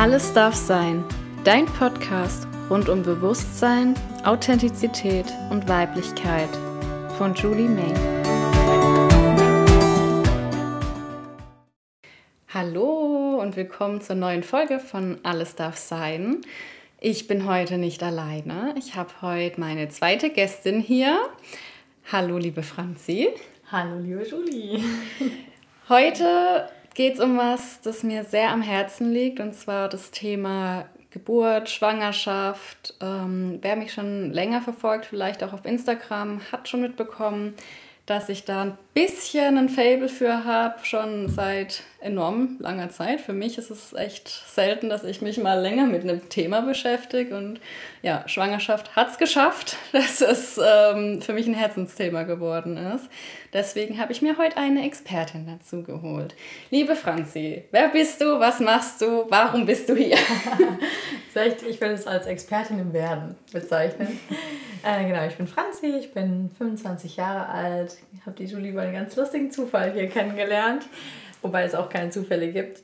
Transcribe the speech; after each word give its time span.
Alles 0.00 0.32
darf 0.32 0.54
sein. 0.54 1.04
Dein 1.44 1.66
Podcast 1.66 2.48
rund 2.70 2.88
um 2.88 3.02
Bewusstsein, 3.02 3.94
Authentizität 4.24 5.26
und 5.50 5.68
Weiblichkeit 5.68 6.48
von 7.18 7.34
Julie 7.34 7.68
May. 7.68 7.92
Hallo 12.48 13.42
und 13.42 13.56
willkommen 13.56 14.00
zur 14.00 14.16
neuen 14.16 14.42
Folge 14.42 14.80
von 14.80 15.18
Alles 15.22 15.54
darf 15.54 15.76
sein. 15.76 16.40
Ich 16.98 17.26
bin 17.26 17.44
heute 17.44 17.76
nicht 17.76 18.02
alleine. 18.02 18.74
Ich 18.78 18.94
habe 18.94 19.10
heute 19.20 19.60
meine 19.60 19.90
zweite 19.90 20.30
Gästin 20.30 20.80
hier. 20.80 21.28
Hallo, 22.10 22.38
liebe 22.38 22.62
Franzi. 22.62 23.28
Hallo, 23.70 23.98
liebe 23.98 24.26
Julie. 24.26 24.82
Heute 25.90 26.70
geht 26.94 27.14
es 27.14 27.20
um 27.20 27.36
was, 27.36 27.80
das 27.80 28.02
mir 28.02 28.24
sehr 28.24 28.50
am 28.50 28.62
Herzen 28.62 29.12
liegt, 29.12 29.40
und 29.40 29.54
zwar 29.54 29.88
das 29.88 30.10
Thema 30.10 30.86
Geburt, 31.10 31.68
Schwangerschaft. 31.68 32.94
Ähm, 33.00 33.58
wer 33.62 33.76
mich 33.76 33.92
schon 33.92 34.32
länger 34.32 34.62
verfolgt, 34.62 35.06
vielleicht 35.06 35.42
auch 35.42 35.52
auf 35.52 35.64
Instagram, 35.64 36.40
hat 36.52 36.68
schon 36.68 36.82
mitbekommen, 36.82 37.54
dass 38.06 38.28
ich 38.28 38.44
da 38.44 38.78
bisschen 38.92 39.56
ein 39.56 39.68
Fable 39.68 40.08
für 40.08 40.44
habe, 40.44 40.84
schon 40.84 41.28
seit 41.28 41.82
enorm 42.00 42.56
langer 42.58 42.90
Zeit. 42.90 43.20
Für 43.20 43.32
mich 43.32 43.56
ist 43.58 43.70
es 43.70 43.92
echt 43.92 44.28
selten, 44.28 44.88
dass 44.88 45.04
ich 45.04 45.22
mich 45.22 45.38
mal 45.38 45.60
länger 45.60 45.86
mit 45.86 46.02
einem 46.02 46.28
Thema 46.28 46.62
beschäftige. 46.62 47.36
Und 47.36 47.60
ja, 48.02 48.26
Schwangerschaft 48.26 48.96
hat 48.96 49.10
es 49.10 49.18
geschafft, 49.18 49.76
dass 49.92 50.20
es 50.20 50.58
ähm, 50.58 51.22
für 51.22 51.32
mich 51.32 51.46
ein 51.46 51.54
Herzensthema 51.54 52.24
geworden 52.24 52.76
ist. 52.76 53.08
Deswegen 53.52 54.00
habe 54.00 54.12
ich 54.12 54.22
mir 54.22 54.38
heute 54.38 54.56
eine 54.56 54.84
Expertin 54.84 55.46
dazu 55.46 55.82
geholt. 55.82 56.34
Liebe 56.70 56.96
Franzi, 56.96 57.64
wer 57.70 57.88
bist 57.88 58.20
du? 58.20 58.40
Was 58.40 58.60
machst 58.60 59.02
du? 59.02 59.26
Warum 59.28 59.66
bist 59.66 59.88
du 59.88 59.94
hier? 59.94 60.16
ich 61.68 61.80
will 61.80 61.90
es 61.90 62.06
als 62.06 62.26
Expertin 62.26 62.78
im 62.78 62.92
Werden 62.92 63.36
bezeichnen. 63.52 64.18
Äh, 64.82 65.06
genau, 65.06 65.26
ich 65.26 65.36
bin 65.36 65.46
Franzi, 65.46 65.88
ich 65.88 66.14
bin 66.14 66.50
25 66.56 67.16
Jahre 67.16 67.50
alt, 67.50 67.98
habe 68.24 68.34
die 68.36 68.46
Julie 68.46 68.72
über 68.80 68.88
einen 68.88 68.94
ganz 68.94 69.16
lustigen 69.16 69.50
Zufall 69.50 69.92
hier 69.92 70.08
kennengelernt, 70.08 70.86
wobei 71.42 71.64
es 71.64 71.74
auch 71.74 71.90
keine 71.90 72.10
Zufälle 72.10 72.50
gibt. 72.52 72.82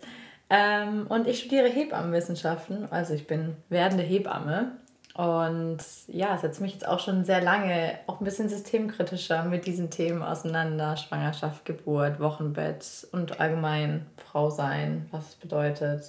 Ähm, 0.50 1.06
und 1.08 1.26
ich 1.26 1.40
studiere 1.40 1.68
Hebammenwissenschaften, 1.68 2.90
also 2.92 3.14
ich 3.14 3.26
bin 3.26 3.56
werdende 3.68 4.04
Hebamme. 4.04 4.72
Und 5.14 5.78
ja, 6.08 6.36
setze 6.36 6.60
mich 6.60 6.74
jetzt 6.74 6.86
auch 6.86 7.00
schon 7.00 7.24
sehr 7.24 7.40
lange 7.40 7.98
auch 8.06 8.20
ein 8.20 8.24
bisschen 8.24 8.50
systemkritischer 8.50 9.44
mit 9.44 9.66
diesen 9.66 9.88
Themen 9.88 10.22
auseinander. 10.22 10.98
Schwangerschaft, 10.98 11.64
Geburt, 11.64 12.20
Wochenbett 12.20 13.08
und 13.12 13.40
allgemein 13.40 14.04
Frau 14.18 14.50
sein, 14.50 15.08
was 15.12 15.30
es 15.30 15.34
bedeutet, 15.36 16.02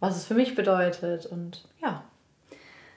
was 0.00 0.18
es 0.18 0.26
für 0.26 0.34
mich 0.34 0.54
bedeutet 0.54 1.24
und 1.24 1.66
ja. 1.80 2.04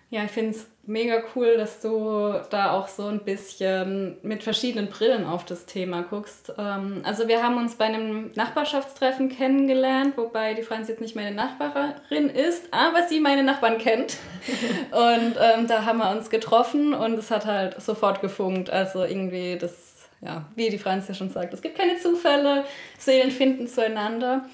Ja, 0.09 0.25
ich 0.25 0.31
finde 0.31 0.57
es 0.57 0.67
mega 0.89 1.21
cool, 1.35 1.55
dass 1.55 1.81
du 1.81 2.33
da 2.49 2.71
auch 2.71 2.87
so 2.87 3.05
ein 3.05 3.19
bisschen 3.19 4.17
mit 4.23 4.41
verschiedenen 4.41 4.89
Brillen 4.89 5.23
auf 5.23 5.45
das 5.45 5.67
Thema 5.67 6.01
guckst. 6.01 6.51
Ähm, 6.57 7.01
also 7.03 7.27
wir 7.27 7.43
haben 7.43 7.57
uns 7.57 7.75
bei 7.75 7.85
einem 7.85 8.31
Nachbarschaftstreffen 8.33 9.29
kennengelernt, 9.29 10.17
wobei 10.17 10.55
die 10.55 10.63
Franz 10.63 10.87
jetzt 10.87 10.99
nicht 10.99 11.15
meine 11.15 11.35
Nachbarin 11.35 12.29
ist, 12.29 12.73
aber 12.73 13.07
sie 13.07 13.19
meine 13.19 13.43
Nachbarn 13.43 13.77
kennt. 13.77 14.17
und 14.91 15.35
ähm, 15.39 15.67
da 15.67 15.85
haben 15.85 15.99
wir 15.99 16.09
uns 16.09 16.31
getroffen 16.31 16.95
und 16.95 17.19
es 17.19 17.29
hat 17.29 17.45
halt 17.45 17.79
sofort 17.79 18.19
gefunkt. 18.21 18.71
Also 18.71 19.03
irgendwie 19.03 19.59
das, 19.59 20.09
ja, 20.21 20.45
wie 20.55 20.69
die 20.69 20.79
Franz 20.79 21.07
ja 21.07 21.13
schon 21.13 21.29
sagt, 21.29 21.53
es 21.53 21.61
gibt 21.61 21.77
keine 21.77 21.97
Zufälle, 21.97 22.65
Seelen 22.97 23.29
finden 23.29 23.67
zueinander. 23.67 24.45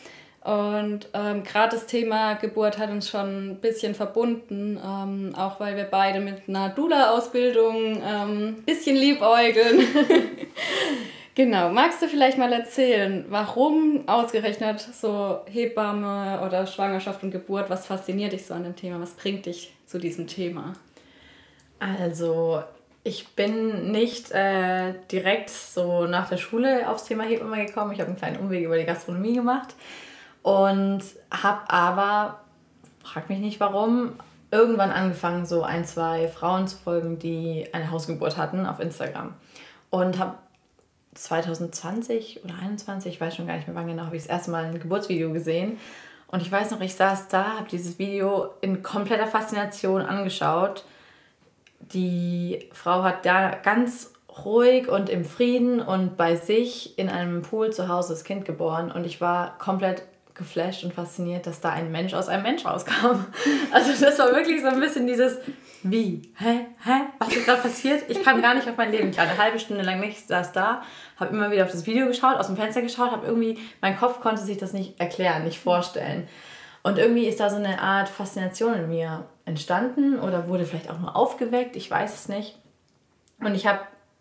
Und 0.45 1.07
ähm, 1.15 1.43
gerade 1.43 1.75
das 1.75 1.87
Thema 1.87 2.35
Geburt 2.35 2.77
hat 2.77 2.91
uns 2.91 3.09
schon 3.09 3.53
ein 3.53 3.55
bisschen 3.55 3.95
verbunden, 3.95 4.77
ähm, 4.77 5.33
auch 5.35 5.59
weil 5.59 5.75
wir 5.75 5.85
beide 5.85 6.19
mit 6.19 6.47
einer 6.47 6.69
Dula-Ausbildung 6.69 7.99
ein 8.03 8.29
ähm, 8.29 8.63
bisschen 8.63 8.95
liebäugeln. 8.95 9.79
genau, 11.35 11.69
magst 11.69 12.03
du 12.03 12.07
vielleicht 12.07 12.37
mal 12.37 12.53
erzählen, 12.53 13.25
warum 13.27 14.07
ausgerechnet 14.07 14.81
so 14.81 15.39
Hebamme 15.51 16.39
oder 16.45 16.67
Schwangerschaft 16.67 17.23
und 17.23 17.31
Geburt, 17.31 17.71
was 17.71 17.87
fasziniert 17.87 18.31
dich 18.31 18.45
so 18.45 18.53
an 18.53 18.65
dem 18.65 18.75
Thema, 18.75 19.01
was 19.01 19.13
bringt 19.13 19.47
dich 19.47 19.73
zu 19.87 19.97
diesem 19.97 20.27
Thema? 20.27 20.73
Also, 21.79 22.61
ich 23.03 23.29
bin 23.29 23.91
nicht 23.91 24.29
äh, 24.29 24.93
direkt 25.11 25.49
so 25.49 26.05
nach 26.05 26.29
der 26.29 26.37
Schule 26.37 26.87
aufs 26.87 27.05
Thema 27.05 27.23
Hebamme 27.23 27.65
gekommen. 27.65 27.93
Ich 27.93 27.99
habe 27.99 28.09
einen 28.09 28.19
kleinen 28.19 28.37
Umweg 28.37 28.63
über 28.63 28.77
die 28.77 28.85
Gastronomie 28.85 29.33
gemacht 29.33 29.73
und 30.45 31.01
habe 31.31 31.61
aber, 31.71 32.41
frag 33.03 33.29
mich 33.29 33.39
nicht 33.39 33.59
warum, 33.59 34.11
irgendwann 34.51 34.91
angefangen, 34.91 35.47
so 35.47 35.63
ein, 35.63 35.85
zwei 35.85 36.27
Frauen 36.27 36.67
zu 36.67 36.77
folgen, 36.77 37.17
die 37.17 37.67
eine 37.73 37.89
Hausgeburt 37.89 38.37
hatten 38.37 38.67
auf 38.67 38.79
Instagram. 38.79 39.33
Und 39.89 40.19
habe 40.19 40.35
2020 41.15 42.43
oder 42.43 42.53
2021, 42.53 43.13
ich 43.15 43.19
weiß 43.19 43.35
schon 43.35 43.47
gar 43.47 43.55
nicht 43.55 43.67
mehr 43.67 43.75
wann 43.75 43.87
genau, 43.87 44.03
habe 44.03 44.17
ich 44.17 44.21
das 44.21 44.29
erste 44.29 44.51
Mal 44.51 44.65
ein 44.65 44.79
Geburtsvideo 44.79 45.33
gesehen. 45.33 45.79
Und 46.27 46.43
ich 46.43 46.51
weiß 46.51 46.69
noch, 46.69 46.81
ich 46.81 46.93
saß 46.93 47.27
da, 47.29 47.57
habe 47.57 47.67
dieses 47.67 47.97
Video 47.97 48.51
in 48.61 48.83
kompletter 48.83 49.25
Faszination 49.25 50.03
angeschaut. 50.03 50.85
Die 51.79 52.69
Frau 52.71 53.01
hat 53.01 53.25
da 53.25 53.49
ganz 53.49 54.13
ruhig 54.45 54.89
und 54.89 55.09
im 55.09 55.25
Frieden 55.25 55.81
und 55.81 56.17
bei 56.17 56.35
sich 56.35 56.99
in 56.99 57.09
einem 57.09 57.41
Pool 57.41 57.73
zu 57.73 57.87
Hause 57.87 58.13
das 58.13 58.23
Kind 58.23 58.45
geboren. 58.45 58.91
Und 58.91 59.07
ich 59.07 59.21
war 59.21 59.57
komplett 59.57 60.03
geflasht 60.35 60.83
und 60.83 60.93
fasziniert, 60.93 61.47
dass 61.47 61.61
da 61.61 61.71
ein 61.71 61.91
Mensch 61.91 62.13
aus 62.13 62.27
einem 62.27 62.43
Mensch 62.43 62.65
rauskam. 62.65 63.25
Also 63.71 63.91
das 63.99 64.19
war 64.19 64.31
wirklich 64.31 64.61
so 64.61 64.67
ein 64.67 64.79
bisschen 64.79 65.07
dieses, 65.07 65.39
wie, 65.83 66.33
hä, 66.37 66.67
hä, 66.83 67.01
was 67.19 67.35
ist 67.35 67.45
gerade 67.45 67.61
passiert? 67.61 68.03
Ich 68.09 68.23
kann 68.23 68.41
gar 68.41 68.53
nicht 68.53 68.67
auf 68.67 68.77
mein 68.77 68.91
Leben 68.91 69.11
klar. 69.11 69.27
Eine 69.27 69.37
halbe 69.37 69.59
Stunde 69.59 69.83
lang 69.83 69.99
nicht, 69.99 70.27
saß 70.27 70.51
da, 70.51 70.81
habe 71.19 71.35
immer 71.35 71.51
wieder 71.51 71.63
auf 71.63 71.71
das 71.71 71.85
Video 71.85 72.07
geschaut, 72.07 72.37
aus 72.37 72.47
dem 72.47 72.57
Fenster 72.57 72.81
geschaut, 72.81 73.11
habe 73.11 73.25
irgendwie, 73.25 73.59
mein 73.81 73.97
Kopf 73.97 74.19
konnte 74.19 74.41
sich 74.41 74.57
das 74.57 74.73
nicht 74.73 74.99
erklären, 74.99 75.43
nicht 75.43 75.59
vorstellen. 75.59 76.27
Und 76.83 76.97
irgendwie 76.97 77.25
ist 77.25 77.39
da 77.39 77.49
so 77.49 77.55
eine 77.55 77.81
Art 77.81 78.09
Faszination 78.09 78.75
in 78.75 78.89
mir 78.89 79.25
entstanden 79.45 80.19
oder 80.19 80.47
wurde 80.47 80.65
vielleicht 80.65 80.89
auch 80.89 80.99
nur 80.99 81.15
aufgeweckt, 81.15 81.75
ich 81.75 81.89
weiß 81.89 82.13
es 82.13 82.29
nicht. 82.29 82.57
Und 83.39 83.55
ich 83.55 83.67
habe 83.67 83.79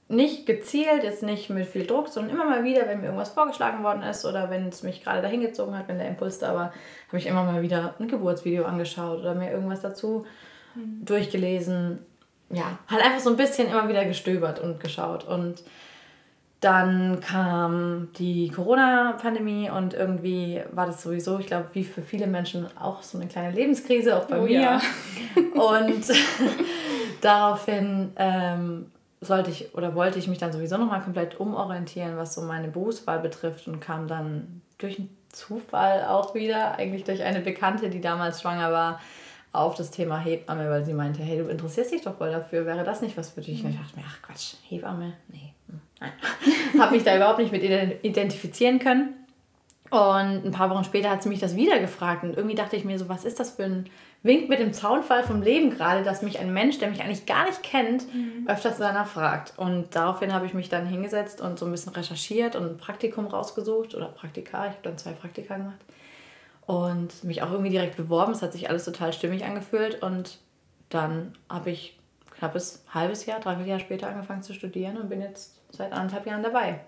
nicht 0.09 0.45
gezielt, 0.47 1.03
jetzt 1.03 1.23
nicht 1.23 1.49
mit 1.51 1.67
viel 1.67 1.87
Druck, 1.87 2.09
sondern 2.09 2.35
immer 2.35 2.45
mal 2.45 2.65
wieder, 2.65 2.87
wenn 2.87 3.01
mir 3.01 3.07
irgendwas 3.07 3.31
vorgeschlagen 3.31 3.83
worden 3.83 4.03
ist 4.03 4.25
oder 4.25 4.51
wenn 4.51 4.69
es 4.69 4.83
mich 4.83 5.03
gerade 5.03 5.23
dahin 5.23 5.41
gezogen 5.41 5.77
hat, 5.77 5.89
wenn 5.89 5.99
der 5.99 6.09
Impuls 6.09 6.39
da 6.39 6.55
war, 6.55 6.73
habe 7.09 7.19
ich 7.19 7.27
immer 7.27 7.45
mal 7.45 7.63
wieder 7.63 7.95
ein 7.99 8.09
Geburtsvideo 8.09 8.65
angeschaut 8.65 9.21
oder 9.21 9.35
mir 9.35 9.51
irgendwas 9.51 9.81
dazu 9.81 10.27
mhm. 10.75 11.05
durchgelesen. 11.05 12.01
Ja, 12.51 12.79
halt 12.89 13.03
einfach 13.03 13.21
so 13.21 13.31
ein 13.31 13.37
bisschen 13.37 13.69
immer 13.69 13.89
wieder 13.89 14.05
gestöbert 14.05 14.61
und 14.61 14.79
geschaut. 14.79 15.25
Und 15.25 15.63
dann 16.61 17.21
kam 17.21 18.09
die 18.19 18.51
Corona-Pandemie 18.51 19.71
und 19.71 19.95
irgendwie 19.95 20.63
war 20.73 20.87
das 20.87 21.03
sowieso, 21.03 21.39
ich 21.39 21.47
glaube, 21.47 21.69
wie 21.73 21.85
für 21.85 22.03
viele 22.03 22.27
Menschen 22.27 22.67
auch 22.79 23.03
so 23.03 23.19
eine 23.19 23.27
kleine 23.27 23.55
Lebenskrise, 23.55 24.17
auch 24.17 24.25
bei 24.27 24.39
oh, 24.39 24.45
mir. 24.45 24.61
Ja. 24.61 24.81
Und 25.55 26.05
daraufhin 27.23 28.13
ähm, 28.17 28.87
sollte 29.27 29.51
ich 29.51 29.75
oder 29.75 29.95
wollte 29.95 30.19
ich 30.19 30.29
mich 30.29 30.39
dann 30.39 30.53
sowieso 30.53 30.77
nochmal 30.77 31.01
komplett 31.01 31.39
umorientieren, 31.41 32.17
was 32.17 32.35
so 32.35 32.43
meine 32.43 32.69
Berufswahl 32.69 33.21
betrifft 33.21 33.67
und 33.69 33.81
kam 33.81 34.09
dann 34.09 34.63
durch 34.79 34.99
einen 34.99 35.17
Zufall 35.31 36.05
auch 36.05 36.35
wieder, 36.35 36.77
eigentlich 36.77 37.05
durch 37.05 37.23
eine 37.23 37.41
Bekannte, 37.41 37.91
die 37.91 38.01
damals 38.01 38.41
schwanger 38.41 38.73
war, 38.73 39.01
auf 39.53 39.77
das 39.77 39.91
Thema 39.91 40.19
Hebamme, 40.19 40.69
weil 40.69 40.85
sie 40.85 40.93
meinte, 40.93 41.23
hey, 41.23 41.39
du 41.39 41.49
interessierst 41.49 41.93
dich 41.93 42.03
doch 42.03 42.17
voll 42.17 42.33
dafür, 42.33 42.67
wäre 42.67 42.83
das 42.83 43.03
nicht 43.03 43.17
was 43.17 43.31
für 43.31 43.41
dich? 43.41 43.61
Mhm. 43.61 43.67
Und 43.67 43.75
ich 43.75 43.81
dachte 43.81 43.97
mir, 43.97 44.05
ach 44.07 44.23
Quatsch, 44.23 44.55
Hebamme? 44.69 45.13
Nee, 45.29 45.55
hm, 45.69 45.81
nein. 46.01 46.13
Habe 46.81 46.95
mich 46.95 47.05
da 47.05 47.15
überhaupt 47.15 47.39
nicht 47.39 47.53
mit 47.53 47.63
identifizieren 47.63 48.81
können. 48.81 49.15
Und 49.91 50.45
ein 50.45 50.51
paar 50.51 50.71
Wochen 50.71 50.83
später 50.83 51.11
hat 51.11 51.23
sie 51.23 51.29
mich 51.29 51.39
das 51.39 51.55
wieder 51.55 51.79
gefragt 51.79 52.25
und 52.25 52.37
irgendwie 52.37 52.57
dachte 52.57 52.75
ich 52.75 52.85
mir 52.85 52.99
so, 52.99 53.09
was 53.09 53.25
ist 53.25 53.39
das 53.39 53.53
für 53.53 53.65
ein 53.65 53.85
Wink 54.25 54.49
mit 54.49 54.59
dem 54.59 54.73
Zaunfall 54.73 55.23
vom 55.23 55.43
Leben 55.43 55.69
gerade, 55.69 56.03
dass 56.03 56.23
mich 56.23 56.41
ein 56.41 56.53
Mensch, 56.53 56.79
der 56.79 56.89
mich 56.89 57.03
eigentlich 57.03 57.27
gar 57.27 57.45
nicht 57.45 57.63
kennt, 57.63 58.13
mhm. 58.13 58.49
öfters 58.49 58.79
danach 58.79 59.07
fragt. 59.07 59.53
Und 59.59 59.95
daraufhin 59.95 60.33
habe 60.33 60.47
ich 60.47 60.55
mich 60.55 60.71
dann 60.71 60.87
hingesetzt 60.87 61.43
und 61.43 61.59
so 61.59 61.67
ein 61.67 61.71
bisschen 61.71 61.93
recherchiert 61.93 62.57
und 62.57 62.65
ein 62.65 62.77
Praktikum 62.79 63.27
rausgesucht 63.27 63.95
oder 63.95 64.07
Praktika. 64.07 64.65
Ich 64.65 64.73
habe 64.73 64.83
dann 64.83 64.97
zwei 64.97 65.13
Praktika 65.13 65.59
gemacht 65.59 65.79
und 66.67 67.23
mich 67.23 67.43
auch 67.43 67.51
irgendwie 67.51 67.71
direkt 67.71 67.97
beworben. 67.99 68.33
Es 68.33 68.41
hat 68.41 68.55
sich 68.55 68.71
alles 68.71 68.87
total 68.87 69.13
stimmig 69.13 69.45
angefühlt 69.45 70.03
und 70.03 70.39
dann 70.89 71.35
habe 71.51 71.71
ich 71.71 71.99
knappes 72.39 72.83
halbes 72.93 73.27
Jahr, 73.27 73.41
dreiviertel 73.41 73.69
Jahr 73.69 73.81
später 73.81 74.09
angefangen 74.09 74.43
zu 74.43 74.55
studieren 74.55 74.97
und 74.97 75.11
bin 75.11 75.21
jetzt 75.21 75.61
seit 75.71 75.93
anderthalb 75.93 76.27
Jahren 76.27 76.43
dabei. 76.43 76.81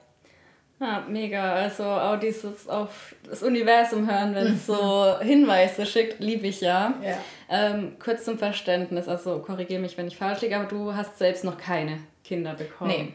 Ja, 0.78 1.04
mega. 1.08 1.54
Also 1.54 1.84
auch 1.84 2.18
dieses 2.18 2.68
auf 2.68 3.14
das 3.28 3.42
Universum 3.42 4.10
hören, 4.10 4.34
wenn 4.34 4.54
es 4.54 4.66
so 4.66 5.18
Hinweise 5.20 5.86
schickt, 5.86 6.20
liebe 6.20 6.48
ich 6.48 6.60
ja. 6.60 6.94
ja. 7.02 7.16
Ähm, 7.48 7.96
kurz 7.98 8.24
zum 8.24 8.38
Verständnis, 8.38 9.08
also 9.08 9.38
korrigiere 9.38 9.80
mich, 9.80 9.96
wenn 9.96 10.06
ich 10.06 10.16
falsch 10.16 10.42
liege, 10.42 10.56
aber 10.56 10.66
du 10.66 10.94
hast 10.94 11.16
selbst 11.18 11.44
noch 11.44 11.56
keine 11.56 11.98
Kinder 12.24 12.54
bekommen. 12.54 12.90
Nee. 12.90 13.12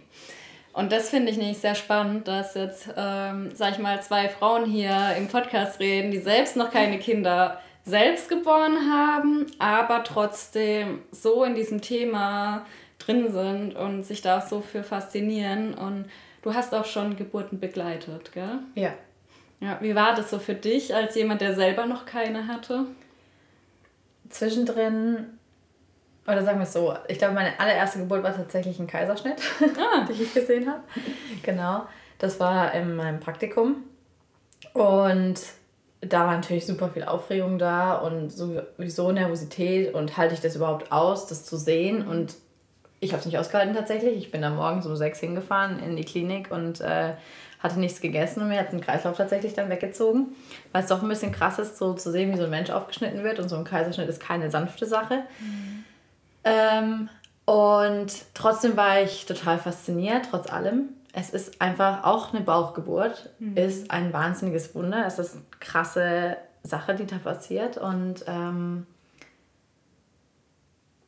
Und 0.73 0.91
das 0.91 1.09
finde 1.09 1.31
ich 1.31 1.37
nämlich 1.37 1.57
sehr 1.57 1.75
spannend, 1.75 2.27
dass 2.27 2.55
jetzt, 2.55 2.89
ähm, 2.95 3.51
sag 3.53 3.73
ich 3.73 3.79
mal, 3.79 4.01
zwei 4.01 4.29
Frauen 4.29 4.65
hier 4.65 5.15
im 5.17 5.27
Podcast 5.27 5.79
reden, 5.79 6.11
die 6.11 6.19
selbst 6.19 6.55
noch 6.55 6.71
keine 6.71 6.97
Kinder 6.97 7.59
selbst 7.83 8.29
geboren 8.29 8.91
haben, 8.91 9.47
aber 9.59 10.03
trotzdem 10.03 11.01
so 11.11 11.43
in 11.43 11.55
diesem 11.55 11.81
Thema 11.81 12.65
drin 12.99 13.31
sind 13.31 13.75
und 13.75 14.03
sich 14.03 14.21
da 14.21 14.39
so 14.39 14.61
für 14.61 14.83
faszinieren. 14.83 15.73
Und 15.73 16.05
du 16.41 16.53
hast 16.53 16.73
auch 16.73 16.85
schon 16.85 17.15
Geburten 17.15 17.59
begleitet, 17.59 18.31
gell? 18.33 18.59
Ja. 18.75 18.93
Ja, 19.59 19.77
wie 19.79 19.93
war 19.93 20.15
das 20.15 20.31
so 20.31 20.39
für 20.39 20.55
dich 20.55 20.95
als 20.95 21.15
jemand, 21.15 21.41
der 21.41 21.53
selber 21.53 21.85
noch 21.85 22.05
keine 22.05 22.47
hatte? 22.47 22.85
Zwischendrin, 24.29 25.37
oder 26.25 26.43
sagen 26.43 26.57
wir 26.57 26.63
es 26.63 26.73
so, 26.73 26.95
ich 27.07 27.19
glaube, 27.19 27.35
meine 27.35 27.59
allererste 27.59 27.99
Geburt 27.99 28.23
war 28.23 28.35
tatsächlich 28.35 28.79
ein 28.79 28.87
Kaiserschnitt, 28.87 29.39
ah. 29.77 30.07
die 30.09 30.23
ich 30.23 30.33
gesehen 30.33 30.67
habe. 30.67 30.81
Genau, 31.43 31.85
das 32.17 32.39
war 32.39 32.73
in 32.73 32.95
meinem 32.95 33.19
Praktikum. 33.19 33.83
Und 34.73 35.39
da 36.01 36.25
war 36.25 36.35
natürlich 36.35 36.65
super 36.65 36.89
viel 36.89 37.03
Aufregung 37.03 37.59
da 37.59 37.95
und 37.95 38.31
sowieso 38.31 39.11
Nervosität 39.11 39.93
und 39.93 40.17
halte 40.17 40.33
ich 40.33 40.41
das 40.41 40.55
überhaupt 40.55 40.91
aus, 40.91 41.27
das 41.27 41.45
zu 41.45 41.57
sehen. 41.57 42.07
Und 42.07 42.33
ich 43.01 43.11
habe 43.11 43.19
es 43.19 43.25
nicht 43.25 43.37
ausgehalten 43.37 43.75
tatsächlich. 43.75 44.15
Ich 44.17 44.31
bin 44.31 44.41
da 44.41 44.51
morgens 44.51 44.85
um 44.85 44.95
sechs 44.95 45.19
hingefahren 45.19 45.79
in 45.79 45.97
die 45.97 46.05
Klinik 46.05 46.51
und 46.51 46.79
äh, 46.81 47.13
hatte 47.59 47.79
nichts 47.79 47.99
gegessen 47.99 48.41
und 48.41 48.47
mir 48.47 48.59
hat 48.59 48.71
den 48.71 48.79
Kreislauf 48.79 49.17
tatsächlich 49.17 49.53
dann 49.53 49.69
weggezogen. 49.69 50.35
Weil 50.71 50.83
es 50.83 50.89
doch 50.89 51.01
ein 51.01 51.09
bisschen 51.09 51.31
krass 51.31 51.57
ist, 51.59 51.77
so 51.77 51.93
zu 51.93 52.11
sehen, 52.11 52.31
wie 52.31 52.37
so 52.37 52.43
ein 52.43 52.49
Mensch 52.51 52.69
aufgeschnitten 52.69 53.23
wird 53.23 53.39
und 53.39 53.49
so 53.49 53.55
ein 53.55 53.63
Kaiserschnitt 53.63 54.07
ist 54.07 54.21
keine 54.21 54.51
sanfte 54.51 54.85
Sache. 54.85 55.23
Mhm. 55.39 55.83
Ähm, 56.43 57.09
und 57.45 58.13
trotzdem 58.35 58.77
war 58.77 59.01
ich 59.01 59.25
total 59.25 59.57
fasziniert, 59.57 60.27
trotz 60.29 60.51
allem. 60.51 60.89
Es 61.11 61.31
ist 61.31 61.59
einfach 61.59 62.03
auch 62.03 62.33
eine 62.33 62.41
Bauchgeburt, 62.41 63.31
mhm. 63.39 63.57
ist 63.57 63.89
ein 63.89 64.13
wahnsinniges 64.13 64.75
Wunder. 64.75 65.05
Es 65.07 65.17
ist 65.17 65.35
eine 65.35 65.43
krasse 65.59 66.37
Sache, 66.63 66.93
die 66.93 67.07
da 67.07 67.17
passiert. 67.17 67.77
Und 67.77 68.25
ähm, 68.27 68.85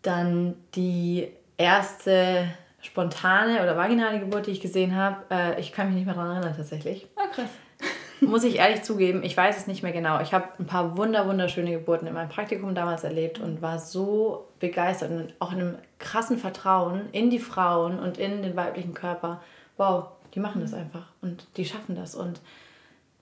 dann 0.01 0.55
die 0.75 1.31
erste 1.63 2.47
spontane 2.81 3.63
oder 3.63 3.77
vaginale 3.77 4.19
Geburt, 4.19 4.47
die 4.47 4.51
ich 4.51 4.61
gesehen 4.61 4.95
habe, 4.95 5.23
äh, 5.31 5.59
ich 5.59 5.71
kann 5.71 5.87
mich 5.87 5.95
nicht 5.95 6.05
mehr 6.05 6.15
daran 6.15 6.35
erinnern 6.35 6.53
tatsächlich. 6.55 7.07
Ah, 7.15 7.27
krass. 7.33 7.49
Muss 8.21 8.43
ich 8.43 8.57
ehrlich 8.57 8.83
zugeben, 8.83 9.23
ich 9.23 9.35
weiß 9.35 9.57
es 9.57 9.67
nicht 9.67 9.83
mehr 9.83 9.91
genau. 9.91 10.21
Ich 10.21 10.33
habe 10.33 10.47
ein 10.59 10.65
paar 10.65 10.97
wunder 10.97 11.27
wunderschöne 11.27 11.71
Geburten 11.71 12.07
in 12.07 12.13
meinem 12.13 12.29
Praktikum 12.29 12.75
damals 12.75 13.03
erlebt 13.03 13.39
und 13.39 13.61
war 13.61 13.79
so 13.79 14.47
begeistert 14.59 15.11
und 15.11 15.33
auch 15.39 15.51
in 15.51 15.59
einem 15.59 15.77
krassen 15.99 16.37
Vertrauen 16.37 17.09
in 17.11 17.29
die 17.29 17.39
Frauen 17.39 17.99
und 17.99 18.17
in 18.17 18.41
den 18.43 18.55
weiblichen 18.55 18.93
Körper. 18.93 19.41
Wow, 19.77 20.07
die 20.33 20.39
machen 20.39 20.61
das 20.61 20.73
einfach 20.73 21.07
und 21.21 21.47
die 21.57 21.65
schaffen 21.65 21.95
das. 21.95 22.15
Und 22.15 22.39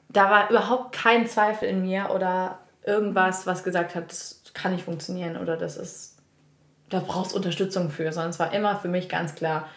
da 0.09 0.29
war 0.29 0.49
überhaupt 0.49 0.93
kein 0.93 1.27
Zweifel 1.27 1.67
in 1.69 1.81
mir 1.81 2.09
oder 2.13 2.59
irgendwas, 2.83 3.47
was 3.47 3.63
gesagt 3.63 3.95
hat, 3.95 4.11
das 4.11 4.41
kann 4.53 4.73
nicht 4.73 4.85
funktionieren 4.85 5.37
oder 5.37 5.57
das 5.57 5.77
ist 5.77 6.10
da 6.91 6.99
brauchst 6.99 7.33
Unterstützung 7.33 7.89
für, 7.89 8.11
sondern 8.11 8.29
es 8.29 8.39
war 8.39 8.53
immer 8.53 8.77
für 8.77 8.87
mich 8.87 9.09
ganz 9.09 9.33
klar, 9.33 9.67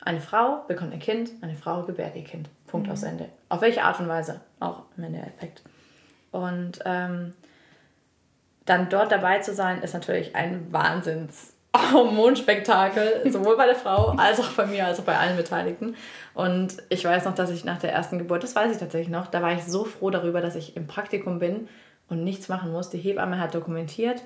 eine 0.00 0.20
Frau 0.20 0.64
bekommt 0.68 0.92
ein 0.92 1.00
Kind, 1.00 1.30
eine 1.40 1.56
Frau 1.56 1.82
gebärt 1.82 2.14
ihr 2.14 2.24
Kind. 2.24 2.48
Punkt 2.66 2.86
mhm. 2.86 2.92
aus 2.92 3.02
Ende. 3.02 3.28
Auf 3.48 3.60
welche 3.62 3.82
Art 3.82 3.98
und 3.98 4.08
Weise 4.08 4.40
auch 4.60 4.82
im 4.96 5.04
Endeffekt. 5.04 5.62
Und 6.30 6.78
ähm, 6.84 7.34
dann 8.64 8.88
dort 8.90 9.10
dabei 9.10 9.38
zu 9.40 9.54
sein, 9.54 9.82
ist 9.82 9.94
natürlich 9.94 10.36
ein 10.36 10.72
Wahnsinns 10.72 11.54
Hormonspektakel, 11.92 13.22
sowohl 13.30 13.56
bei 13.56 13.66
der 13.66 13.74
Frau 13.74 14.14
als 14.16 14.40
auch 14.40 14.50
bei 14.52 14.66
mir, 14.66 14.86
als 14.86 15.00
auch 15.00 15.04
bei 15.04 15.16
allen 15.16 15.36
Beteiligten. 15.36 15.96
Und 16.34 16.76
ich 16.88 17.04
weiß 17.04 17.24
noch, 17.24 17.34
dass 17.34 17.50
ich 17.50 17.64
nach 17.64 17.78
der 17.78 17.92
ersten 17.92 18.18
Geburt, 18.18 18.42
das 18.42 18.54
weiß 18.54 18.72
ich 18.72 18.78
tatsächlich 18.78 19.10
noch, 19.10 19.26
da 19.26 19.42
war 19.42 19.52
ich 19.52 19.64
so 19.64 19.84
froh 19.84 20.10
darüber, 20.10 20.40
dass 20.40 20.54
ich 20.54 20.76
im 20.76 20.86
Praktikum 20.86 21.38
bin 21.38 21.68
und 22.08 22.24
nichts 22.24 22.48
machen 22.48 22.72
muss. 22.72 22.90
Die 22.90 22.98
Hebamme 22.98 23.40
hat 23.40 23.54
dokumentiert, 23.54 24.22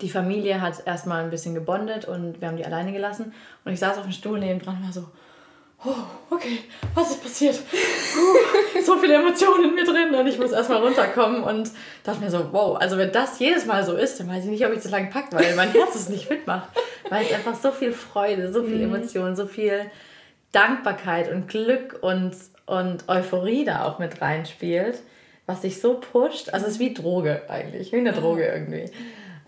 die 0.00 0.10
Familie 0.10 0.60
hat 0.60 0.86
erstmal 0.86 1.22
ein 1.22 1.30
bisschen 1.30 1.54
gebondet 1.54 2.06
und 2.06 2.40
wir 2.40 2.48
haben 2.48 2.56
die 2.56 2.64
alleine 2.64 2.92
gelassen. 2.92 3.32
Und 3.64 3.72
ich 3.72 3.78
saß 3.78 3.98
auf 3.98 4.04
dem 4.04 4.12
Stuhl 4.12 4.38
neben 4.40 4.60
dran 4.60 4.76
und 4.76 4.84
war 4.84 4.92
so, 4.92 5.06
oh, 5.84 6.34
okay, 6.34 6.60
was 6.94 7.10
ist 7.10 7.22
passiert? 7.22 7.56
Uh, 7.56 8.80
so 8.84 8.96
viele 8.98 9.14
Emotionen 9.14 9.70
in 9.70 9.74
mir 9.74 9.84
drin 9.84 10.14
und 10.14 10.26
ich 10.26 10.38
muss 10.38 10.52
erstmal 10.52 10.82
runterkommen 10.82 11.42
und 11.42 11.70
dachte 12.04 12.20
mir 12.20 12.30
so, 12.30 12.52
wow, 12.52 12.76
also 12.80 12.96
wenn 12.96 13.12
das 13.12 13.38
jedes 13.38 13.66
Mal 13.66 13.84
so 13.84 13.96
ist, 13.96 14.18
dann 14.20 14.28
weiß 14.28 14.44
ich 14.44 14.50
nicht, 14.50 14.66
ob 14.66 14.72
ich 14.72 14.82
so 14.82 14.88
lange 14.88 15.08
packe, 15.08 15.36
weil 15.36 15.54
mein 15.56 15.72
Herz 15.72 15.94
es 15.94 16.08
nicht 16.08 16.30
mitmacht. 16.30 16.68
Weil 17.08 17.26
es 17.26 17.32
einfach 17.32 17.54
so 17.54 17.70
viel 17.70 17.92
Freude, 17.92 18.52
so 18.52 18.62
viel 18.62 18.78
mhm. 18.78 18.94
Emotionen, 18.94 19.36
so 19.36 19.46
viel 19.46 19.90
Dankbarkeit 20.52 21.30
und 21.30 21.48
Glück 21.48 21.98
und, 22.02 22.32
und 22.66 23.08
Euphorie 23.08 23.64
da 23.64 23.84
auch 23.84 23.98
mit 23.98 24.20
reinspielt, 24.20 25.00
was 25.46 25.62
sich 25.62 25.80
so 25.80 25.94
pusht. 25.94 26.50
Also 26.50 26.66
es 26.66 26.74
ist 26.74 26.78
wie 26.78 26.94
Droge 26.94 27.42
eigentlich, 27.48 27.92
wie 27.92 27.96
eine 27.96 28.12
Droge 28.12 28.46
irgendwie. 28.46 28.90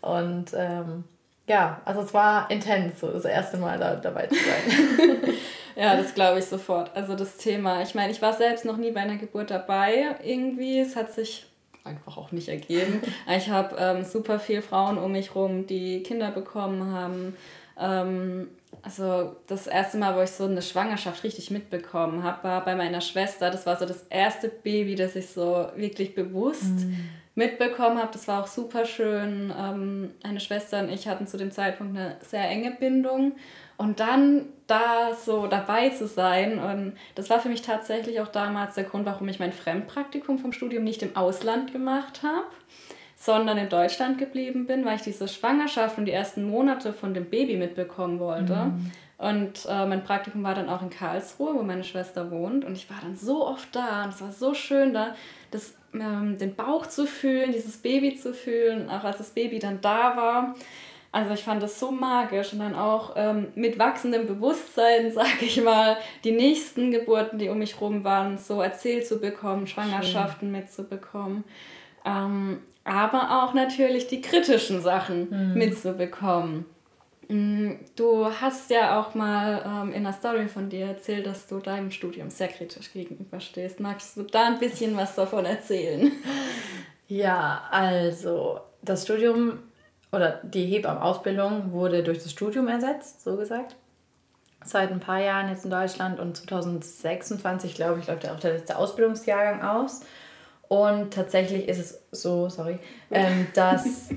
Und 0.05 0.47
ähm, 0.55 1.05
ja, 1.47 1.81
also 1.85 2.03
es 2.03 2.15
war 2.15 2.51
intens, 2.51 3.01
so 3.01 3.11
das 3.11 3.25
erste 3.25 3.57
Mal 3.57 3.79
da 3.79 3.97
dabei 3.97 4.27
zu 4.27 4.35
sein. 4.35 5.19
ja, 5.77 5.97
das 5.97 6.15
glaube 6.15 6.39
ich 6.39 6.45
sofort. 6.45 6.91
Also 6.95 7.15
das 7.15 7.37
Thema, 7.37 7.83
ich 7.83 7.95
meine, 7.95 8.13
ich 8.13 8.23
war 8.23 8.33
selbst 8.33 8.65
noch 8.65 8.77
nie 8.77 8.91
bei 8.91 9.01
einer 9.01 9.17
Geburt 9.17 9.51
dabei 9.51 10.17
irgendwie. 10.23 10.79
Es 10.79 10.97
hat 10.97 11.13
sich 11.13 11.47
einfach 11.85 12.17
auch 12.17 12.33
nicht 12.33 12.49
ergeben. 12.49 13.03
Ich 13.37 13.49
habe 13.49 13.77
ähm, 13.79 14.05
super 14.05 14.39
viele 14.39 14.63
Frauen 14.63 14.99
um 14.99 15.13
mich 15.13 15.35
rum, 15.35 15.67
die 15.67 16.03
Kinder 16.03 16.31
bekommen 16.31 16.93
haben. 16.93 17.37
Ähm, 17.79 18.49
also 18.83 19.37
das 19.47 19.67
erste 19.67 19.99
Mal, 19.99 20.17
wo 20.17 20.21
ich 20.21 20.31
so 20.31 20.45
eine 20.45 20.63
Schwangerschaft 20.63 21.25
richtig 21.25 21.51
mitbekommen 21.51 22.23
habe, 22.23 22.45
war 22.45 22.65
bei 22.65 22.75
meiner 22.75 23.01
Schwester. 23.01 23.51
Das 23.51 23.67
war 23.67 23.79
so 23.79 23.87
das 23.87 24.05
erste 24.11 24.49
Baby, 24.49 24.95
das 24.95 25.17
ich 25.17 25.29
so 25.29 25.69
wirklich 25.77 26.15
bewusst 26.15 26.87
mm 26.87 26.95
mitbekommen 27.35 27.99
habe. 27.99 28.11
Das 28.13 28.29
war 28.29 28.43
auch 28.43 28.47
super 28.47 28.85
schön. 28.85 29.53
Ähm, 29.59 30.11
eine 30.23 30.41
Schwester 30.41 30.81
und 30.81 30.91
ich 30.91 31.09
hatten 31.09 31.27
zu 31.27 31.37
dem 31.37 31.51
Zeitpunkt 31.51 31.97
eine 31.97 32.17
sehr 32.21 32.49
enge 32.49 32.71
Bindung. 32.71 33.33
Und 33.77 33.99
dann 33.99 34.47
da 34.69 35.15
so 35.15 35.49
dabei 35.49 35.89
zu 35.89 36.07
sein, 36.07 36.61
und 36.61 36.95
das 37.17 37.29
war 37.29 37.41
für 37.41 37.49
mich 37.49 37.63
tatsächlich 37.63 38.21
auch 38.21 38.29
damals 38.29 38.77
der 38.77 38.85
Grund, 38.85 39.05
warum 39.05 39.29
ich 39.29 39.41
mein 39.41 39.53
Fremdpraktikum 39.53 40.39
vom 40.39 40.53
Studium 40.53 40.85
nicht 40.85 41.03
im 41.03 41.17
Ausland 41.17 41.73
gemacht 41.73 42.23
habe, 42.23 42.47
sondern 43.17 43.59
in 43.59 43.69
Deutschland 43.69 44.19
geblieben 44.19 44.67
bin, 44.67 44.85
weil 44.85 44.97
ich 44.97 45.03
diese 45.03 45.27
Schwangerschaft 45.27 45.99
und 45.99 46.05
die 46.05 46.13
ersten 46.13 46.49
Monate 46.49 46.93
von 46.93 47.15
dem 47.15 47.25
Baby 47.25 47.57
mitbekommen 47.57 48.21
wollte. 48.21 48.55
Mhm. 48.55 48.93
Und 49.17 49.67
äh, 49.69 49.87
mein 49.87 50.05
Praktikum 50.05 50.43
war 50.43 50.55
dann 50.55 50.69
auch 50.69 50.83
in 50.83 50.91
Karlsruhe, 50.91 51.55
wo 51.55 51.63
meine 51.63 51.85
Schwester 51.85 52.31
wohnt. 52.31 52.65
Und 52.65 52.75
ich 52.75 52.91
war 52.91 52.99
dann 53.01 53.17
so 53.17 53.47
oft 53.47 53.75
da 53.75 54.05
und 54.05 54.11
es 54.11 54.21
war 54.21 54.33
so 54.33 54.55
schön 54.55 54.93
da, 54.93 55.15
das 55.55 55.75
ähm, 55.95 56.39
den 56.39 56.55
Bauch 56.55 56.87
zu 56.87 57.07
fühlen, 57.07 57.53
dieses 57.53 57.77
Baby 57.77 58.17
zu 58.17 58.35
fühlen, 58.35 58.91
auch 58.91 59.05
als 59.05 59.19
das 59.19 59.31
Baby 59.31 59.59
dann 59.59 59.81
da 59.81 60.17
war. 60.17 60.55
Also 61.13 61.33
ich 61.33 61.45
fand 61.45 61.63
das 61.63 61.79
so 61.79 61.93
magisch 61.93 62.53
und 62.53 62.59
dann 62.59 62.75
auch 62.75 63.13
ähm, 63.15 63.47
mit 63.55 63.79
wachsendem 63.79 64.27
Bewusstsein, 64.27 65.13
sage 65.15 65.45
ich 65.45 65.63
mal, 65.63 65.97
die 66.25 66.33
nächsten 66.33 66.91
Geburten, 66.91 67.39
die 67.39 67.49
um 67.49 67.59
mich 67.59 67.81
rum 67.81 68.03
waren, 68.03 68.37
so 68.37 68.61
erzählt 68.61 69.07
zu 69.07 69.21
bekommen, 69.21 69.67
Schwangerschaften 69.67 70.49
Schön. 70.49 70.61
mitzubekommen. 70.61 71.45
Ähm, 72.05 72.59
aber 72.83 73.43
auch 73.43 73.55
natürlich 73.55 74.09
die 74.09 74.21
kritischen 74.21 74.83
Sachen 74.83 75.31
mhm. 75.31 75.55
mitzubekommen. 75.59 76.67
Mm, 77.29 77.73
du 77.97 78.27
hast 78.27 78.71
ja 78.71 79.01
auch 79.01 79.15
mal 79.15 79.63
ähm, 79.65 79.93
in 79.93 80.07
einer 80.07 80.13
Story 80.13 80.49
von 80.49 80.69
dir 80.69 80.87
erzählt, 80.87 81.27
dass 81.27 81.47
du 81.47 81.61
deinem 81.61 81.91
Studium 81.91 82.31
sehr 82.31 82.49
kritisch 82.49 82.93
gegenüberstehst. 82.93 83.81
Magst 83.81 84.17
du 84.17 84.23
da 84.23 84.47
ein 84.47 84.59
bisschen 84.59 84.97
was 84.97 85.15
davon 85.15 85.45
erzählen? 85.45 86.13
Ja, 87.09 87.63
also 87.71 88.61
das 88.83 89.05
Studium 89.05 89.59
oder 90.13 90.41
die 90.43 90.67
Hebammenausbildung 90.67 91.73
wurde 91.73 92.03
durch 92.03 92.19
das 92.19 92.31
Studium 92.31 92.69
ersetzt, 92.69 93.23
so 93.25 93.37
gesagt. 93.37 93.77
Seit 94.65 94.91
ein 94.91 95.01
paar 95.01 95.21
Jahren 95.21 95.51
jetzt 95.51 95.65
in 95.65 95.71
Deutschland 95.71 96.19
und 96.19 96.37
2026, 96.37 97.75
glaube 97.75 98.01
ich, 98.01 98.07
läuft 98.07 98.29
auch 98.29 98.41
der 98.41 98.55
letzte 98.55 98.79
Ausbildungsjahrgang 98.79 99.63
aus. 99.63 100.01
Und 100.69 101.13
tatsächlich 101.13 101.69
ist 101.69 101.79
es 101.79 102.03
so, 102.11 102.49
sorry, 102.49 102.79
ähm, 103.11 103.47
dass 103.55 104.09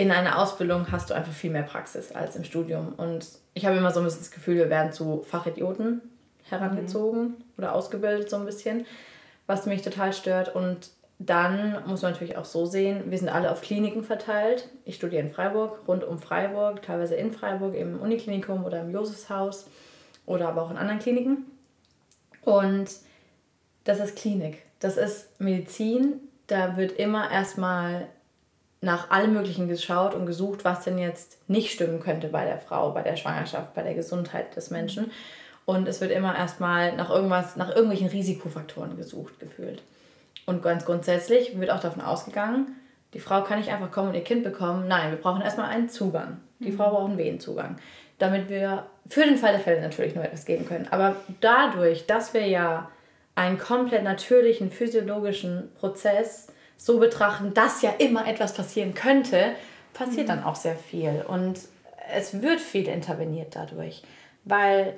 in 0.00 0.10
einer 0.10 0.38
Ausbildung 0.38 0.90
hast 0.90 1.10
du 1.10 1.14
einfach 1.14 1.32
viel 1.32 1.50
mehr 1.50 1.62
Praxis 1.62 2.12
als 2.12 2.34
im 2.34 2.42
Studium. 2.42 2.94
Und 2.96 3.26
ich 3.52 3.66
habe 3.66 3.76
immer 3.76 3.90
so 3.90 4.00
ein 4.00 4.04
bisschen 4.04 4.22
das 4.22 4.30
Gefühl, 4.30 4.56
wir 4.56 4.70
werden 4.70 4.94
zu 4.94 5.22
Fachidioten 5.28 6.00
herangezogen 6.44 7.22
mhm. 7.22 7.34
oder 7.58 7.74
ausgebildet 7.74 8.30
so 8.30 8.36
ein 8.36 8.46
bisschen, 8.46 8.86
was 9.46 9.66
mich 9.66 9.82
total 9.82 10.14
stört. 10.14 10.54
Und 10.54 10.88
dann 11.18 11.86
muss 11.86 12.00
man 12.00 12.12
natürlich 12.12 12.38
auch 12.38 12.46
so 12.46 12.64
sehen, 12.64 13.10
wir 13.10 13.18
sind 13.18 13.28
alle 13.28 13.52
auf 13.52 13.60
Kliniken 13.60 14.02
verteilt. 14.02 14.70
Ich 14.86 14.94
studiere 14.94 15.20
in 15.20 15.28
Freiburg, 15.28 15.86
rund 15.86 16.02
um 16.02 16.18
Freiburg, 16.18 16.80
teilweise 16.80 17.16
in 17.16 17.30
Freiburg, 17.30 17.74
im 17.74 18.00
Uniklinikum 18.00 18.64
oder 18.64 18.80
im 18.80 18.90
Josefshaus 18.90 19.66
oder 20.24 20.48
aber 20.48 20.62
auch 20.62 20.70
in 20.70 20.78
anderen 20.78 21.00
Kliniken. 21.00 21.44
Und 22.40 22.88
das 23.84 24.00
ist 24.00 24.16
Klinik. 24.16 24.62
Das 24.78 24.96
ist 24.96 25.38
Medizin. 25.38 26.20
Da 26.46 26.78
wird 26.78 26.92
immer 26.92 27.30
erstmal 27.30 28.08
nach 28.80 29.10
allem 29.10 29.34
Möglichen 29.34 29.68
geschaut 29.68 30.14
und 30.14 30.26
gesucht, 30.26 30.64
was 30.64 30.84
denn 30.84 30.98
jetzt 30.98 31.38
nicht 31.48 31.70
stimmen 31.70 32.00
könnte 32.00 32.28
bei 32.28 32.44
der 32.44 32.58
Frau, 32.58 32.92
bei 32.92 33.02
der 33.02 33.16
Schwangerschaft, 33.16 33.74
bei 33.74 33.82
der 33.82 33.94
Gesundheit 33.94 34.56
des 34.56 34.70
Menschen. 34.70 35.10
Und 35.66 35.86
es 35.86 36.00
wird 36.00 36.10
immer 36.10 36.36
erstmal 36.36 36.96
nach 36.96 37.10
irgendwas, 37.10 37.56
nach 37.56 37.68
irgendwelchen 37.68 38.08
Risikofaktoren 38.08 38.96
gesucht, 38.96 39.38
gefühlt. 39.38 39.82
Und 40.46 40.62
ganz 40.62 40.84
grundsätzlich 40.84 41.60
wird 41.60 41.70
auch 41.70 41.80
davon 41.80 42.02
ausgegangen, 42.02 42.76
Die 43.12 43.20
Frau 43.20 43.42
kann 43.42 43.58
nicht 43.58 43.70
einfach 43.70 43.90
kommen 43.90 44.08
und 44.08 44.14
ihr 44.14 44.24
Kind 44.24 44.44
bekommen. 44.44 44.86
Nein, 44.86 45.10
wir 45.10 45.18
brauchen 45.18 45.42
erstmal 45.42 45.68
einen 45.68 45.88
Zugang. 45.88 46.38
Die 46.60 46.70
mhm. 46.70 46.76
Frau 46.76 46.90
braucht 46.90 47.08
einen 47.08 47.18
Wehenzugang. 47.18 47.76
Damit 48.18 48.48
wir 48.48 48.86
für 49.08 49.24
den 49.24 49.36
Fall 49.36 49.52
der 49.52 49.60
Fälle 49.60 49.80
natürlich 49.80 50.14
nur 50.14 50.24
etwas 50.24 50.44
geben 50.44 50.66
können. 50.66 50.86
Aber 50.90 51.16
dadurch, 51.40 52.06
dass 52.06 52.34
wir 52.34 52.46
ja 52.46 52.88
einen 53.34 53.58
komplett 53.58 54.04
natürlichen 54.04 54.70
physiologischen 54.70 55.72
Prozess 55.74 56.52
so 56.80 56.98
betrachten, 56.98 57.52
dass 57.52 57.82
ja 57.82 57.90
immer 57.98 58.26
etwas 58.26 58.54
passieren 58.54 58.94
könnte, 58.94 59.52
passiert 59.92 60.28
mhm. 60.28 60.28
dann 60.28 60.44
auch 60.44 60.56
sehr 60.56 60.76
viel. 60.76 61.22
Und 61.28 61.60
es 62.10 62.40
wird 62.40 62.58
viel 62.58 62.88
interveniert 62.88 63.54
dadurch, 63.54 64.02
weil 64.44 64.96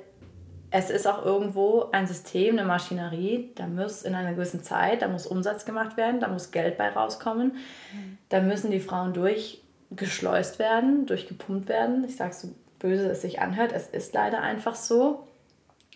es 0.71 0.89
ist 0.89 1.05
auch 1.05 1.25
irgendwo 1.25 1.89
ein 1.91 2.07
System, 2.07 2.57
eine 2.57 2.65
Maschinerie, 2.65 3.51
da 3.55 3.67
muss 3.67 4.03
in 4.03 4.15
einer 4.15 4.33
gewissen 4.33 4.63
Zeit, 4.63 5.01
da 5.01 5.09
muss 5.09 5.27
Umsatz 5.27 5.65
gemacht 5.65 5.97
werden, 5.97 6.21
da 6.21 6.29
muss 6.29 6.51
Geld 6.51 6.77
bei 6.77 6.87
rauskommen, 6.87 7.57
mhm. 7.93 8.17
da 8.29 8.39
müssen 8.39 8.71
die 8.71 8.79
Frauen 8.79 9.13
durchgeschleust 9.13 10.59
werden, 10.59 11.05
durchgepumpt 11.05 11.67
werden. 11.67 12.05
Ich 12.05 12.15
sage 12.15 12.33
so 12.33 12.47
böse 12.79 13.11
es 13.11 13.21
sich 13.21 13.41
anhört, 13.41 13.73
es 13.73 13.89
ist 13.89 14.13
leider 14.13 14.41
einfach 14.41 14.75
so. 14.75 15.27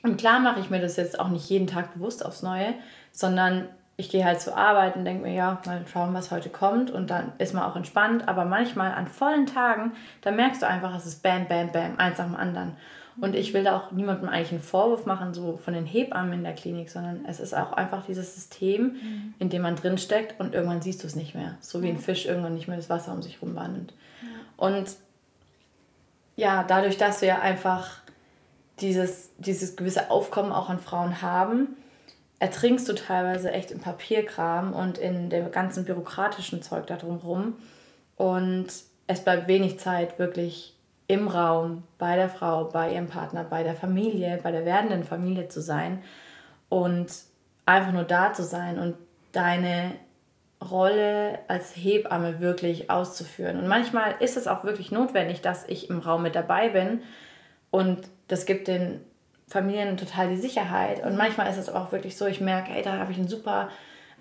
Und 0.04 0.18
klar 0.18 0.42
mache 0.42 0.60
ich 0.60 0.70
mir 0.70 0.82
das 0.82 0.98
jetzt 0.98 1.18
auch 1.18 1.30
nicht 1.30 1.50
jeden 1.50 1.68
Tag 1.68 1.94
bewusst 1.94 2.26
aufs 2.26 2.44
Neue, 2.44 2.74
sondern 3.14 3.70
ich 4.00 4.10
gehe 4.10 4.24
halt 4.24 4.40
zur 4.40 4.56
Arbeit 4.56 4.96
und 4.96 5.06
denke 5.06 5.24
mir, 5.24 5.34
ja, 5.34 5.60
mal 5.66 5.84
schauen, 5.92 6.14
was 6.14 6.30
heute 6.30 6.50
kommt 6.50 6.92
und 6.92 7.10
dann 7.10 7.32
ist 7.40 7.56
man 7.56 7.64
auch 7.64 7.76
entspannt. 7.76 8.28
Aber 8.28 8.46
manchmal 8.46 8.94
an 8.94 9.08
vollen 9.08 9.48
Tagen, 9.48 9.94
da 10.22 10.30
merkst 10.30 10.62
du 10.62 10.68
einfach, 10.68 10.96
es 10.96 11.08
ist 11.08 11.24
bam, 11.24 11.48
bam, 11.48 11.72
bam, 11.72 11.98
eins 11.98 12.20
nach 12.20 12.28
dem 12.28 12.36
anderen. 12.36 12.78
Und 13.20 13.34
ich 13.34 13.56
will 13.56 13.64
da 13.64 13.76
auch 13.76 13.92
niemandem 13.92 14.30
eigentlich 14.30 14.52
einen 14.52 14.62
Vorwurf 14.62 15.08
machen, 15.08 15.34
so 15.34 15.58
von 15.58 15.74
den 15.74 15.88
Hebammen 15.88 16.34
in 16.34 16.44
der 16.44 16.54
Klinik, 16.54 16.92
sondern 16.92 17.26
es 17.26 17.40
ist 17.40 17.56
auch 17.56 17.74
einfach 17.74 18.06
dieses 18.06 18.36
System, 18.36 18.84
mhm. 18.84 19.34
in 19.40 19.50
dem 19.50 19.64
man 19.64 19.76
drinsteckt 19.76 20.40
und 20.40 20.54
irgendwann 20.54 20.84
siehst 20.84 21.02
du 21.02 21.08
es 21.08 21.16
nicht 21.16 21.34
mehr. 21.34 21.56
So 21.60 21.82
wie 21.82 21.90
ein 21.90 21.98
Fisch 21.98 22.28
irgendwann 22.28 22.54
nicht 22.54 22.68
mehr 22.68 22.78
das 22.78 22.92
Wasser 22.92 23.14
um 23.14 23.24
sich 23.24 23.42
rumwandelt. 23.42 23.96
Ja. 24.22 24.28
Und 24.68 24.96
ja, 26.36 26.64
dadurch, 26.64 26.98
dass 26.98 27.24
wir 27.24 27.42
einfach 27.42 28.02
dieses, 28.80 29.32
dieses 29.40 29.76
gewisse 29.76 30.12
Aufkommen 30.12 30.52
auch 30.52 30.70
an 30.70 30.78
Frauen 30.78 31.24
haben, 31.24 31.70
ertrinkst 32.40 32.88
du 32.88 32.94
teilweise 32.94 33.52
echt 33.52 33.72
im 33.72 33.80
Papierkram 33.80 34.74
und 34.74 34.98
in 34.98 35.30
dem 35.30 35.52
ganzen 35.52 35.86
bürokratischen 35.86 36.62
Zeug 36.62 36.88
da 36.88 36.96
drumherum. 36.96 37.56
Und 38.16 38.68
es 39.08 39.24
bleibt 39.24 39.48
wenig 39.48 39.80
Zeit 39.80 40.20
wirklich 40.20 40.76
im 41.08 41.28
Raum, 41.28 41.84
bei 41.98 42.16
der 42.16 42.30
Frau, 42.30 42.66
bei 42.66 42.94
ihrem 42.94 43.08
Partner, 43.08 43.44
bei 43.44 43.64
der 43.64 43.76
Familie, 43.76 44.40
bei 44.44 44.52
der 44.52 44.66
werdenden 44.66 45.04
Familie 45.04 45.48
zu 45.48 45.62
sein 45.62 46.04
und 46.70 47.08
einfach 47.66 47.94
nur 47.94 48.04
da 48.04 48.34
zu 48.34 48.44
sein 48.44 48.78
und 48.78 48.96
deine 49.32 49.94
Rolle 50.70 51.40
als 51.48 51.76
Hebamme 51.76 52.42
wirklich 52.42 52.90
auszuführen. 52.90 53.58
Und 53.60 53.68
manchmal 53.68 54.16
ist 54.20 54.36
es 54.36 54.48
auch 54.48 54.64
wirklich 54.64 54.92
notwendig, 54.92 55.42
dass 55.42 55.68
ich 55.68 55.90
im 55.90 56.00
Raum 56.00 56.24
mit 56.24 56.36
dabei 56.36 56.70
bin 56.70 57.02
und 57.72 58.10
das 58.28 58.46
gibt 58.46 58.68
den 58.68 59.00
Familien 59.48 59.98
total 59.98 60.30
die 60.30 60.38
Sicherheit. 60.38 61.04
Und 61.06 61.16
manchmal 61.16 61.50
ist 61.50 61.58
es 61.58 61.70
auch 61.70 61.92
wirklich 61.92 62.18
so, 62.18 62.26
ich 62.26 62.42
merke, 62.42 62.72
hey, 62.72 62.84
da 62.84 62.98
habe 62.98 63.12
ich 63.12 63.18
ein 63.18 63.28
super 63.28 63.70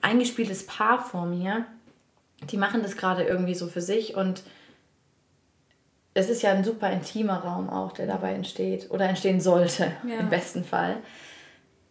eingespieltes 0.03 0.67
Paar 0.67 1.03
vor 1.03 1.27
mir. 1.27 1.65
Die 2.51 2.57
machen 2.57 2.83
das 2.83 2.97
gerade 2.97 3.25
irgendwie 3.25 3.55
so 3.55 3.67
für 3.67 3.81
sich 3.81 4.15
und 4.15 4.43
es 6.15 6.31
ist 6.31 6.43
ja 6.43 6.53
ein 6.53 6.65
super 6.65 6.91
intimer 6.91 7.39
Raum 7.39 7.69
auch, 7.69 7.93
der 7.93 8.07
dabei 8.07 8.33
entsteht 8.33 8.91
oder 8.91 9.07
entstehen 9.09 9.41
sollte, 9.41 9.93
ja. 10.07 10.19
im 10.19 10.31
besten 10.31 10.65
Fall. 10.65 10.97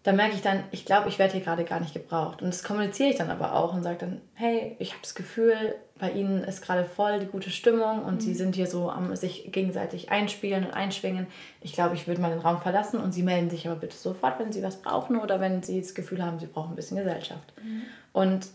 Da 0.05 0.11
merke 0.13 0.35
ich 0.35 0.43
dann, 0.43 0.63
ich 0.69 0.85
glaube, 0.85 1.09
ich 1.09 1.17
werde 1.17 1.33
hier 1.33 1.41
gerade 1.41 1.63
gar 1.63 1.79
nicht 1.79 1.95
gebraucht. 1.95 2.43
Und 2.43 2.49
das 2.49 2.63
kommuniziere 2.63 3.09
ich 3.09 3.15
dann 3.15 3.31
aber 3.31 3.55
auch 3.55 3.73
und 3.73 3.81
sage 3.81 3.97
dann, 3.97 4.21
hey, 4.35 4.75
ich 4.77 4.91
habe 4.91 5.01
das 5.01 5.15
Gefühl, 5.15 5.73
bei 5.97 6.11
Ihnen 6.11 6.43
ist 6.43 6.61
gerade 6.61 6.85
voll 6.85 7.19
die 7.19 7.25
gute 7.25 7.49
Stimmung 7.49 8.03
und 8.03 8.15
mhm. 8.15 8.19
Sie 8.19 8.35
sind 8.35 8.53
hier 8.53 8.67
so 8.67 8.91
am 8.91 9.15
sich 9.15 9.51
gegenseitig 9.51 10.11
einspielen 10.11 10.63
und 10.63 10.71
einschwingen. 10.75 11.25
Ich 11.61 11.73
glaube, 11.73 11.95
ich 11.95 12.07
würde 12.07 12.21
mal 12.21 12.29
den 12.29 12.39
Raum 12.39 12.61
verlassen 12.61 12.99
und 12.99 13.13
Sie 13.13 13.23
melden 13.23 13.49
sich 13.49 13.67
aber 13.67 13.77
bitte 13.77 13.97
sofort, 13.97 14.37
wenn 14.37 14.51
Sie 14.51 14.61
was 14.61 14.79
brauchen 14.79 15.17
oder 15.17 15.39
wenn 15.39 15.63
Sie 15.63 15.81
das 15.81 15.95
Gefühl 15.95 16.23
haben, 16.23 16.37
Sie 16.37 16.45
brauchen 16.45 16.73
ein 16.73 16.75
bisschen 16.75 16.97
Gesellschaft. 16.97 17.53
Mhm. 17.63 17.81
Und 18.13 18.47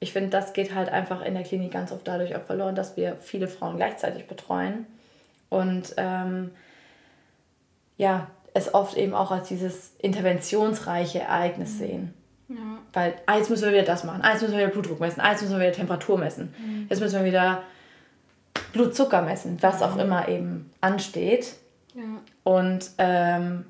ich 0.00 0.12
finde, 0.12 0.30
das 0.30 0.54
geht 0.54 0.74
halt 0.74 0.88
einfach 0.88 1.24
in 1.24 1.34
der 1.34 1.44
Klinik 1.44 1.70
ganz 1.70 1.92
oft 1.92 2.08
dadurch 2.08 2.34
auch 2.34 2.42
verloren, 2.42 2.74
dass 2.74 2.96
wir 2.96 3.16
viele 3.20 3.46
Frauen 3.46 3.76
gleichzeitig 3.76 4.26
betreuen 4.26 4.86
und 5.50 5.94
ähm, 5.98 6.50
ja, 7.96 8.26
es 8.56 8.72
oft 8.72 8.96
eben 8.96 9.14
auch 9.14 9.30
als 9.30 9.48
dieses 9.48 9.92
interventionsreiche 9.98 11.20
Ereignis 11.20 11.74
mhm. 11.74 11.78
sehen. 11.78 12.14
Ja. 12.48 12.56
Weil, 12.92 13.14
jetzt 13.36 13.50
müssen 13.50 13.64
wir 13.64 13.72
wieder 13.72 13.82
das 13.82 14.04
machen, 14.04 14.22
jetzt 14.24 14.40
müssen 14.40 14.52
wir 14.56 14.60
wieder 14.60 14.72
Blutdruck 14.72 15.00
messen, 15.00 15.22
jetzt 15.22 15.42
müssen 15.42 15.58
wir 15.58 15.66
wieder 15.66 15.76
Temperatur 15.76 16.16
messen, 16.16 16.54
mhm. 16.58 16.86
jetzt 16.88 17.00
müssen 17.00 17.18
wir 17.18 17.24
wieder 17.26 17.62
Blutzucker 18.72 19.22
messen, 19.22 19.58
was 19.60 19.82
auch 19.82 19.96
immer 19.96 20.28
eben 20.28 20.70
ansteht. 20.80 21.56
Ja. 21.94 22.02
Und 22.44 22.90
ähm, 22.98 23.66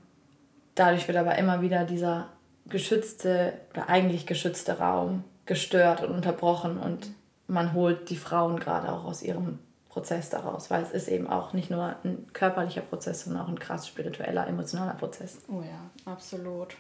dadurch 0.75 1.09
wird 1.09 1.17
aber 1.17 1.37
immer 1.37 1.63
wieder 1.63 1.85
dieser 1.85 2.29
geschützte 2.69 3.55
oder 3.73 3.89
eigentlich 3.89 4.27
geschützte 4.27 4.79
Raum 4.79 5.25
gestört 5.47 6.03
und 6.03 6.11
unterbrochen 6.11 6.79
und 6.79 7.09
man 7.49 7.73
holt 7.73 8.11
die 8.11 8.17
Frauen 8.17 8.59
gerade 8.59 8.93
auch 8.93 9.05
aus 9.05 9.23
ihrem 9.23 9.59
Prozess 9.97 10.29
daraus, 10.29 10.71
weil 10.71 10.83
es 10.83 10.91
ist 10.91 11.09
eben 11.09 11.27
auch 11.27 11.55
nicht 11.55 11.71
nur 11.71 11.97
ein 12.05 12.27
körperlicher 12.35 12.83
Prozess, 12.83 13.25
sondern 13.25 13.43
auch 13.43 13.49
ein 13.49 13.59
krass 13.59 13.89
spiritueller, 13.89 14.47
emotionaler 14.47 14.93
Prozess. 14.93 15.39
Oh 15.49 15.63
ja, 15.63 16.13
absolut. 16.13 16.77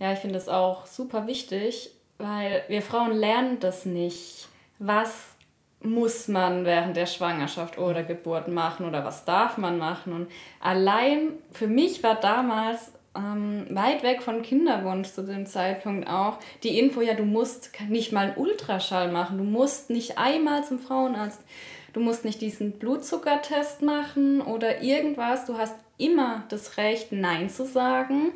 Ja, 0.00 0.12
ich 0.12 0.18
finde 0.18 0.38
es 0.38 0.48
auch 0.48 0.86
super 0.86 1.28
wichtig, 1.28 1.92
weil 2.18 2.64
wir 2.66 2.82
Frauen 2.82 3.12
lernen 3.12 3.60
das 3.60 3.86
nicht. 3.86 4.48
Was 4.80 5.28
muss 5.80 6.26
man 6.26 6.64
während 6.64 6.96
der 6.96 7.06
Schwangerschaft 7.06 7.78
oder 7.78 8.02
Geburt 8.02 8.48
machen 8.48 8.84
oder 8.84 9.04
was 9.04 9.24
darf 9.24 9.56
man 9.56 9.78
machen? 9.78 10.12
Und 10.12 10.28
allein 10.58 11.34
für 11.52 11.68
mich 11.68 12.02
war 12.02 12.16
damals 12.16 12.90
ähm, 13.16 13.66
weit 13.70 14.02
weg 14.02 14.22
von 14.22 14.42
Kinderwunsch 14.42 15.12
zu 15.12 15.22
dem 15.22 15.46
Zeitpunkt 15.46 16.08
auch 16.08 16.38
die 16.64 16.80
Info, 16.80 17.00
ja, 17.00 17.14
du 17.14 17.24
musst 17.24 17.70
nicht 17.88 18.10
mal 18.10 18.26
einen 18.26 18.36
Ultraschall 18.38 19.12
machen, 19.12 19.38
du 19.38 19.44
musst 19.44 19.88
nicht 19.88 20.18
einmal 20.18 20.64
zum 20.64 20.80
Frauenarzt 20.80 21.40
Du 21.94 22.00
musst 22.00 22.24
nicht 22.24 22.40
diesen 22.40 22.72
Blutzuckertest 22.72 23.80
machen 23.80 24.42
oder 24.42 24.82
irgendwas. 24.82 25.46
Du 25.46 25.56
hast 25.56 25.76
immer 25.96 26.42
das 26.48 26.76
Recht, 26.76 27.12
Nein 27.12 27.48
zu 27.48 27.64
sagen. 27.64 28.32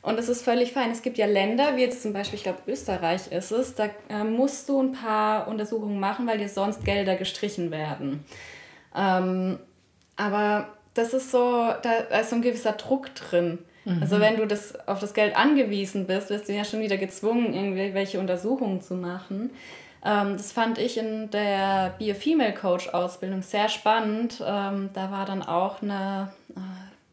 Und 0.00 0.18
es 0.18 0.28
ist 0.28 0.42
völlig 0.42 0.72
fein. 0.72 0.90
Es 0.90 1.02
gibt 1.02 1.18
ja 1.18 1.26
Länder, 1.26 1.76
wie 1.76 1.82
jetzt 1.82 2.02
zum 2.02 2.12
Beispiel, 2.12 2.38
ich 2.38 2.44
glaube, 2.44 2.60
Österreich 2.66 3.30
ist 3.32 3.50
es, 3.50 3.74
da 3.74 3.90
äh, 4.08 4.24
musst 4.24 4.68
du 4.68 4.80
ein 4.80 4.92
paar 4.92 5.48
Untersuchungen 5.48 6.00
machen, 6.00 6.26
weil 6.26 6.38
dir 6.38 6.48
sonst 6.48 6.84
Gelder 6.84 7.16
gestrichen 7.16 7.70
werden. 7.70 8.24
Ähm, 8.96 9.58
aber 10.16 10.68
das 10.94 11.12
ist 11.12 11.30
so, 11.30 11.72
da 11.82 11.92
ist 12.20 12.30
so 12.30 12.36
ein 12.36 12.42
gewisser 12.42 12.72
Druck 12.72 13.14
drin. 13.14 13.58
Mhm. 13.84 13.98
Also 14.00 14.20
wenn 14.20 14.36
du 14.36 14.46
das, 14.46 14.88
auf 14.88 15.00
das 15.00 15.14
Geld 15.14 15.36
angewiesen 15.36 16.06
bist, 16.06 16.30
wirst 16.30 16.48
du 16.48 16.52
ja 16.52 16.64
schon 16.64 16.80
wieder 16.80 16.96
gezwungen, 16.96 17.52
irgendwelche 17.54 18.20
Untersuchungen 18.20 18.80
zu 18.80 18.94
machen. 18.94 19.50
Ähm, 20.04 20.36
das 20.36 20.52
fand 20.52 20.78
ich 20.78 20.96
in 20.96 21.30
der 21.30 21.94
Bio-Female 21.98 22.54
Coach-Ausbildung 22.54 23.42
sehr 23.42 23.68
spannend. 23.68 24.42
Ähm, 24.44 24.90
da 24.94 25.10
war 25.10 25.26
dann 25.26 25.42
auch 25.42 25.82
eine, 25.82 26.32
äh, 26.56 26.60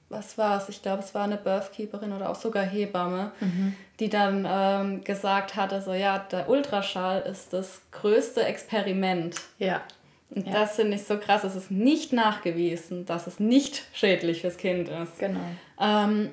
was 0.10 0.38
war 0.38 0.62
es? 0.62 0.70
Ich 0.70 0.82
glaube, 0.82 1.04
es 1.04 1.14
war 1.14 1.24
eine 1.24 1.38
Birthkeeperin 1.38 2.14
oder 2.14 2.30
auch 2.30 2.36
sogar 2.36 2.64
Hebamme, 2.64 3.32
mhm. 3.40 3.76
die 4.00 4.10
dann 4.10 4.48
ähm, 4.50 5.04
gesagt 5.04 5.56
hatte, 5.56 5.82
so 5.82 5.94
ja, 5.94 6.20
der 6.20 6.50
Ultraschall 6.50 7.22
ist 7.22 7.52
das 7.54 7.82
größte 7.92 8.44
Experiment. 8.44 9.36
Ja. 9.60 9.82
Und 10.30 10.48
ja. 10.48 10.54
das 10.54 10.76
finde 10.76 10.96
ich 10.96 11.04
so 11.04 11.18
krass. 11.18 11.44
Es 11.44 11.56
ist 11.56 11.72
nicht 11.72 12.14
nachgewiesen, 12.14 13.06
dass 13.06 13.28
es 13.28 13.40
nicht 13.40 13.84
schädlich 13.94 14.42
fürs 14.42 14.58
Kind 14.58 14.90
ist. 14.90 15.20
Genau. 15.20 15.40
Ähm, 15.80 16.32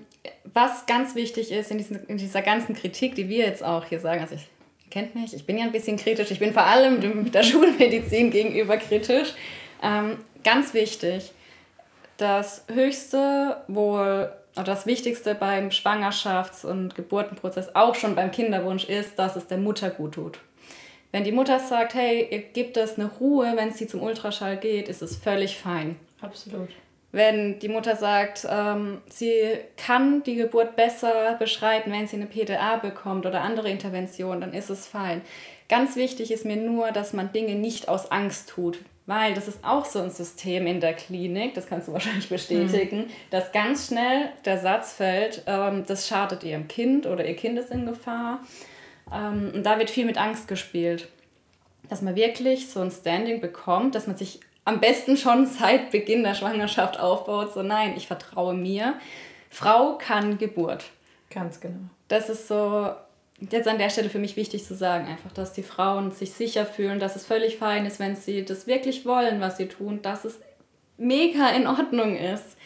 was 0.53 0.87
ganz 0.87 1.15
wichtig 1.15 1.53
ist 1.53 1.71
in, 1.71 1.79
diesen, 1.79 2.05
in 2.07 2.17
dieser 2.17 2.43
ganzen 2.43 2.75
Kritik, 2.75 3.15
die 3.15 3.29
wir 3.29 3.47
jetzt 3.47 3.63
auch 3.65 3.85
hier 3.85 4.01
sagen, 4.01 4.21
also 4.21 4.35
ich 4.35 4.49
kennt 4.95 5.17
mich, 5.17 5.35
ich 5.35 5.45
bin 5.45 5.59
ja 5.59 5.65
ein 5.65 5.73
bisschen 5.73 5.97
kritisch, 5.97 6.31
ich 6.31 6.39
bin 6.39 6.53
vor 6.53 6.63
allem 6.63 7.33
der 7.33 7.43
Schulmedizin 7.43 8.31
gegenüber 8.31 8.77
kritisch. 8.77 9.35
Ähm, 9.83 10.19
ganz 10.45 10.73
wichtig, 10.73 11.33
das 12.17 12.65
höchste 12.73 13.57
wohl 13.67 14.33
oder 14.55 14.63
das 14.63 14.87
Wichtigste 14.87 15.35
beim 15.35 15.71
Schwangerschafts- 15.71 16.65
und 16.65 16.95
Geburtenprozess, 16.95 17.75
auch 17.75 17.97
schon 17.97 18.15
beim 18.15 18.31
Kinderwunsch, 18.31 18.85
ist, 18.85 19.19
dass 19.19 19.35
es 19.35 19.49
der 19.49 19.59
Mutter 19.59 19.91
gut 19.91 20.15
tut. 20.15 20.39
Wenn 21.11 21.25
die 21.25 21.33
Mutter 21.33 21.59
sagt, 21.59 21.95
hey, 21.95 22.29
ihr 22.31 22.43
gebt 22.43 22.77
es 22.77 22.97
eine 22.97 23.11
Ruhe, 23.19 23.53
wenn 23.57 23.73
sie 23.73 23.89
zum 23.89 24.01
Ultraschall 24.01 24.57
geht, 24.57 24.89
ist 24.89 25.03
es 25.03 25.17
völlig 25.17 25.59
fein. 25.59 25.97
Absolut 26.21 26.69
wenn 27.15 27.61
die 27.61 27.69
Mutter 27.69 27.95
sagt, 27.95 28.47
ähm, 28.51 29.01
sie 29.09 29.57
kann 29.77 30.25
die 30.25 30.35
Geburt 30.35 30.75
besser 30.75 31.37
beschreiten, 31.39 31.93
wenn 31.93 32.09
sie 32.09 32.17
eine 32.17 32.27
PDA 32.27 32.77
bekommt 32.77 33.25
oder 33.25 33.43
andere 33.43 33.71
Interventionen, 33.71 34.41
dann 34.41 34.53
ist 34.53 34.69
es 34.69 34.87
fein. 34.87 35.23
Ganz 35.69 35.95
wichtig 35.95 36.33
ist 36.33 36.45
mir 36.45 36.57
nur, 36.57 36.91
dass 36.91 37.13
man 37.13 37.33
Dinge 37.33 37.55
nicht 37.55 37.89
aus 37.89 38.11
Angst 38.11 38.49
tut, 38.49 38.81
weil 39.07 39.33
das 39.33 39.47
ist 39.47 39.65
auch 39.65 39.85
so 39.85 40.01
ein 40.01 40.11
System 40.11 40.67
in 40.67 40.81
der 40.81 40.95
Klinik, 40.95 41.55
das 41.55 41.69
kannst 41.69 41.87
du 41.87 41.93
wahrscheinlich 41.95 42.29
bestätigen, 42.29 42.99
mhm. 42.99 43.11
dass 43.31 43.53
ganz 43.53 43.87
schnell 43.87 44.31
der 44.45 44.59
Satz 44.59 44.93
fällt, 44.93 45.45
ähm, 45.47 45.85
das 45.87 46.09
schadet 46.09 46.43
ihrem 46.43 46.67
Kind 46.67 47.07
oder 47.07 47.25
ihr 47.25 47.37
Kind 47.37 47.59
ist 47.59 47.71
in 47.71 47.87
Gefahr. 47.87 48.41
Ähm, 49.13 49.53
und 49.55 49.65
da 49.65 49.79
wird 49.79 49.91
viel 49.91 50.05
mit 50.05 50.19
Angst 50.19 50.49
gespielt. 50.49 51.09
dass 51.89 52.03
man 52.03 52.17
wirklich 52.17 52.71
so 52.71 52.81
ein 52.81 52.91
Standing 52.91 53.41
bekommt, 53.41 53.95
dass 53.95 54.07
man 54.07 54.17
sich 54.17 54.41
am 54.65 54.81
besten 54.81 55.17
schon 55.17 55.47
seit 55.47 55.91
Beginn 55.91 56.23
der 56.23 56.35
Schwangerschaft 56.35 56.99
aufbaut. 56.99 57.53
So, 57.53 57.63
nein, 57.63 57.95
ich 57.97 58.07
vertraue 58.07 58.55
mir. 58.55 58.95
Frau 59.51 59.99
kann 59.99 60.39
Geburt. 60.39 60.85
Ganz 61.31 61.61
genau. 61.61 61.81
Das 62.09 62.29
ist 62.29 62.49
so 62.49 62.91
jetzt 63.51 63.69
an 63.69 63.79
der 63.79 63.91
Stelle 63.91 64.11
für 64.11 64.19
mich 64.19 64.37
wichtig 64.37 64.65
zu 64.65 64.75
sagen, 64.75 65.07
einfach, 65.07 65.33
dass 65.33 65.53
die 65.53 65.63
Frauen 65.63 66.13
sich 66.13 66.33
sicher 66.33 66.65
fühlen, 66.67 66.99
dass 66.99 67.17
es 67.17 67.27
völlig 67.27 67.59
fein 67.59 67.87
ist, 67.87 68.01
wenn 68.01 68.17
sie 68.17 68.45
das 68.45 68.67
wirklich 68.67 69.05
wollen, 69.07 69.41
was 69.41 69.57
sie 69.57 69.69
tun, 69.69 70.01
dass 70.03 70.25
es 70.25 70.39
mega 70.97 71.49
in 71.51 71.67
Ordnung 71.67 72.17
ist. 72.17 72.57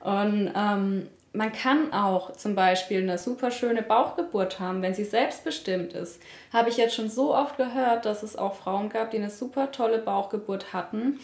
Und 0.00 0.52
ähm, 0.54 1.08
man 1.32 1.52
kann 1.52 1.92
auch 1.92 2.32
zum 2.32 2.54
Beispiel 2.54 3.02
eine 3.02 3.18
super 3.18 3.50
schöne 3.50 3.82
Bauchgeburt 3.82 4.60
haben, 4.60 4.82
wenn 4.82 4.94
sie 4.94 5.04
selbstbestimmt 5.04 5.92
ist. 5.92 6.20
Habe 6.52 6.68
ich 6.70 6.76
jetzt 6.76 6.94
schon 6.94 7.08
so 7.08 7.34
oft 7.34 7.56
gehört, 7.56 8.04
dass 8.06 8.22
es 8.22 8.36
auch 8.36 8.54
Frauen 8.54 8.88
gab, 8.88 9.10
die 9.10 9.18
eine 9.18 9.30
super 9.30 9.70
tolle 9.70 9.98
Bauchgeburt 9.98 10.72
hatten. 10.72 11.20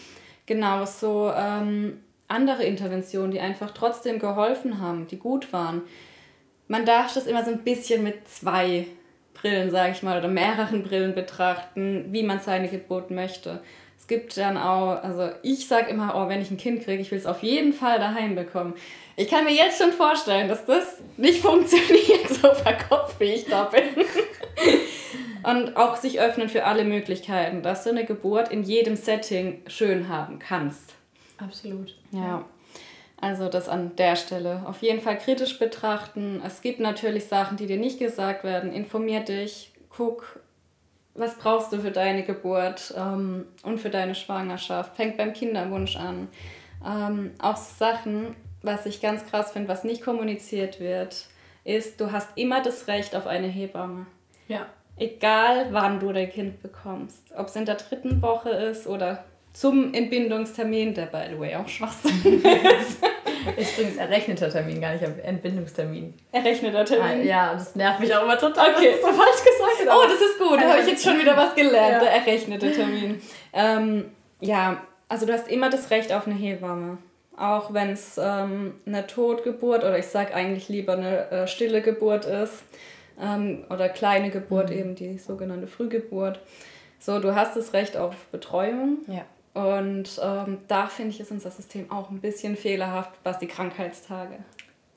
Genauso 0.47 1.33
ähm, 1.35 2.01
andere 2.29 2.65
Interventionen, 2.65 3.31
die 3.31 3.41
einfach 3.41 3.71
trotzdem 3.73 4.19
geholfen 4.19 4.81
haben, 4.81 5.07
die 5.07 5.19
gut 5.19 5.53
waren. 5.53 5.83
Man 6.69 6.85
darf 6.87 7.15
das 7.15 7.27
immer 7.27 7.45
so 7.45 7.51
ein 7.51 7.65
bisschen 7.65 8.03
mit 8.03 8.29
zwei 8.29 8.87
Brillen, 9.35 9.71
sage 9.71 9.93
ich 9.93 10.03
mal, 10.03 10.19
oder 10.19 10.29
mehreren 10.29 10.83
Brillen 10.83 11.15
betrachten, 11.15 12.07
wie 12.11 12.23
man 12.23 12.41
seine 12.41 12.69
Geburt 12.69 13.11
möchte. 13.11 13.61
Es 13.99 14.07
gibt 14.07 14.37
dann 14.37 14.57
auch, 14.57 15.03
also 15.03 15.31
ich 15.43 15.67
sage 15.67 15.91
immer, 15.91 16.15
oh, 16.15 16.29
wenn 16.29 16.43
ich 16.43 16.51
ein 16.51 16.59
Kind 16.59 16.85
kriege, 16.85 17.01
ich 17.01 17.11
will 17.11 17.19
es 17.19 17.27
auf 17.27 17.43
jeden 17.43 17.73
Fall 17.73 17.99
daheim 17.99 18.35
bekommen. 18.35 18.75
Ich 19.17 19.29
kann 19.31 19.45
mir 19.45 19.55
jetzt 19.55 19.81
schon 19.81 19.93
vorstellen, 19.93 20.49
dass 20.49 20.67
das 20.67 20.99
nicht 21.17 21.41
funktioniert, 21.43 22.29
so 22.29 22.53
verkopft 22.53 23.19
wie 23.21 23.33
ich 23.33 23.47
da 23.47 23.65
bin. 23.65 23.83
Und 25.45 25.77
auch 25.77 25.97
sich 25.97 26.21
öffnen 26.21 26.49
für 26.49 26.65
alle 26.65 26.85
Möglichkeiten, 26.85 27.63
dass 27.63 27.85
du 27.85 27.91
eine 27.91 28.05
Geburt 28.05 28.51
in 28.51 28.63
jedem 28.63 28.97
Setting 28.97 29.63
schön 29.67 30.09
haben 30.09 30.39
kannst. 30.39 30.95
Absolut. 31.39 31.95
Ja. 32.13 32.45
Also 33.21 33.49
das 33.49 33.69
an 33.69 33.97
der 33.97 34.17
Stelle. 34.17 34.63
Auf 34.67 34.83
jeden 34.83 35.01
Fall 35.01 35.19
kritisch 35.19 35.59
betrachten. 35.59 36.43
Es 36.45 36.61
gibt 36.61 36.81
natürlich 36.81 37.27
Sachen, 37.27 37.57
die 37.57 37.67
dir 37.67 37.79
nicht 37.79 37.99
gesagt 37.99 38.45
werden. 38.45 38.73
Informier 38.73 39.21
dich, 39.21 39.73
guck, 39.89 40.41
was 41.15 41.37
brauchst 41.37 41.73
du 41.73 41.81
für 41.81 41.91
deine 41.91 42.25
Geburt 42.25 42.93
ähm, 42.97 43.47
und 43.63 43.79
für 43.79 43.91
deine 43.91 44.15
Schwangerschaft. 44.15 44.97
Fängt 44.97 45.17
beim 45.17 45.33
Kinderwunsch 45.33 45.97
an. 45.97 46.29
Ähm, 46.85 47.33
auch 47.39 47.57
Sachen, 47.57 48.37
was 48.63 48.85
ich 48.87 49.01
ganz 49.01 49.25
krass 49.27 49.53
finde, 49.53 49.69
was 49.69 49.85
nicht 49.85 50.03
kommuniziert 50.03 50.81
wird, 50.81 51.27
ist, 51.65 52.01
du 52.01 52.13
hast 52.13 52.37
immer 52.37 52.63
das 52.63 52.89
Recht 52.89 53.15
auf 53.17 53.27
eine 53.27 53.47
Hebamme. 53.47 54.07
Ja. 54.49 54.67
Egal, 54.97 55.67
wann 55.71 55.99
du 55.99 56.13
dein 56.13 56.31
Kind 56.31 56.63
bekommst. 56.63 57.23
Ob 57.37 57.49
es 57.49 57.57
in 57.57 57.65
der 57.65 57.75
dritten 57.75 58.23
Woche 58.23 58.51
ist 58.51 58.87
oder 58.87 59.25
zum 59.53 59.95
Entbindungstermin, 59.95 60.95
der 60.95 61.07
by 61.07 61.23
the 61.31 61.39
way 61.39 61.55
auch 61.57 61.69
Schwachsinn 61.69 62.43
ist. 62.43 63.03
Ist 63.57 63.79
übrigens 63.79 63.99
errechneter 63.99 64.49
Termin, 64.49 64.81
gar 64.81 64.93
nicht 64.93 65.05
Entbindungstermin. 65.23 66.15
Errechneter 66.33 66.83
Termin? 66.85 67.21
Ah, 67.21 67.23
ja, 67.23 67.53
das 67.53 67.77
nervt 67.77 68.01
mich 68.01 68.15
auch 68.15 68.23
immer 68.23 68.39
total, 68.39 68.71
okay. 68.75 68.93
dass 68.93 69.03
so 69.03 69.09
falsch 69.09 69.45
gesagt 69.45 69.95
Oh, 69.95 70.03
das 70.05 70.21
ist 70.21 70.39
gut, 70.39 70.59
da 70.59 70.71
habe 70.71 70.81
ich 70.81 70.87
jetzt 70.87 71.05
schon 71.05 71.19
wieder 71.19 71.37
was 71.37 71.55
gelernt, 71.55 71.93
ja. 71.93 72.01
der 72.01 72.13
errechnete 72.13 72.73
Termin. 72.73 73.21
Ähm, 73.53 74.07
ja, 74.41 74.83
also 75.09 75.27
du 75.27 75.35
hast 75.35 75.49
immer 75.49 75.69
das 75.69 75.91
Recht 75.91 76.11
auf 76.13 76.27
eine 76.27 76.37
Hebamme. 76.37 76.97
Auch 77.37 77.75
wenn 77.75 77.91
es 77.91 78.17
ähm, 78.17 78.77
eine 78.87 79.07
Totgeburt 79.07 79.85
oder 79.85 79.99
ich 79.99 80.07
sage 80.07 80.35
eigentlich 80.35 80.71
lieber 80.71 80.95
eine 80.95 81.31
äh, 81.31 81.47
stille 81.47 81.83
Geburt 81.83 82.25
ist 82.25 82.63
ähm, 83.21 83.65
oder 83.71 83.89
kleine 83.89 84.31
Geburt, 84.31 84.71
mhm. 84.71 84.77
eben 84.77 84.95
die 84.95 85.19
sogenannte 85.19 85.67
Frühgeburt. 85.67 86.41
So, 86.99 87.19
du 87.19 87.35
hast 87.35 87.57
das 87.57 87.73
Recht 87.73 87.97
auf 87.97 88.15
Betreuung. 88.27 88.99
Ja. 89.07 89.25
Und 89.55 90.21
ähm, 90.23 90.59
da 90.67 90.87
finde 90.89 91.11
ich, 91.11 91.21
ist 91.21 91.31
unser 91.31 91.51
System 91.51 91.91
auch 91.91 92.11
ein 92.11 92.21
bisschen 92.21 92.57
fehlerhaft, 92.57 93.13
was 93.23 93.39
die 93.39 93.47
Krankheitstage 93.47 94.39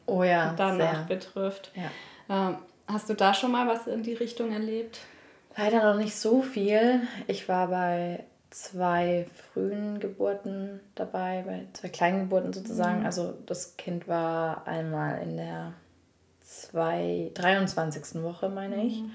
oh 0.08 0.24
ja, 0.24 0.54
danach 0.58 1.08
sehr. 1.08 1.16
betrifft. 1.16 1.72
Ja. 1.76 2.50
Ähm, 2.50 2.58
hast 2.88 3.10
du 3.10 3.14
da 3.14 3.34
schon 3.34 3.52
mal 3.52 3.68
was 3.68 3.86
in 3.86 4.02
die 4.02 4.14
Richtung 4.14 4.52
erlebt? 4.52 5.02
Leider 5.56 5.84
noch 5.92 6.00
nicht 6.00 6.16
so 6.16 6.42
viel. 6.42 7.02
Ich 7.28 7.48
war 7.48 7.68
bei 7.68 8.24
zwei 8.50 9.28
frühen 9.54 10.00
Geburten 10.00 10.80
dabei, 10.96 11.44
bei 11.46 11.68
zwei 11.74 11.90
kleinen 11.90 12.22
Geburten 12.22 12.54
sozusagen. 12.54 13.02
Mhm. 13.02 13.06
Also 13.06 13.34
das 13.46 13.78
Kind 13.78 14.08
war 14.08 14.66
einmal 14.68 15.22
in 15.22 15.38
der 15.38 15.74
zwei, 16.48 17.32
23. 17.34 18.24
Woche, 18.24 18.50
meine 18.50 18.84
ich. 18.86 19.02
Mhm. 19.02 19.12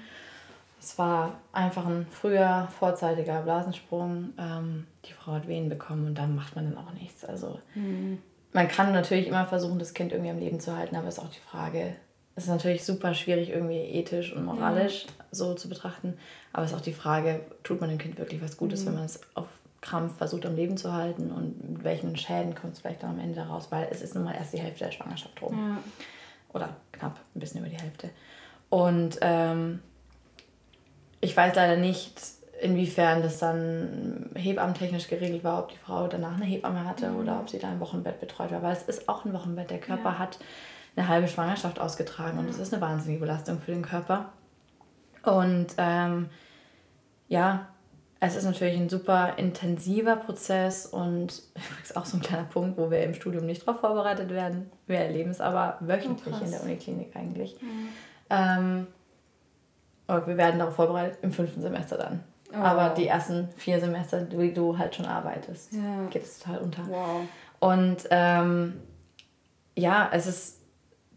Es 0.79 0.97
war 0.99 1.39
einfach 1.51 1.85
ein 1.85 2.05
früher, 2.11 2.67
vorzeitiger 2.77 3.41
Blasensprung. 3.41 4.33
Ähm, 4.37 4.85
die 5.05 5.13
Frau 5.13 5.33
hat 5.33 5.47
Wehen 5.47 5.69
bekommen 5.69 6.07
und 6.07 6.17
da 6.17 6.27
macht 6.27 6.55
man 6.55 6.65
dann 6.65 6.77
auch 6.77 6.93
nichts. 6.93 7.25
Also 7.25 7.59
mhm. 7.73 8.19
man 8.51 8.67
kann 8.67 8.91
natürlich 8.91 9.27
immer 9.27 9.47
versuchen, 9.47 9.79
das 9.79 9.93
Kind 9.93 10.11
irgendwie 10.11 10.31
am 10.31 10.39
Leben 10.39 10.59
zu 10.59 10.75
halten, 10.75 10.95
aber 10.95 11.07
es 11.07 11.17
ist 11.17 11.23
auch 11.23 11.31
die 11.31 11.39
Frage, 11.39 11.95
es 12.35 12.43
ist 12.43 12.49
natürlich 12.49 12.83
super 12.83 13.13
schwierig, 13.13 13.49
irgendwie 13.49 13.79
ethisch 13.79 14.33
und 14.33 14.45
moralisch 14.45 15.05
mhm. 15.05 15.23
so 15.31 15.53
zu 15.53 15.69
betrachten. 15.69 16.17
Aber 16.51 16.65
es 16.65 16.71
ist 16.71 16.77
auch 16.77 16.81
die 16.81 16.93
Frage, 16.93 17.39
tut 17.63 17.79
man 17.79 17.89
dem 17.89 17.97
Kind 17.97 18.17
wirklich 18.19 18.41
was 18.41 18.57
Gutes, 18.57 18.81
mhm. 18.81 18.87
wenn 18.87 18.95
man 18.95 19.05
es 19.05 19.21
auf 19.33 19.47
Krampf 19.81 20.17
versucht 20.17 20.45
am 20.45 20.55
Leben 20.55 20.77
zu 20.77 20.93
halten 20.93 21.31
und 21.31 21.69
mit 21.69 21.83
welchen 21.83 22.15
Schäden 22.15 22.55
kommt 22.55 22.73
es 22.73 22.79
vielleicht 22.79 23.03
dann 23.03 23.11
am 23.11 23.19
Ende 23.19 23.35
daraus, 23.35 23.71
weil 23.71 23.87
es 23.91 24.01
ist 24.01 24.15
nun 24.15 24.23
mal 24.23 24.35
erst 24.35 24.53
die 24.53 24.59
Hälfte 24.59 24.85
der 24.85 24.91
Schwangerschaft 24.91 25.41
rum. 25.41 25.57
Ja. 25.57 25.77
Oder 26.53 26.69
knapp, 26.91 27.19
ein 27.35 27.39
bisschen 27.39 27.61
über 27.61 27.69
die 27.69 27.81
Hälfte. 27.81 28.09
Und 28.69 29.17
ähm, 29.21 29.81
ich 31.21 31.35
weiß 31.35 31.55
leider 31.55 31.77
nicht, 31.77 32.21
inwiefern 32.61 33.21
das 33.21 33.39
dann 33.39 34.29
hebammentechnisch 34.35 35.07
geregelt 35.07 35.43
war, 35.43 35.59
ob 35.59 35.69
die 35.69 35.77
Frau 35.77 36.07
danach 36.07 36.35
eine 36.35 36.45
Hebamme 36.45 36.85
hatte 36.85 37.09
mhm. 37.09 37.19
oder 37.19 37.39
ob 37.39 37.49
sie 37.49 37.59
da 37.59 37.71
im 37.71 37.79
Wochenbett 37.79 38.19
betreut 38.19 38.51
war. 38.51 38.61
Weil 38.61 38.73
es 38.73 38.83
ist 38.83 39.09
auch 39.09 39.25
ein 39.25 39.33
Wochenbett. 39.33 39.69
Der 39.69 39.79
Körper 39.79 40.11
ja. 40.11 40.19
hat 40.19 40.39
eine 40.95 41.07
halbe 41.07 41.27
Schwangerschaft 41.27 41.79
ausgetragen 41.79 42.37
und 42.37 42.47
es 42.49 42.59
ist 42.59 42.73
eine 42.73 42.81
wahnsinnige 42.81 43.19
Belastung 43.19 43.59
für 43.59 43.71
den 43.71 43.81
Körper. 43.81 44.31
Und 45.23 45.67
ähm, 45.77 46.29
ja, 47.27 47.67
es 48.25 48.37
ist 48.37 48.45
natürlich 48.45 48.77
ein 48.77 48.87
super 48.87 49.37
intensiver 49.37 50.15
Prozess 50.15 50.85
und 50.85 51.41
übrigens 51.55 51.95
auch 51.95 52.05
so 52.05 52.17
ein 52.17 52.21
kleiner 52.21 52.45
Punkt, 52.45 52.77
wo 52.77 52.89
wir 52.89 53.03
im 53.03 53.13
Studium 53.13 53.45
nicht 53.45 53.67
darauf 53.67 53.81
vorbereitet 53.81 54.29
werden. 54.29 54.71
Wir 54.87 54.99
erleben 54.99 55.31
es 55.31 55.41
aber 55.41 55.77
wöchentlich 55.81 56.33
oh, 56.39 56.43
in 56.43 56.51
der 56.51 56.63
Uniklinik 56.63 57.15
eigentlich. 57.15 57.61
Mhm. 57.61 57.89
Ähm, 58.29 58.87
und 60.07 60.27
wir 60.27 60.37
werden 60.37 60.59
darauf 60.59 60.75
vorbereitet 60.75 61.19
im 61.21 61.31
fünften 61.31 61.61
Semester 61.61 61.97
dann. 61.97 62.23
Oh. 62.53 62.57
Aber 62.57 62.89
die 62.95 63.07
ersten 63.07 63.49
vier 63.57 63.79
Semester, 63.79 64.25
wie 64.37 64.53
du 64.53 64.77
halt 64.77 64.95
schon 64.95 65.05
arbeitest, 65.05 65.73
ja. 65.73 66.05
geht 66.09 66.23
es 66.23 66.39
total 66.39 66.59
unter. 66.59 66.87
Wow. 66.87 67.21
Und 67.59 68.07
ähm, 68.09 68.79
ja, 69.75 70.09
es 70.13 70.27
ist 70.27 70.59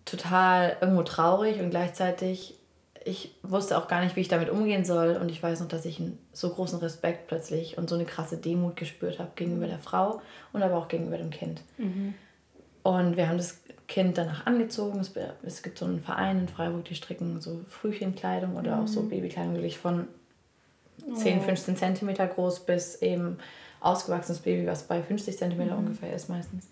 total 0.05 0.77
irgendwo 0.81 1.03
traurig 1.03 1.61
und 1.61 1.71
gleichzeitig, 1.71 2.56
ich 3.07 3.35
wusste 3.43 3.79
auch 3.79 3.87
gar 3.87 4.03
nicht, 4.03 4.17
wie 4.17 4.21
ich 4.21 4.29
damit 4.29 4.51
umgehen 4.51 4.85
soll. 4.85 5.17
Und 5.17 5.31
ich 5.31 5.43
weiß 5.43 5.61
noch, 5.61 5.69
dass 5.69 5.85
ich 5.85 6.01
einen 6.01 6.19
so 6.33 6.51
großen 6.51 6.81
Respekt 6.81 7.29
plötzlich 7.29 7.79
und 7.79 7.89
so 7.89 7.95
eine 7.95 8.05
krasse 8.05 8.37
Demut 8.37 8.77
gespürt 8.77 9.21
habe 9.21 9.31
gegenüber 9.37 9.67
der 9.67 9.79
Frau 9.79 10.21
und 10.53 10.63
aber 10.63 10.77
auch 10.77 10.89
gegenüber 10.89 11.17
dem 11.17 11.31
Kind. 11.31 11.63
Mhm. 11.79 12.15
Und 12.83 13.17
wir 13.17 13.29
haben 13.29 13.39
das 13.39 13.61
Kind 13.87 14.19
danach 14.19 14.47
angezogen. 14.47 14.99
Es, 14.99 15.13
es 15.45 15.63
gibt 15.63 15.79
so 15.79 15.85
einen 15.85 16.01
Verein 16.01 16.41
in 16.41 16.49
Freiburg, 16.49 16.85
die 16.85 16.97
stricken 16.97 17.41
so 17.41 17.61
Frühchenkleidung 17.69 18.57
oder 18.57 18.77
mhm. 18.77 18.83
auch 18.83 18.89
so 18.89 19.03
mhm. 19.03 19.11
Babykleidung 19.11 19.55
wirklich 19.55 19.79
von 19.79 20.09
10, 21.15 21.43
15 21.43 21.77
Zentimeter 21.77 22.27
groß 22.27 22.67
bis 22.67 22.97
eben 23.03 23.39
ausgewachsenes 23.81 24.41
Baby, 24.41 24.67
was 24.67 24.83
bei 24.83 25.01
50 25.01 25.39
Zentimeter 25.39 25.75
mhm. 25.75 25.87
ungefähr 25.87 26.13
ist 26.13 26.29
meistens. 26.29 26.69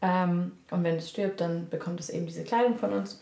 Ähm, 0.00 0.52
und 0.70 0.84
wenn 0.84 0.96
es 0.96 1.10
stirbt, 1.10 1.40
dann 1.40 1.68
bekommt 1.68 1.98
es 1.98 2.08
eben 2.08 2.26
diese 2.26 2.44
Kleidung 2.44 2.76
von 2.76 2.92
uns. 2.92 3.20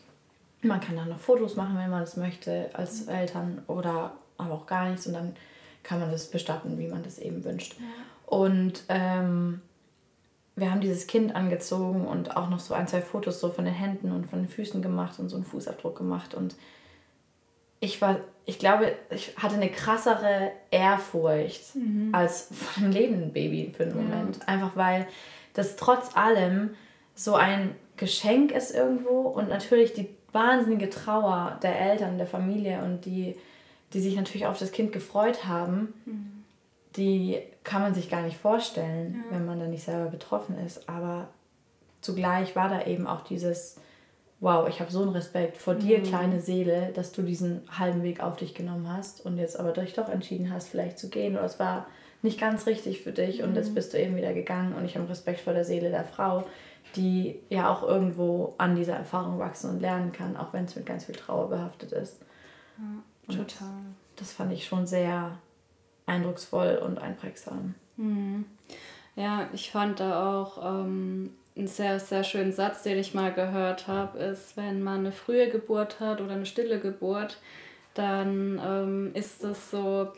Man 0.62 0.81
kann 0.81 0.96
dann 0.96 1.09
noch 1.09 1.18
Fotos 1.18 1.57
machen, 1.57 1.77
wenn 1.77 1.90
man 1.90 2.01
das 2.01 2.16
möchte, 2.16 2.70
als. 2.75 3.07
Eltern 3.09 3.62
oder 3.66 4.12
aber 4.37 4.55
auch 4.55 4.66
gar 4.66 4.88
nichts. 4.88 5.07
Und 5.07 5.14
dann 5.14 5.35
kann 5.83 6.01
man 6.01 6.11
das 6.11 6.31
bestatten, 6.31 6.79
wie 6.79 6.88
man 6.88 7.03
das 7.03 7.18
eben 7.18 7.44
wünscht. 7.44 7.77
Ja. 7.79 7.87
Und 8.27 8.85
ähm, 8.88 9.61
wir 10.57 10.70
haben 10.70 10.81
dieses 10.81 11.07
Kind 11.07 11.35
angezogen 11.35 12.07
und 12.07 12.37
auch 12.37 12.51
noch 12.51 12.61
so 12.61 12.75
ein, 12.75 12.87
zwei 12.87 13.01
Fotos 13.01 13.40
so 13.40 13.49
von 13.51 13.64
den 13.64 13.75
Händen 13.75 14.12
und 14.12 14.29
von 14.29 14.40
den 14.40 14.49
Füßen 14.49 14.83
gemacht 14.83 15.18
und 15.18 15.29
so 15.29 15.37
einen 15.37 15.44
Fußabdruck 15.44 15.96
gemacht. 15.96 16.35
Und 16.35 16.55
ich 17.81 18.01
war, 18.03 18.20
ich 18.44 18.59
glaube, 18.59 18.92
ich 19.11 19.37
hatte 19.38 19.55
eine 19.55 19.70
krassere 19.70 20.53
Ehrfurcht 20.70 21.75
mhm. 21.75 22.11
als 22.12 22.49
von 22.53 22.85
einem 22.85 22.92
lebenden 22.92 23.33
Baby 23.33 23.73
für 23.75 23.85
einen 23.85 23.96
Moment. 23.96 24.37
Ja. 24.37 24.44
Einfach 24.46 24.77
weil 24.77 25.07
das 25.55 25.77
trotz 25.77 26.16
allem 26.16 26.75
so 27.14 27.35
ein 27.35 27.75
Geschenk 27.96 28.53
ist 28.53 28.75
irgendwo 28.75 29.20
und 29.20 29.49
natürlich 29.49 29.92
die 29.92 30.09
wahnsinnige 30.33 30.90
Trauer 30.90 31.59
der 31.62 31.79
Eltern, 31.79 32.19
der 32.19 32.27
Familie 32.27 32.83
und 32.83 33.05
die, 33.05 33.37
die 33.93 34.01
sich 34.01 34.16
natürlich 34.16 34.47
auf 34.47 34.59
das 34.59 34.73
Kind 34.73 34.93
gefreut 34.93 35.47
haben. 35.47 35.95
Mhm 36.05 36.40
die 36.97 37.38
kann 37.62 37.83
man 37.83 37.95
sich 37.95 38.11
gar 38.11 38.23
nicht 38.23 38.37
vorstellen, 38.37 39.25
ja. 39.25 39.37
wenn 39.37 39.47
man 39.47 39.61
da 39.61 39.66
nicht 39.66 39.85
selber 39.85 40.11
betroffen 40.11 40.59
ist. 40.59 40.88
Aber 40.88 41.29
zugleich 42.01 42.57
war 42.57 42.69
da 42.69 42.85
eben 42.85 43.07
auch 43.07 43.23
dieses 43.23 43.77
wow, 44.40 44.66
ich 44.69 44.81
habe 44.81 44.90
so 44.90 45.03
einen 45.03 45.12
Respekt 45.12 45.59
vor 45.59 45.75
dir, 45.75 45.99
mhm. 45.99 46.05
kleine 46.05 46.40
Seele, 46.40 46.93
dass 46.95 47.12
du 47.12 47.23
diesen 47.23 47.61
halben 47.79 48.03
Weg 48.03 48.23
auf 48.23 48.37
dich 48.37 48.55
genommen 48.55 48.90
hast 48.90 49.25
und 49.25 49.37
jetzt 49.37 49.61
aber 49.61 49.73
dich 49.73 49.93
doch 49.93 50.09
entschieden 50.09 50.51
hast, 50.51 50.69
vielleicht 50.69 50.99
zu 50.99 51.11
gehen 51.11 51.35
oder 51.35 51.45
es 51.45 51.61
war 51.61 51.87
nicht 52.23 52.40
ganz 52.40 52.66
richtig 52.66 53.03
für 53.03 53.12
dich 53.12 53.43
und 53.43 53.55
jetzt 53.55 53.71
mhm. 53.71 53.75
bist 53.75 53.93
du 53.93 54.01
eben 54.01 54.16
wieder 54.16 54.33
gegangen 54.33 54.75
und 54.75 54.87
ich 54.87 54.97
habe 54.97 55.09
Respekt 55.11 55.40
vor 55.40 55.53
der 55.53 55.66
Seele 55.66 55.90
der 55.90 56.05
Frau, 56.05 56.45
die 56.97 57.40
ja 57.49 57.71
auch 57.71 57.83
irgendwo 57.83 58.55
an 58.59 58.75
dieser 58.75 58.97
Erfahrung 58.97 59.38
wachsen 59.38 59.71
und 59.71 59.81
lernen 59.81 60.12
kann, 60.12 60.37
auch 60.37 60.53
wenn 60.53 60.64
es 60.64 60.77
mit 60.77 60.87
ganz 60.87 61.05
viel 61.05 61.14
Trauer 61.14 61.49
behaftet 61.49 61.93
ist. 61.93 62.21
Ja, 62.79 63.37
total. 63.37 63.69
Das 64.16 64.33
fand 64.33 64.53
ich 64.53 64.66
schon 64.66 64.87
sehr 64.87 65.38
eindrucksvoll 66.07 66.81
und 66.85 66.99
einprägsam. 66.99 67.75
Mhm. 67.97 68.45
Ja, 69.16 69.49
ich 69.53 69.71
fand 69.71 70.01
da 70.01 70.40
auch 70.40 70.59
ähm, 70.64 71.35
einen 71.57 71.66
sehr, 71.66 72.01
sehr 72.01 72.25
schönen 72.25 72.53
Satz, 72.53 72.83
den 72.83 72.99
ich 72.99 73.14
mal 73.14 73.33
gehört 73.33 73.87
habe, 73.87 74.19
ist, 74.19 74.57
wenn 74.57 74.83
man 74.83 75.01
eine 75.01 75.12
frühe 75.12 75.49
Geburt 75.51 76.01
hat 76.01 76.21
oder 76.21 76.35
eine 76.35 76.47
stille 76.47 76.81
Geburt, 76.81 77.38
dann 77.95 78.61
ähm, 78.64 79.11
ist 79.14 79.43
es 79.45 79.71
so, 79.71 80.09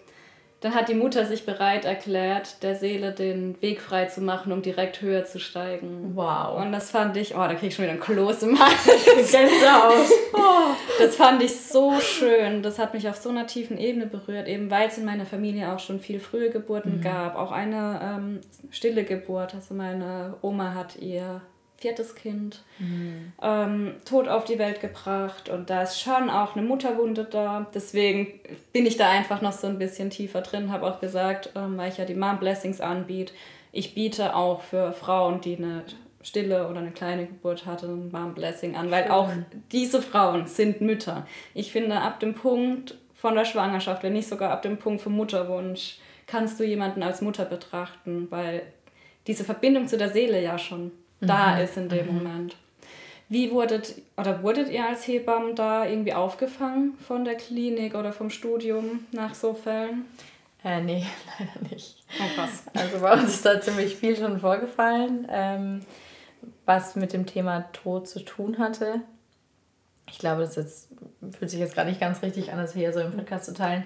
dann 0.62 0.74
hat 0.74 0.88
die 0.88 0.94
Mutter 0.94 1.26
sich 1.26 1.44
bereit 1.44 1.84
erklärt, 1.84 2.62
der 2.62 2.76
Seele 2.76 3.10
den 3.10 3.60
Weg 3.60 3.80
frei 3.80 4.04
zu 4.04 4.20
machen, 4.20 4.52
um 4.52 4.62
direkt 4.62 5.02
höher 5.02 5.24
zu 5.24 5.40
steigen. 5.40 6.12
Wow. 6.14 6.62
Und 6.62 6.70
das 6.70 6.92
fand 6.92 7.16
ich, 7.16 7.34
oh, 7.34 7.38
da 7.38 7.54
krieg 7.54 7.68
ich 7.68 7.74
schon 7.74 7.84
wieder 7.84 7.94
ein 7.94 8.00
Kloß 8.00 8.44
im 8.44 8.58
Hals. 8.58 8.84
Gänsehaut. 9.32 10.08
oh, 10.34 10.74
das 11.00 11.16
fand 11.16 11.42
ich 11.42 11.60
so 11.60 11.98
schön. 12.00 12.62
Das 12.62 12.78
hat 12.78 12.94
mich 12.94 13.08
auf 13.08 13.16
so 13.16 13.28
einer 13.28 13.48
tiefen 13.48 13.76
Ebene 13.76 14.06
berührt, 14.06 14.46
eben 14.46 14.70
weil 14.70 14.86
es 14.86 14.98
in 14.98 15.04
meiner 15.04 15.26
Familie 15.26 15.72
auch 15.72 15.80
schon 15.80 15.98
viel 15.98 16.20
frühe 16.20 16.50
Geburten 16.50 16.98
mhm. 16.98 17.02
gab. 17.02 17.34
Auch 17.34 17.50
eine 17.50 18.00
ähm, 18.00 18.40
stille 18.70 19.02
Geburt. 19.02 19.56
Also 19.56 19.74
meine 19.74 20.36
Oma 20.42 20.74
hat 20.74 20.94
ihr 20.96 21.40
viertes 21.82 22.14
Kind, 22.14 22.62
mhm. 22.78 23.32
ähm, 23.42 23.94
tot 24.04 24.28
auf 24.28 24.44
die 24.44 24.58
Welt 24.58 24.80
gebracht 24.80 25.48
und 25.48 25.68
da 25.68 25.82
ist 25.82 26.00
schon 26.00 26.30
auch 26.30 26.56
eine 26.56 26.66
Mutterwunde 26.66 27.24
da. 27.24 27.66
Deswegen 27.74 28.40
bin 28.72 28.86
ich 28.86 28.96
da 28.96 29.10
einfach 29.10 29.42
noch 29.42 29.52
so 29.52 29.66
ein 29.66 29.78
bisschen 29.78 30.10
tiefer 30.10 30.40
drin, 30.40 30.72
habe 30.72 30.86
auch 30.86 31.00
gesagt, 31.00 31.50
ähm, 31.56 31.76
weil 31.76 31.90
ich 31.90 31.98
ja 31.98 32.04
die 32.04 32.14
Mom 32.14 32.38
Blessings 32.38 32.80
anbiete, 32.80 33.34
ich 33.72 33.94
biete 33.94 34.36
auch 34.36 34.62
für 34.62 34.92
Frauen, 34.92 35.40
die 35.40 35.56
eine 35.56 35.82
stille 36.22 36.68
oder 36.68 36.78
eine 36.78 36.92
kleine 36.92 37.26
Geburt 37.26 37.66
hatten, 37.66 38.06
ein 38.06 38.10
Mom 38.12 38.34
Blessing 38.34 38.76
an, 38.76 38.90
weil 38.90 39.04
Schön. 39.04 39.12
auch 39.12 39.30
diese 39.72 40.00
Frauen 40.00 40.46
sind 40.46 40.80
Mütter. 40.80 41.26
Ich 41.52 41.72
finde, 41.72 42.00
ab 42.00 42.20
dem 42.20 42.34
Punkt 42.34 42.96
von 43.14 43.34
der 43.34 43.44
Schwangerschaft, 43.44 44.02
wenn 44.04 44.12
nicht 44.12 44.28
sogar 44.28 44.50
ab 44.52 44.62
dem 44.62 44.78
Punkt 44.78 45.02
vom 45.02 45.14
Mutterwunsch, 45.14 45.98
kannst 46.26 46.60
du 46.60 46.64
jemanden 46.64 47.02
als 47.02 47.22
Mutter 47.22 47.44
betrachten, 47.44 48.28
weil 48.30 48.62
diese 49.26 49.44
Verbindung 49.44 49.88
zu 49.88 49.98
der 49.98 50.10
Seele 50.10 50.40
ja 50.40 50.58
schon 50.58 50.92
da 51.22 51.54
mhm. 51.54 51.62
ist 51.62 51.76
in 51.76 51.88
dem 51.88 52.06
mhm. 52.06 52.14
Moment. 52.14 52.56
Wie 53.28 53.50
wurdet 53.50 53.94
oder 54.18 54.42
wurdet 54.42 54.68
ihr 54.68 54.86
als 54.86 55.06
Hebammen 55.06 55.56
da 55.56 55.86
irgendwie 55.86 56.12
aufgefangen 56.12 56.98
von 56.98 57.24
der 57.24 57.36
Klinik 57.36 57.94
oder 57.94 58.12
vom 58.12 58.28
Studium 58.28 59.06
nach 59.10 59.34
so 59.34 59.54
Fällen? 59.54 60.04
Äh, 60.64 60.82
nee, 60.82 61.06
leider 61.38 61.68
nicht. 61.70 61.96
Oh, 62.20 62.34
krass. 62.36 62.64
Also 62.74 63.00
bei 63.00 63.12
uns 63.14 63.34
ist 63.34 63.46
da 63.46 63.60
ziemlich 63.60 63.96
viel 63.96 64.16
schon 64.16 64.38
vorgefallen, 64.38 65.26
ähm, 65.30 65.80
was 66.66 66.94
mit 66.94 67.12
dem 67.12 67.24
Thema 67.24 67.62
Tod 67.72 68.06
zu 68.06 68.20
tun 68.20 68.58
hatte. 68.58 69.00
Ich 70.08 70.18
glaube, 70.18 70.42
das 70.42 70.56
jetzt, 70.56 70.88
fühlt 71.36 71.50
sich 71.50 71.58
jetzt 71.58 71.74
gar 71.74 71.86
nicht 71.86 72.00
ganz 72.00 72.22
richtig 72.22 72.52
an, 72.52 72.58
das 72.58 72.74
hier 72.74 72.92
so 72.92 73.00
im 73.00 73.12
Podcast 73.12 73.46
zu 73.46 73.54
teilen. 73.54 73.84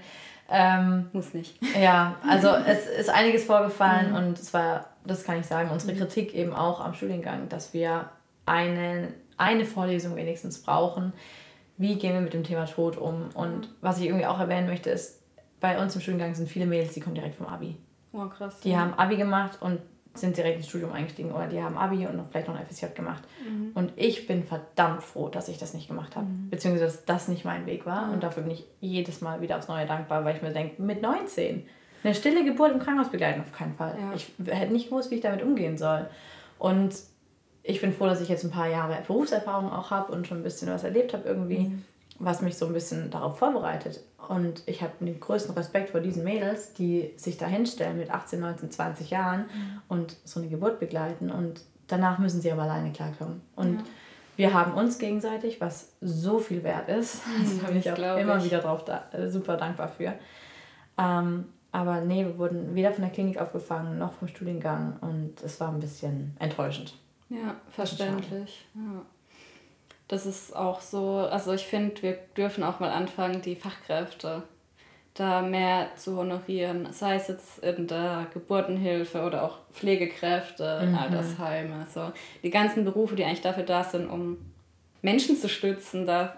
Ähm, 0.51 1.09
Muss 1.12 1.35
nicht. 1.35 1.59
Ja, 1.81 2.16
also 2.29 2.49
es 2.66 2.87
ist 2.87 3.11
einiges 3.11 3.44
vorgefallen 3.44 4.11
mhm. 4.11 4.16
und 4.16 4.38
es 4.38 4.53
war 4.53 4.90
das 5.11 5.25
kann 5.25 5.40
ich 5.40 5.47
sagen, 5.47 5.71
unsere 5.71 5.92
mhm. 5.95 5.99
Kritik 5.99 6.35
eben 6.35 6.53
auch 6.53 6.81
am 6.81 6.95
Studiengang, 6.95 7.49
dass 7.49 7.75
wir 7.75 8.11
eine, 8.45 9.12
eine 9.37 9.64
Vorlesung 9.64 10.16
wenigstens 10.16 10.62
brauchen. 10.62 11.12
Wie 11.79 11.97
gehen 11.97 12.14
wir 12.14 12.21
mit 12.21 12.33
dem 12.33 12.45
Thema 12.45 12.64
Tod 12.66 12.97
um? 12.97 13.29
Und 13.35 13.69
was 13.81 13.99
ich 13.99 14.07
irgendwie 14.07 14.27
auch 14.27 14.38
erwähnen 14.38 14.66
möchte, 14.66 14.90
ist, 14.90 15.23
bei 15.61 15.81
uns 15.81 15.95
im 15.95 16.01
Studiengang 16.01 16.35
sind 16.35 16.49
viele 16.49 16.66
Mädels, 16.66 16.95
die 16.95 17.01
kommen 17.01 17.14
direkt 17.14 17.37
vom 17.37 17.47
Abi. 17.47 17.77
Oh, 18.12 18.27
krass. 18.27 18.61
Die 18.61 18.71
ja. 18.71 18.79
haben 18.79 18.95
Abi 18.95 19.16
gemacht 19.16 19.59
und 19.61 19.81
sind 20.14 20.37
direkt 20.37 20.59
ins 20.59 20.69
Studium 20.69 20.92
eingestiegen 20.92 21.33
oder 21.33 21.47
die 21.47 21.62
haben 21.62 21.77
Abi 21.77 22.07
und 22.07 22.16
noch 22.16 22.29
vielleicht 22.31 22.49
noch 22.49 22.57
ein 22.57 22.66
FSJ 22.66 22.87
gemacht. 22.95 23.23
Mhm. 23.47 23.73
Und 23.75 23.92
ich 23.97 24.27
bin 24.27 24.45
verdammt 24.45 25.03
froh, 25.03 25.29
dass 25.29 25.49
ich 25.49 25.59
das 25.59 25.75
nicht 25.75 25.88
gemacht 25.88 26.16
habe. 26.16 26.27
Mhm. 26.27 26.51
Beziehungsweise, 26.51 26.87
dass 26.87 27.05
das 27.05 27.29
nicht 27.29 27.45
mein 27.45 27.66
Weg 27.66 27.85
war. 27.87 28.07
Mhm. 28.07 28.14
Und 28.14 28.23
dafür 28.23 28.42
bin 28.42 28.53
ich 28.53 28.64
jedes 28.81 29.21
Mal 29.21 29.40
wieder 29.40 29.59
aufs 29.59 29.69
Neue 29.69 29.87
dankbar, 29.87 30.25
weil 30.25 30.37
ich 30.37 30.42
mir 30.42 30.53
denke, 30.53 30.81
mit 30.81 31.03
19 31.03 31.66
eine 32.07 32.14
stille 32.14 32.45
Geburt 32.45 32.73
im 32.73 32.79
Krankenhaus 32.79 33.11
begleiten, 33.11 33.40
auf 33.40 33.53
keinen 33.53 33.75
Fall. 33.75 33.97
Ja. 34.01 34.12
Ich 34.14 34.33
hätte 34.47 34.73
nicht 34.73 34.88
gewusst, 34.88 35.11
wie 35.11 35.16
ich 35.16 35.21
damit 35.21 35.42
umgehen 35.42 35.77
soll. 35.77 36.07
Und 36.59 36.95
ich 37.62 37.81
bin 37.81 37.92
froh, 37.92 38.07
dass 38.07 38.21
ich 38.21 38.29
jetzt 38.29 38.45
ein 38.45 38.51
paar 38.51 38.69
Jahre 38.69 38.97
Berufserfahrung 39.07 39.71
auch 39.73 39.90
habe 39.90 40.12
und 40.12 40.27
schon 40.27 40.38
ein 40.38 40.42
bisschen 40.45 40.71
was 40.71 40.85
erlebt 40.85 41.12
habe 41.12 41.29
irgendwie, 41.29 41.59
mhm. 41.59 41.85
was 42.19 42.42
mich 42.42 42.57
so 42.57 42.66
ein 42.66 42.73
bisschen 42.73 43.11
darauf 43.11 43.38
vorbereitet. 43.38 44.01
Und 44.29 44.62
ich 44.66 44.83
habe 44.83 44.92
den 45.01 45.19
größten 45.19 45.55
Respekt 45.55 45.90
vor 45.90 46.01
diesen 46.01 46.23
Mädels, 46.23 46.75
die 46.75 47.12
sich 47.16 47.37
da 47.38 47.47
hinstellen 47.47 47.99
mit 47.99 48.11
18, 48.11 48.40
19, 48.40 48.71
20 48.71 49.11
Jahren 49.11 49.40
mhm. 49.40 49.83
und 49.88 50.16
so 50.25 50.40
eine 50.40 50.49
Geburt 50.49 50.79
begleiten. 50.79 51.31
Und 51.31 51.61
danach 51.88 52.19
müssen 52.19 52.40
sie 52.40 52.53
aber 52.53 52.62
alleine 52.62 52.92
klarkommen. 52.92 53.42
Und 53.57 53.79
ja. 53.79 53.85
wir 54.37 54.55
haben 54.55 54.75
uns 54.75 54.99
gegenseitig, 54.99 55.61
was 55.61 55.92
so 56.01 56.38
viel 56.38 56.62
wert 56.62 56.88
ist. 56.88 57.27
Mhm, 57.27 57.61
da 57.62 57.66
bin 57.69 57.79
ich 57.79 57.90
auch 57.90 58.16
immer 58.16 58.38
ich. 58.38 58.45
wieder 58.45 58.61
drauf 58.61 58.85
da, 58.85 59.07
äh, 59.12 59.29
super 59.29 59.57
dankbar 59.57 59.88
für. 59.88 60.14
Ähm, 60.99 61.47
aber 61.77 62.01
nee, 62.01 62.25
wir 62.25 62.39
wurden 62.39 62.75
weder 62.75 62.91
von 62.91 63.03
der 63.03 63.12
Klinik 63.12 63.39
aufgefangen 63.39 63.99
noch 63.99 64.15
vom 64.15 64.29
Studiengang 64.29 64.97
und 65.03 65.35
es 65.45 65.61
war 65.61 65.69
ein 65.69 65.79
bisschen 65.79 66.35
enttäuschend. 66.39 66.95
Ja, 67.29 67.57
verständlich. 67.71 68.65
Ja. 68.75 69.03
Das 70.09 70.25
ist 70.25 70.57
auch 70.57 70.81
so, 70.81 71.19
also 71.19 71.53
ich 71.53 71.67
finde, 71.67 72.01
wir 72.03 72.19
dürfen 72.35 72.65
auch 72.65 72.81
mal 72.81 72.91
anfangen, 72.91 73.43
die 73.43 73.57
Fachkräfte 73.57 74.45
da 75.12 75.43
mehr 75.43 75.91
zu 75.97 76.17
honorieren, 76.17 76.89
sei 76.93 77.17
es 77.17 77.29
jetzt 77.29 77.59
in 77.59 77.87
der 77.87 78.27
Geburtenhilfe 78.33 79.23
oder 79.23 79.43
auch 79.43 79.59
Pflegekräfte, 79.73 80.87
mhm. 80.87 80.95
Altersheime, 80.95 81.87
so 81.93 82.11
die 82.43 82.51
ganzen 82.51 82.87
Berufe, 82.87 83.17
die 83.17 83.25
eigentlich 83.25 83.43
dafür 83.43 83.65
da 83.65 83.85
sind, 83.85 84.09
um 84.09 84.39
Menschen 85.03 85.37
zu 85.37 85.51
stützen, 85.51 86.07
da 86.07 86.37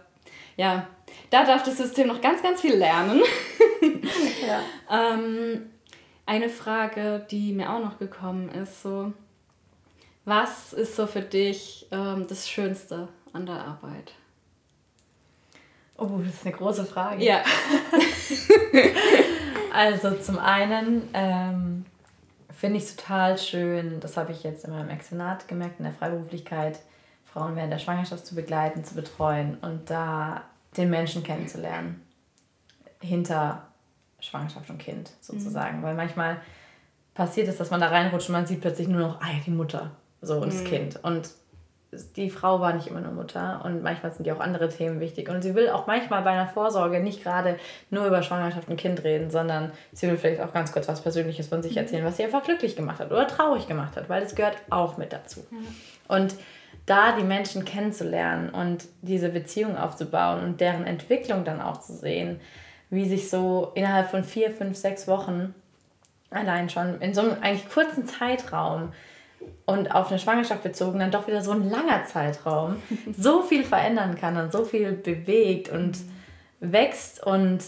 ja, 0.58 0.88
da 1.30 1.44
darf 1.44 1.62
das 1.62 1.78
System 1.78 2.08
noch 2.08 2.20
ganz, 2.20 2.42
ganz 2.42 2.60
viel 2.60 2.74
lernen. 2.74 3.22
ja. 4.46 4.60
ähm, 4.90 5.70
eine 6.26 6.48
Frage, 6.50 7.24
die 7.30 7.52
mir 7.52 7.72
auch 7.72 7.80
noch 7.80 7.98
gekommen 7.98 8.50
ist, 8.50 8.82
so, 8.82 9.12
was 10.24 10.72
ist 10.72 10.96
so 10.96 11.06
für 11.06 11.22
dich 11.22 11.86
ähm, 11.92 12.26
das 12.28 12.48
Schönste 12.48 13.08
an 13.32 13.46
der 13.46 13.54
Arbeit? 13.54 14.12
Oh, 15.96 16.18
das 16.24 16.34
ist 16.34 16.46
eine 16.46 16.56
große 16.56 16.84
Frage. 16.84 17.24
Ja. 17.24 17.42
also 19.72 20.16
zum 20.16 20.38
einen 20.38 21.08
ähm, 21.14 21.86
finde 22.52 22.78
ich 22.78 22.84
es 22.84 22.96
total 22.96 23.38
schön, 23.38 24.00
das 24.00 24.16
habe 24.16 24.32
ich 24.32 24.42
jetzt 24.42 24.64
in 24.64 24.72
meinem 24.72 24.90
Externat 24.90 25.46
gemerkt, 25.46 25.78
in 25.78 25.84
der 25.84 25.94
Freiberuflichkeit, 25.94 26.80
Frauen 27.38 27.56
während 27.56 27.72
der 27.72 27.78
Schwangerschaft 27.78 28.26
zu 28.26 28.34
begleiten, 28.34 28.84
zu 28.84 28.94
betreuen 28.94 29.58
und 29.62 29.90
da 29.90 30.42
den 30.76 30.90
Menschen 30.90 31.22
kennenzulernen. 31.22 32.02
Hinter 33.00 33.62
Schwangerschaft 34.20 34.68
und 34.70 34.78
Kind 34.78 35.12
sozusagen. 35.20 35.78
Mhm. 35.78 35.82
Weil 35.82 35.94
manchmal 35.94 36.40
passiert 37.14 37.48
es, 37.48 37.56
dass 37.56 37.70
man 37.70 37.80
da 37.80 37.88
reinrutscht 37.88 38.28
und 38.28 38.32
man 38.32 38.46
sieht 38.46 38.60
plötzlich 38.60 38.88
nur 38.88 39.00
noch, 39.00 39.20
ah 39.20 39.26
die 39.46 39.50
Mutter 39.50 39.92
so 40.20 40.34
und 40.34 40.48
mhm. 40.48 40.50
das 40.50 40.64
Kind. 40.64 41.04
Und 41.04 41.30
die 42.16 42.28
Frau 42.28 42.60
war 42.60 42.74
nicht 42.74 42.88
immer 42.88 43.00
nur 43.00 43.12
Mutter 43.12 43.62
und 43.64 43.82
manchmal 43.82 44.12
sind 44.12 44.26
ja 44.26 44.34
auch 44.34 44.40
andere 44.40 44.68
Themen 44.68 45.00
wichtig. 45.00 45.30
Und 45.30 45.42
sie 45.42 45.54
will 45.54 45.70
auch 45.70 45.86
manchmal 45.86 46.22
bei 46.22 46.30
einer 46.30 46.48
Vorsorge 46.48 47.00
nicht 47.00 47.22
gerade 47.22 47.56
nur 47.90 48.04
über 48.04 48.22
Schwangerschaft 48.22 48.68
und 48.68 48.76
Kind 48.76 49.04
reden, 49.04 49.30
sondern 49.30 49.72
sie 49.92 50.08
will 50.08 50.18
vielleicht 50.18 50.42
auch 50.42 50.52
ganz 50.52 50.72
kurz 50.72 50.86
was 50.88 51.00
Persönliches 51.00 51.46
von 51.46 51.62
sich 51.62 51.72
mhm. 51.72 51.78
erzählen, 51.78 52.04
was 52.04 52.16
sie 52.16 52.24
einfach 52.24 52.42
glücklich 52.42 52.76
gemacht 52.76 52.98
hat 52.98 53.10
oder 53.10 53.26
traurig 53.26 53.68
gemacht 53.68 53.96
hat, 53.96 54.08
weil 54.08 54.22
das 54.22 54.34
gehört 54.34 54.56
auch 54.68 54.98
mit 54.98 55.12
dazu. 55.12 55.46
Ja. 55.50 56.16
Und 56.16 56.34
da 56.88 57.16
die 57.16 57.24
Menschen 57.24 57.64
kennenzulernen 57.64 58.50
und 58.50 58.86
diese 59.02 59.28
Beziehung 59.28 59.76
aufzubauen 59.76 60.42
und 60.42 60.60
deren 60.60 60.86
Entwicklung 60.86 61.44
dann 61.44 61.60
auch 61.60 61.80
zu 61.80 61.92
sehen, 61.94 62.40
wie 62.90 63.06
sich 63.08 63.28
so 63.28 63.72
innerhalb 63.74 64.10
von 64.10 64.24
vier, 64.24 64.50
fünf, 64.50 64.76
sechs 64.76 65.06
Wochen 65.06 65.54
allein 66.30 66.70
schon 66.70 67.00
in 67.00 67.14
so 67.14 67.20
einem 67.20 67.36
eigentlich 67.42 67.68
kurzen 67.68 68.06
Zeitraum 68.06 68.92
und 69.66 69.94
auf 69.94 70.08
eine 70.08 70.18
Schwangerschaft 70.18 70.62
bezogen 70.62 70.98
dann 70.98 71.10
doch 71.10 71.26
wieder 71.26 71.42
so 71.42 71.52
ein 71.52 71.68
langer 71.68 72.04
Zeitraum 72.06 72.76
so 73.16 73.42
viel 73.42 73.64
verändern 73.64 74.16
kann 74.16 74.36
und 74.36 74.52
so 74.52 74.64
viel 74.64 74.92
bewegt 74.92 75.68
und 75.68 75.98
wächst 76.60 77.24
und 77.24 77.60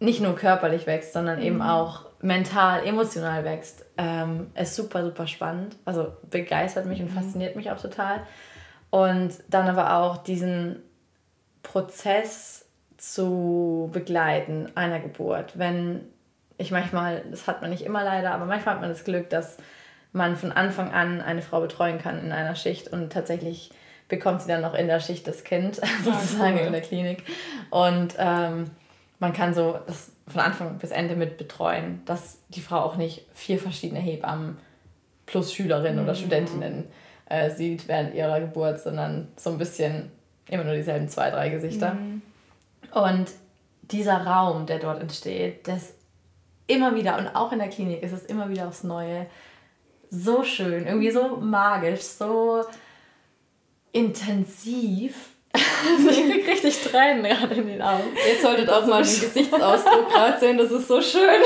nicht 0.00 0.20
nur 0.20 0.34
körperlich 0.34 0.86
wächst, 0.86 1.12
sondern 1.12 1.40
eben 1.40 1.56
mhm. 1.56 1.62
auch 1.62 2.06
mental, 2.24 2.86
emotional 2.86 3.44
wächst, 3.44 3.84
ähm, 3.98 4.50
ist 4.54 4.74
super, 4.74 5.04
super 5.04 5.26
spannend. 5.26 5.76
Also 5.84 6.14
begeistert 6.30 6.86
mich 6.86 7.00
und 7.00 7.10
mhm. 7.10 7.14
fasziniert 7.14 7.54
mich 7.54 7.70
auch 7.70 7.80
total. 7.80 8.22
Und 8.88 9.34
dann 9.48 9.68
aber 9.68 9.98
auch 9.98 10.16
diesen 10.16 10.82
Prozess 11.62 12.66
zu 12.96 13.90
begleiten 13.92 14.72
einer 14.74 15.00
Geburt. 15.00 15.58
Wenn 15.58 16.06
ich 16.56 16.70
manchmal, 16.70 17.22
das 17.30 17.46
hat 17.46 17.60
man 17.60 17.70
nicht 17.70 17.84
immer 17.84 18.02
leider, 18.02 18.32
aber 18.32 18.46
manchmal 18.46 18.76
hat 18.76 18.80
man 18.80 18.90
das 18.90 19.04
Glück, 19.04 19.28
dass 19.28 19.58
man 20.12 20.36
von 20.36 20.50
Anfang 20.50 20.92
an 20.92 21.20
eine 21.20 21.42
Frau 21.42 21.60
betreuen 21.60 21.98
kann 21.98 22.18
in 22.18 22.32
einer 22.32 22.54
Schicht 22.54 22.88
und 22.88 23.12
tatsächlich 23.12 23.70
bekommt 24.08 24.40
sie 24.40 24.48
dann 24.48 24.62
noch 24.62 24.74
in 24.74 24.86
der 24.86 25.00
Schicht 25.00 25.26
das 25.26 25.44
Kind, 25.44 25.76
sozusagen 26.04 26.56
cool. 26.56 26.66
in 26.66 26.72
der 26.72 26.80
Klinik. 26.80 27.24
Und 27.68 28.14
ähm, 28.16 28.70
man 29.18 29.34
kann 29.34 29.52
so 29.52 29.78
das 29.86 30.13
von 30.26 30.40
Anfang 30.40 30.78
bis 30.78 30.90
Ende 30.90 31.16
mit 31.16 31.36
betreuen, 31.36 32.02
dass 32.06 32.38
die 32.48 32.60
Frau 32.60 32.80
auch 32.80 32.96
nicht 32.96 33.26
vier 33.34 33.58
verschiedene 33.58 34.00
Hebammen 34.00 34.56
plus 35.26 35.52
Schülerinnen 35.52 35.96
mhm. 35.96 36.04
oder 36.04 36.14
Studentinnen 36.14 36.84
äh, 37.26 37.50
sieht 37.50 37.88
während 37.88 38.14
ihrer 38.14 38.40
Geburt, 38.40 38.80
sondern 38.80 39.28
so 39.36 39.50
ein 39.50 39.58
bisschen 39.58 40.10
immer 40.48 40.64
nur 40.64 40.74
dieselben 40.74 41.08
zwei, 41.08 41.30
drei 41.30 41.48
Gesichter. 41.48 41.94
Mhm. 41.94 42.22
Und 42.92 43.30
dieser 43.82 44.26
Raum, 44.26 44.66
der 44.66 44.78
dort 44.78 45.00
entsteht, 45.00 45.66
das 45.68 45.94
immer 46.66 46.94
wieder 46.94 47.18
und 47.18 47.28
auch 47.28 47.52
in 47.52 47.58
der 47.58 47.68
Klinik 47.68 48.02
ist 48.02 48.12
es 48.12 48.24
immer 48.24 48.48
wieder 48.48 48.68
aufs 48.68 48.84
Neue 48.84 49.26
so 50.10 50.44
schön, 50.44 50.86
irgendwie 50.86 51.10
so 51.10 51.36
magisch, 51.36 52.02
so 52.02 52.64
intensiv. 53.92 55.33
Also 55.54 56.10
ich 56.10 56.30
krieg 56.30 56.48
richtig 56.48 56.82
Tränen 56.82 57.22
gerade 57.22 57.54
in 57.54 57.66
den 57.68 57.82
Augen. 57.82 58.04
Ihr 58.28 58.42
solltet 58.42 58.68
auch 58.68 58.86
mal 58.86 59.02
den 59.02 59.20
Gesichtsausdruck 59.20 60.08
gerade 60.12 60.38
sehen, 60.40 60.58
das 60.58 60.70
ist 60.72 60.88
so 60.88 61.00
schön. 61.00 61.42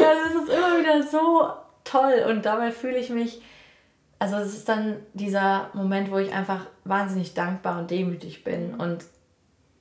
ja, 0.00 0.12
das 0.24 0.42
ist 0.42 0.48
immer 0.48 0.78
wieder 0.78 1.02
so 1.02 1.48
toll 1.84 2.24
und 2.28 2.44
dabei 2.44 2.70
fühle 2.70 2.98
ich 2.98 3.10
mich, 3.10 3.42
also 4.18 4.36
es 4.36 4.54
ist 4.54 4.68
dann 4.68 4.96
dieser 5.14 5.70
Moment, 5.72 6.10
wo 6.10 6.18
ich 6.18 6.32
einfach 6.32 6.66
wahnsinnig 6.84 7.34
dankbar 7.34 7.80
und 7.80 7.90
demütig 7.90 8.44
bin 8.44 8.74
und 8.74 9.04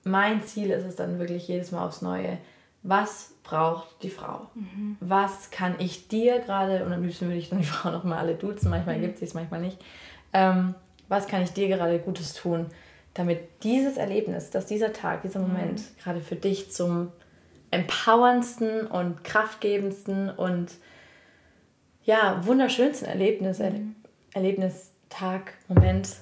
mein 0.04 0.41
Ziel 0.43 0.72
ist 0.72 0.86
es 0.86 0.96
dann 0.96 1.20
wirklich 1.20 1.48
jedes 1.48 1.72
Mal 1.72 1.86
aufs 1.86 2.02
Neue, 2.02 2.38
was 2.82 3.34
braucht 3.43 4.02
die 4.04 4.10
Frau? 4.10 4.48
Mhm. 4.56 4.96
Was 5.02 5.52
kann 5.52 5.76
ich 5.80 6.08
dir 6.08 6.39
gerade, 6.39 6.86
und 6.86 6.93
am 6.93 7.04
liebsten 7.04 7.26
würde 7.26 7.39
ich 7.39 7.50
dann 7.50 7.60
die 7.60 7.65
Frau 7.65 7.91
nochmal 7.91 8.20
alle 8.20 8.36
duzen, 8.36 8.70
manchmal 8.70 8.98
mhm. 8.98 9.02
gibt 9.02 9.20
sie 9.20 9.26
es, 9.26 9.34
manchmal 9.34 9.60
nicht, 9.60 9.78
ähm, 10.32 10.76
was 11.10 11.28
kann 11.28 11.41
ich 11.41 11.52
dir 11.52 11.67
gerade 11.67 12.00
Gutes 12.00 12.34
tun, 12.34 12.67
damit 13.13 13.63
dieses 13.63 13.98
Erlebnis, 13.98 14.50
dass 14.52 14.65
dieser 14.65 14.93
Tag, 14.93 15.24
dieser 15.24 15.39
Moment 15.39 15.80
mhm. 15.80 16.02
gerade 16.02 16.22
für 16.22 16.36
dich 16.36 16.72
zum 16.72 17.12
empowerndsten 17.72 18.88
und 18.88 19.24
kraftgebendsten 19.24 20.30
und 20.30 20.72
ja, 22.04 22.46
wunderschönsten 22.46 23.08
Erlebnis, 23.08 23.60
mhm. 23.60 23.96
Erlebnistag, 24.34 25.54
Moment 25.67 26.15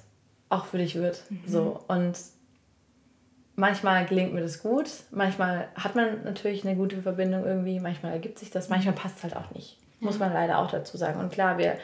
auch 0.50 0.66
für 0.66 0.78
dich 0.78 0.96
wird. 0.96 1.24
Mhm. 1.30 1.42
So. 1.46 1.80
Und 1.88 2.18
manchmal 3.56 4.06
gelingt 4.06 4.34
mir 4.34 4.42
das 4.42 4.62
gut, 4.62 4.90
manchmal 5.12 5.68
hat 5.76 5.96
man 5.96 6.24
natürlich 6.24 6.66
eine 6.66 6.76
gute 6.76 7.02
Verbindung 7.02 7.46
irgendwie, 7.46 7.80
manchmal 7.80 8.14
ergibt 8.14 8.40
sich 8.40 8.52
das, 8.52 8.70
manchmal 8.70 8.96
passt 8.96 9.18
es 9.18 9.24
halt 9.24 9.36
auch 9.36 9.52
nicht. 9.52 9.78
Muss 10.02 10.20
man 10.20 10.34
leider 10.34 10.60
auch 10.60 10.70
dazu 10.70 10.98
sagen. 10.98 11.20
Und 11.20 11.32
klar, 11.32 11.58
wir, 11.58 11.78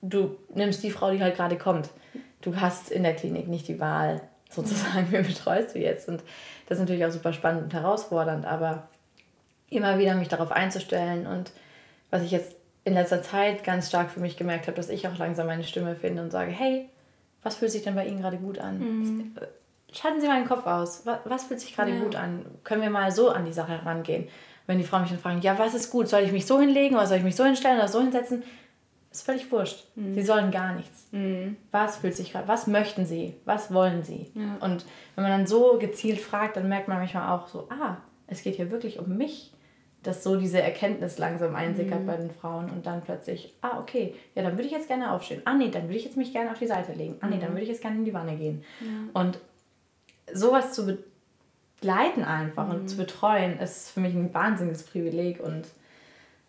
du 0.00 0.36
nimmst 0.54 0.82
die 0.82 0.90
Frau, 0.90 1.10
die 1.12 1.22
halt 1.22 1.36
gerade 1.36 1.56
kommt. 1.56 1.90
Du 2.42 2.60
hast 2.60 2.90
in 2.90 3.02
der 3.02 3.14
Klinik 3.14 3.48
nicht 3.48 3.66
die 3.68 3.80
Wahl, 3.80 4.20
sozusagen, 4.50 5.08
wie 5.10 5.22
betreust 5.22 5.74
du 5.74 5.78
jetzt. 5.78 6.08
Und 6.08 6.22
das 6.68 6.78
ist 6.78 6.80
natürlich 6.80 7.04
auch 7.04 7.10
super 7.10 7.32
spannend 7.32 7.64
und 7.64 7.72
herausfordernd, 7.72 8.44
aber 8.44 8.88
immer 9.70 9.98
wieder 9.98 10.14
mich 10.14 10.28
darauf 10.28 10.52
einzustellen 10.52 11.26
und 11.26 11.50
was 12.10 12.22
ich 12.22 12.30
jetzt 12.30 12.54
in 12.84 12.94
letzter 12.94 13.22
Zeit 13.22 13.64
ganz 13.64 13.88
stark 13.88 14.10
für 14.10 14.20
mich 14.20 14.36
gemerkt 14.36 14.66
habe, 14.66 14.76
dass 14.76 14.90
ich 14.90 15.08
auch 15.08 15.16
langsam 15.16 15.46
meine 15.46 15.64
Stimme 15.64 15.96
finde 15.96 16.22
und 16.22 16.30
sage, 16.30 16.50
hey, 16.50 16.88
was 17.42 17.56
fühlt 17.56 17.70
sich 17.70 17.82
denn 17.82 17.94
bei 17.94 18.06
Ihnen 18.06 18.20
gerade 18.20 18.36
gut 18.36 18.58
an? 18.58 18.78
Mhm. 18.78 19.32
Schalten 19.92 20.20
Sie 20.20 20.26
mal 20.26 20.40
den 20.40 20.48
Kopf 20.48 20.66
aus. 20.66 21.06
Was, 21.06 21.18
was 21.24 21.44
fühlt 21.44 21.60
sich 21.60 21.74
gerade 21.74 21.92
ja. 21.92 22.00
gut 22.00 22.16
an? 22.16 22.44
Können 22.64 22.82
wir 22.82 22.90
mal 22.90 23.10
so 23.10 23.30
an 23.30 23.44
die 23.44 23.52
Sache 23.52 23.72
herangehen? 23.72 24.28
Wenn 24.66 24.78
die 24.78 24.84
Frauen 24.84 25.02
mich 25.02 25.10
dann 25.10 25.18
fragen, 25.18 25.40
ja, 25.40 25.58
was 25.58 25.74
ist 25.74 25.90
gut? 25.90 26.08
Soll 26.08 26.22
ich 26.22 26.32
mich 26.32 26.46
so 26.46 26.60
hinlegen 26.60 26.96
oder 26.96 27.06
soll 27.06 27.18
ich 27.18 27.24
mich 27.24 27.36
so 27.36 27.44
hinstellen 27.44 27.78
oder 27.78 27.88
so 27.88 28.00
hinsetzen? 28.00 28.42
Ist 29.12 29.26
völlig 29.26 29.52
wurscht. 29.52 29.84
Mhm. 29.94 30.14
Sie 30.14 30.22
sollen 30.22 30.50
gar 30.50 30.74
nichts. 30.74 31.08
Mhm. 31.12 31.56
Was 31.70 31.98
fühlt 31.98 32.16
sich 32.16 32.32
gerade, 32.32 32.48
was 32.48 32.66
möchten 32.66 33.04
sie? 33.04 33.34
Was 33.44 33.72
wollen 33.72 34.02
sie? 34.02 34.32
Ja. 34.34 34.56
Und 34.60 34.84
wenn 35.14 35.24
man 35.24 35.32
dann 35.32 35.46
so 35.46 35.78
gezielt 35.78 36.18
fragt, 36.18 36.56
dann 36.56 36.68
merkt 36.68 36.88
man 36.88 36.98
manchmal 36.98 37.30
auch 37.30 37.46
so, 37.46 37.68
ah, 37.70 37.98
es 38.26 38.42
geht 38.42 38.56
hier 38.56 38.70
wirklich 38.70 38.98
um 38.98 39.16
mich. 39.16 39.52
Dass 40.02 40.24
so 40.24 40.34
diese 40.34 40.60
Erkenntnis 40.60 41.18
langsam 41.18 41.54
einsickert 41.54 42.00
mhm. 42.00 42.06
bei 42.06 42.16
den 42.16 42.30
Frauen 42.32 42.70
und 42.70 42.86
dann 42.86 43.02
plötzlich, 43.02 43.54
ah, 43.60 43.78
okay, 43.78 44.16
ja, 44.34 44.42
dann 44.42 44.54
würde 44.54 44.64
ich 44.64 44.72
jetzt 44.72 44.88
gerne 44.88 45.12
aufstehen. 45.12 45.42
Ah, 45.44 45.54
nee, 45.54 45.68
dann 45.68 45.84
würde 45.84 45.94
ich 45.94 46.04
jetzt 46.04 46.16
mich 46.16 46.32
gerne 46.32 46.50
auf 46.50 46.58
die 46.58 46.66
Seite 46.66 46.92
legen. 46.92 47.18
Ah, 47.20 47.28
nee, 47.28 47.38
dann 47.38 47.50
mhm. 47.50 47.54
würde 47.54 47.62
ich 47.62 47.68
jetzt 47.68 47.82
gerne 47.82 47.98
in 47.98 48.04
die 48.04 48.14
Wanne 48.14 48.36
gehen. 48.36 48.64
Ja. 48.80 49.20
Und 49.20 49.38
sowas 50.32 50.72
zu 50.72 50.98
begleiten 51.78 52.24
einfach 52.24 52.66
mhm. 52.66 52.74
und 52.74 52.88
zu 52.88 52.96
betreuen, 52.96 53.60
ist 53.60 53.90
für 53.90 54.00
mich 54.00 54.14
ein 54.14 54.34
wahnsinniges 54.34 54.82
Privileg 54.82 55.38
und 55.38 55.66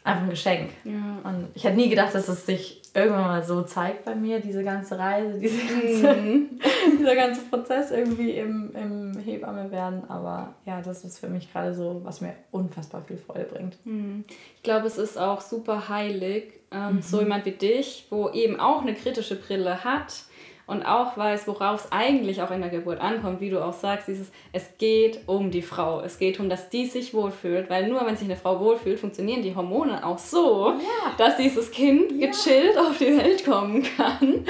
einfach 0.04 0.24
ein 0.24 0.30
Geschenk. 0.30 0.72
Ja. 0.84 1.20
Und 1.24 1.48
ich 1.54 1.64
hätte 1.64 1.78
nie 1.78 1.90
gedacht, 1.90 2.14
dass 2.14 2.28
es 2.28 2.46
sich 2.46 2.82
irgendwann 2.94 3.22
mal 3.22 3.44
so 3.44 3.64
zeigt 3.64 4.06
bei 4.06 4.16
mir, 4.16 4.40
diese 4.40 4.64
ganze 4.64 5.00
Reise, 5.00 5.40
diese 5.40 5.58
ganze, 5.58 6.14
mhm. 6.14 6.60
dieser 7.00 7.16
ganze 7.16 7.42
Prozess 7.42 7.92
irgendwie 7.92 8.32
im, 8.32 8.72
im 8.76 9.18
Hebamme 9.20 9.72
werden. 9.72 10.04
Aber 10.10 10.54
ja, 10.66 10.82
das 10.82 11.04
ist 11.04 11.20
für 11.20 11.28
mich 11.28 11.52
gerade 11.52 11.74
so, 11.74 12.02
was 12.04 12.22
mir 12.22 12.36
unfassbar 12.52 13.02
viel 13.02 13.18
Freude 13.18 13.46
bringt. 13.46 13.78
Mhm. 13.86 14.26
Ich 14.56 14.64
glaube, 14.64 14.88
es 14.88 14.98
ist 14.98 15.18
auch 15.18 15.42
super 15.42 15.90
heilig, 15.90 16.54
ähm, 16.72 16.96
mhm. 16.96 17.02
so 17.02 17.20
jemand 17.20 17.46
wie 17.46 17.52
dich, 17.52 18.06
wo 18.10 18.30
eben 18.30 18.60
auch 18.60 18.82
eine 18.82 18.94
kritische 18.94 19.36
Brille 19.36 19.84
hat 19.84 20.26
und 20.66 20.84
auch 20.84 21.18
weiß, 21.18 21.48
worauf 21.48 21.86
es 21.86 21.92
eigentlich 21.92 22.42
auch 22.42 22.52
in 22.52 22.62
der 22.62 22.70
Geburt 22.70 23.02
ankommt, 23.02 23.42
wie 23.42 23.50
du 23.50 23.64
auch 23.64 23.74
sagst, 23.74 24.08
dieses, 24.08 24.32
es 24.54 24.78
geht 24.78 25.22
um 25.28 25.52
die 25.52 25.62
Frau. 25.62 26.02
Es 26.02 26.20
geht 26.20 26.40
um, 26.40 26.50
dass 26.50 26.70
die 26.70 26.86
sich 26.86 27.14
wohlfühlt, 27.14 27.70
weil 27.70 27.88
nur 27.88 28.06
wenn 28.06 28.16
sich 28.16 28.28
eine 28.28 28.38
Frau 28.38 28.60
wohlfühlt, 28.60 29.00
funktionieren 29.00 29.42
die 29.42 29.56
Hormone 29.56 30.06
auch 30.06 30.18
so, 30.18 30.70
ja. 30.70 31.12
dass 31.18 31.38
dieses 31.38 31.72
Kind 31.72 32.12
ja. 32.14 32.28
gechillt 32.28 32.78
auf 32.78 32.98
die 32.98 33.18
Welt 33.18 33.44
kommen 33.46 33.84
kann. 33.98 34.46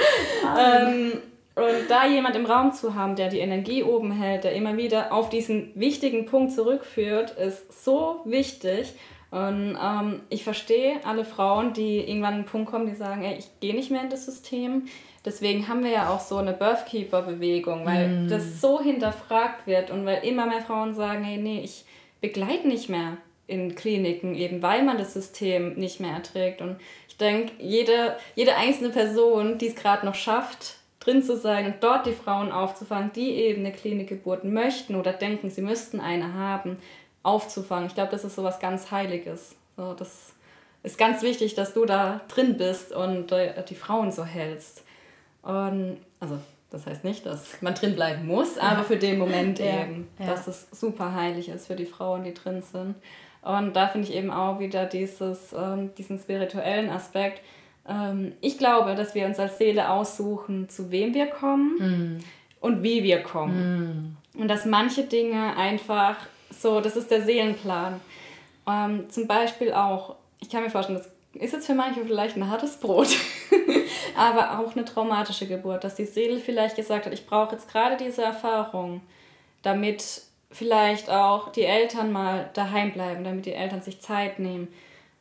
Ähm, 0.56 1.12
und 1.56 1.88
da 1.88 2.06
jemand 2.06 2.34
im 2.34 2.46
Raum 2.46 2.72
zu 2.72 2.94
haben, 2.94 3.14
der 3.14 3.28
die 3.28 3.38
Energie 3.38 3.84
oben 3.84 4.10
hält, 4.10 4.42
der 4.42 4.54
immer 4.54 4.76
wieder 4.76 5.12
auf 5.12 5.28
diesen 5.28 5.70
wichtigen 5.76 6.26
Punkt 6.26 6.52
zurückführt, 6.52 7.30
ist 7.32 7.84
so 7.84 8.20
wichtig. 8.24 8.94
Und 9.34 9.76
ähm, 9.82 10.20
ich 10.28 10.44
verstehe 10.44 11.00
alle 11.04 11.24
Frauen, 11.24 11.72
die 11.72 11.98
irgendwann 11.98 12.34
an 12.34 12.34
einen 12.34 12.44
Punkt 12.44 12.70
kommen, 12.70 12.86
die 12.86 12.94
sagen, 12.94 13.24
ey, 13.24 13.36
ich 13.36 13.48
gehe 13.58 13.74
nicht 13.74 13.90
mehr 13.90 14.02
in 14.02 14.10
das 14.10 14.26
System, 14.26 14.84
Deswegen 15.24 15.68
haben 15.68 15.82
wir 15.82 15.90
ja 15.90 16.10
auch 16.10 16.20
so 16.20 16.36
eine 16.36 16.52
Birthkeeper-Bewegung, 16.52 17.86
weil 17.86 18.08
mm. 18.08 18.28
das 18.28 18.60
so 18.60 18.82
hinterfragt 18.82 19.66
wird 19.66 19.90
und 19.90 20.04
weil 20.04 20.22
immer 20.22 20.46
mehr 20.46 20.60
Frauen 20.60 20.94
sagen, 20.94 21.24
hey, 21.24 21.38
nee, 21.38 21.62
ich 21.64 21.86
begleite 22.20 22.68
nicht 22.68 22.90
mehr 22.90 23.16
in 23.46 23.74
Kliniken, 23.74 24.34
eben 24.34 24.62
weil 24.62 24.82
man 24.82 24.98
das 24.98 25.14
System 25.14 25.74
nicht 25.74 25.98
mehr 25.98 26.12
erträgt. 26.12 26.60
Und 26.60 26.76
ich 27.08 27.16
denke, 27.16 27.52
jede, 27.58 28.16
jede 28.34 28.56
einzelne 28.56 28.90
Person, 28.90 29.56
die 29.56 29.68
es 29.68 29.76
gerade 29.76 30.04
noch 30.04 30.14
schafft, 30.14 30.76
drin 31.00 31.22
zu 31.22 31.36
sein 31.36 31.66
und 31.66 31.76
dort 31.80 32.06
die 32.06 32.12
Frauen 32.12 32.52
aufzufangen, 32.52 33.12
die 33.14 33.30
eben 33.30 33.60
eine 33.60 33.72
Klinikgeburt 33.72 34.44
möchten 34.44 34.94
oder 34.94 35.12
denken, 35.12 35.48
sie 35.48 35.62
müssten 35.62 36.00
eine 36.00 36.34
haben, 36.34 36.78
aufzufangen. 37.24 37.88
Ich 37.88 37.94
glaube, 37.94 38.12
das 38.12 38.22
ist 38.22 38.36
so 38.36 38.44
was 38.44 38.60
ganz 38.60 38.92
Heiliges. 38.92 39.56
So, 39.76 39.94
das 39.94 40.32
ist 40.84 40.98
ganz 40.98 41.22
wichtig, 41.22 41.56
dass 41.56 41.74
du 41.74 41.84
da 41.84 42.20
drin 42.28 42.56
bist 42.56 42.92
und 42.92 43.34
die 43.68 43.74
Frauen 43.74 44.12
so 44.12 44.24
hältst. 44.24 44.84
Und 45.42 45.98
also 46.20 46.38
das 46.70 46.86
heißt 46.86 47.04
nicht, 47.04 47.24
dass 47.24 47.60
man 47.62 47.74
drin 47.74 47.94
bleiben 47.94 48.26
muss, 48.26 48.58
aber 48.58 48.84
für 48.84 48.96
den 48.96 49.18
Moment 49.18 49.58
ja. 49.58 49.82
eben, 49.82 50.08
ja. 50.18 50.26
dass 50.26 50.46
es 50.46 50.68
super 50.72 51.14
heilig 51.14 51.48
ist 51.48 51.66
für 51.66 51.76
die 51.76 51.86
Frauen, 51.86 52.24
die 52.24 52.34
drin 52.34 52.62
sind. 52.62 52.96
Und 53.42 53.76
da 53.76 53.88
finde 53.88 54.08
ich 54.08 54.14
eben 54.14 54.30
auch 54.30 54.58
wieder 54.58 54.86
dieses, 54.86 55.52
ähm, 55.52 55.94
diesen 55.96 56.18
spirituellen 56.18 56.88
Aspekt. 56.90 57.42
Ähm, 57.86 58.32
ich 58.40 58.58
glaube, 58.58 58.94
dass 58.94 59.14
wir 59.14 59.26
uns 59.26 59.38
als 59.38 59.58
Seele 59.58 59.90
aussuchen, 59.90 60.68
zu 60.68 60.90
wem 60.90 61.14
wir 61.14 61.26
kommen 61.26 62.16
mm. 62.16 62.24
und 62.60 62.82
wie 62.82 63.04
wir 63.04 63.22
kommen. 63.22 64.16
Mm. 64.34 64.40
Und 64.40 64.48
dass 64.48 64.64
manche 64.64 65.04
Dinge 65.04 65.56
einfach 65.56 66.16
so, 66.62 66.80
das 66.80 66.96
ist 66.96 67.10
der 67.10 67.22
Seelenplan. 67.22 68.00
Ähm, 68.66 69.10
zum 69.10 69.26
Beispiel 69.26 69.72
auch, 69.72 70.16
ich 70.40 70.50
kann 70.50 70.62
mir 70.62 70.70
vorstellen, 70.70 70.98
das 70.98 71.10
ist 71.34 71.52
jetzt 71.52 71.66
für 71.66 71.74
manche 71.74 72.04
vielleicht 72.04 72.36
ein 72.36 72.48
hartes 72.48 72.76
Brot, 72.76 73.08
aber 74.16 74.60
auch 74.60 74.74
eine 74.74 74.84
traumatische 74.84 75.46
Geburt, 75.46 75.84
dass 75.84 75.96
die 75.96 76.04
Seele 76.04 76.38
vielleicht 76.38 76.76
gesagt 76.76 77.06
hat, 77.06 77.12
ich 77.12 77.26
brauche 77.26 77.54
jetzt 77.54 77.70
gerade 77.70 77.96
diese 77.96 78.22
Erfahrung, 78.22 79.00
damit 79.62 80.22
vielleicht 80.50 81.10
auch 81.10 81.50
die 81.50 81.64
Eltern 81.64 82.12
mal 82.12 82.48
daheim 82.54 82.92
bleiben, 82.92 83.24
damit 83.24 83.46
die 83.46 83.52
Eltern 83.52 83.82
sich 83.82 84.00
Zeit 84.00 84.38
nehmen, 84.38 84.68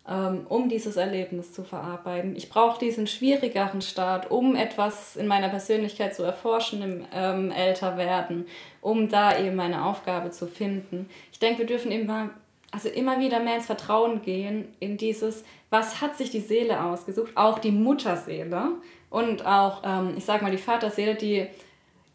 um 0.05 0.67
dieses 0.67 0.97
Erlebnis 0.97 1.53
zu 1.53 1.63
verarbeiten. 1.63 2.35
Ich 2.35 2.49
brauche 2.49 2.77
diesen 2.77 3.07
schwierigeren 3.07 3.81
Start, 3.81 4.29
um 4.31 4.55
etwas 4.55 5.15
in 5.15 5.27
meiner 5.27 5.47
Persönlichkeit 5.47 6.13
zu 6.13 6.23
erforschen 6.23 6.81
im 6.81 7.05
ähm, 7.13 7.51
Älterwerden, 7.51 8.45
um 8.81 9.07
da 9.07 9.37
eben 9.37 9.55
meine 9.55 9.85
Aufgabe 9.85 10.31
zu 10.31 10.47
finden. 10.47 11.09
Ich 11.31 11.39
denke, 11.39 11.59
wir 11.59 11.65
dürfen 11.65 11.91
immer, 11.91 12.31
also 12.71 12.89
immer 12.89 13.19
wieder 13.19 13.39
mehr 13.39 13.55
ins 13.55 13.65
Vertrauen 13.65 14.21
gehen, 14.21 14.67
in 14.81 14.97
dieses, 14.97 15.45
was 15.69 16.01
hat 16.01 16.17
sich 16.17 16.31
die 16.31 16.41
Seele 16.41 16.83
ausgesucht, 16.83 17.31
auch 17.35 17.59
die 17.59 17.71
Mutterseele 17.71 18.71
und 19.09 19.45
auch, 19.45 19.83
ähm, 19.85 20.15
ich 20.17 20.25
sag 20.25 20.41
mal, 20.41 20.51
die 20.51 20.57
Vaterseele, 20.57 21.15
die 21.15 21.47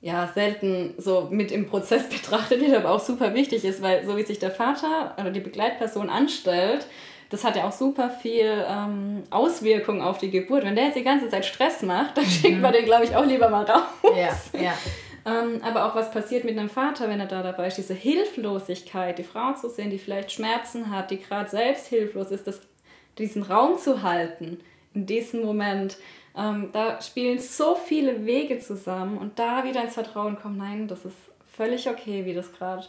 ja 0.03 0.31
selten 0.35 0.95
so 0.99 1.29
mit 1.31 1.51
im 1.53 1.69
Prozess 1.69 2.07
betrachtet 2.11 2.61
wird, 2.61 2.77
aber 2.77 2.91
auch 2.91 3.01
super 3.01 3.35
wichtig 3.35 3.65
ist, 3.65 3.81
weil 3.81 4.05
so 4.05 4.19
wie 4.19 4.25
sich 4.25 4.39
der 4.39 4.51
Vater 4.51 5.15
oder 5.19 5.31
die 5.31 5.41
Begleitperson 5.41 6.11
anstellt, 6.11 6.87
das 7.31 7.45
hat 7.45 7.57
ja 7.57 7.67
auch 7.67 7.73
super 7.73 8.11
viel 8.11 8.65
ähm, 8.67 9.23
Auswirkungen 9.31 10.01
auf 10.01 10.19
die 10.19 10.31
Geburt. 10.31 10.65
Wenn 10.65 10.77
der 10.77 10.87
jetzt 10.87 10.97
die 10.97 11.05
ganze 11.05 11.29
Zeit 11.29 11.45
Stress 11.45 11.83
macht, 11.83 12.17
dann 12.17 12.25
mhm. 12.25 12.29
schickt 12.29 12.61
man 12.61 12.73
den, 12.73 12.85
glaube 12.85 13.05
ich, 13.05 13.15
auch 13.15 13.25
lieber 13.25 13.51
mal 13.51 13.65
raus. 13.65 14.51
Ja, 14.53 14.61
ja. 14.61 14.73
ähm, 15.27 15.61
aber 15.63 15.87
auch 15.87 15.95
was 15.95 16.11
passiert 16.11 16.45
mit 16.45 16.59
einem 16.59 16.71
Vater, 16.71 17.09
wenn 17.09 17.21
er 17.21 17.27
da 17.27 17.43
dabei 17.43 17.67
ist, 17.67 17.77
diese 17.77 17.95
Hilflosigkeit, 17.95 19.19
die 19.19 19.25
Frau 19.25 19.53
zu 19.55 19.69
sehen, 19.69 19.91
die 19.91 19.99
vielleicht 19.99 20.33
Schmerzen 20.33 20.91
hat, 20.91 21.11
die 21.11 21.21
gerade 21.21 21.51
selbst 21.51 21.89
hilflos 21.89 22.31
ist, 22.31 22.47
das, 22.47 22.61
diesen 23.19 23.43
Raum 23.43 23.79
zu 23.79 24.03
halten 24.03 24.61
in 24.95 25.05
diesem 25.05 25.43
Moment. 25.43 25.99
Ähm, 26.37 26.71
da 26.73 27.01
spielen 27.03 27.39
so 27.39 27.75
viele 27.75 28.25
Wege 28.25 28.59
zusammen 28.59 29.19
und 29.19 29.39
da 29.39 29.65
wieder 29.65 29.83
ins 29.83 29.95
Vertrauen 29.95 30.39
kommen, 30.39 30.57
nein, 30.57 30.89
das 30.89 31.05
ist 31.05 31.17
völlig 31.47 31.89
okay, 31.91 32.25
wie 32.25 32.35
das 32.35 32.53
gerade 32.53 32.87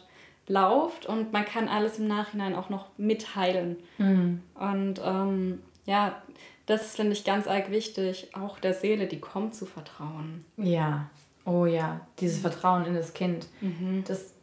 läuft 0.49 1.05
und 1.05 1.31
man 1.31 1.45
kann 1.45 1.69
alles 1.69 1.99
im 1.99 2.07
Nachhinein 2.07 2.55
auch 2.55 2.69
noch 2.69 2.88
mitheilen. 2.97 3.77
Mhm. 3.97 4.41
Und 4.55 4.99
ähm, 5.03 5.62
ja, 5.85 6.21
das 6.65 6.95
finde 6.95 7.13
ich 7.13 7.23
ganz 7.23 7.47
arg 7.47 7.71
wichtig, 7.71 8.29
auch 8.33 8.59
der 8.59 8.73
Seele, 8.73 9.07
die 9.07 9.19
kommt, 9.19 9.55
zu 9.55 9.65
vertrauen. 9.65 10.43
Ja, 10.57 11.09
oh 11.45 11.65
ja, 11.65 12.01
dieses 12.19 12.39
Vertrauen 12.39 12.85
in 12.85 12.95
das 12.95 13.13
Kind. 13.13 13.47
Mhm. 13.62 14.03
Das 14.07 14.33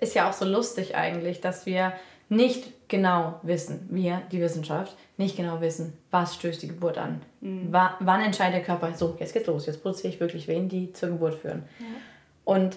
ist 0.00 0.14
ja 0.14 0.28
auch 0.28 0.32
so 0.32 0.44
lustig 0.44 0.94
eigentlich, 0.94 1.40
dass 1.40 1.66
wir 1.66 1.94
nicht 2.28 2.88
genau 2.88 3.40
wissen, 3.42 3.86
wir, 3.90 4.22
die 4.30 4.40
Wissenschaft, 4.40 4.96
nicht 5.16 5.36
genau 5.36 5.62
wissen, 5.62 5.94
was 6.10 6.34
stößt 6.34 6.62
die 6.62 6.68
Geburt 6.68 6.98
an. 6.98 7.22
Mhm. 7.40 7.68
wann 7.70 8.20
entscheidet 8.20 8.56
der 8.56 8.64
Körper, 8.64 8.92
so, 8.94 9.16
jetzt 9.18 9.32
geht's 9.32 9.46
los, 9.46 9.66
jetzt 9.66 9.82
produziere 9.82 10.12
ich 10.12 10.20
wirklich 10.20 10.46
Wehen, 10.46 10.68
die 10.68 10.92
zur 10.92 11.10
Geburt 11.10 11.36
führen. 11.36 11.64
Ja. 11.78 11.86
Und 12.44 12.76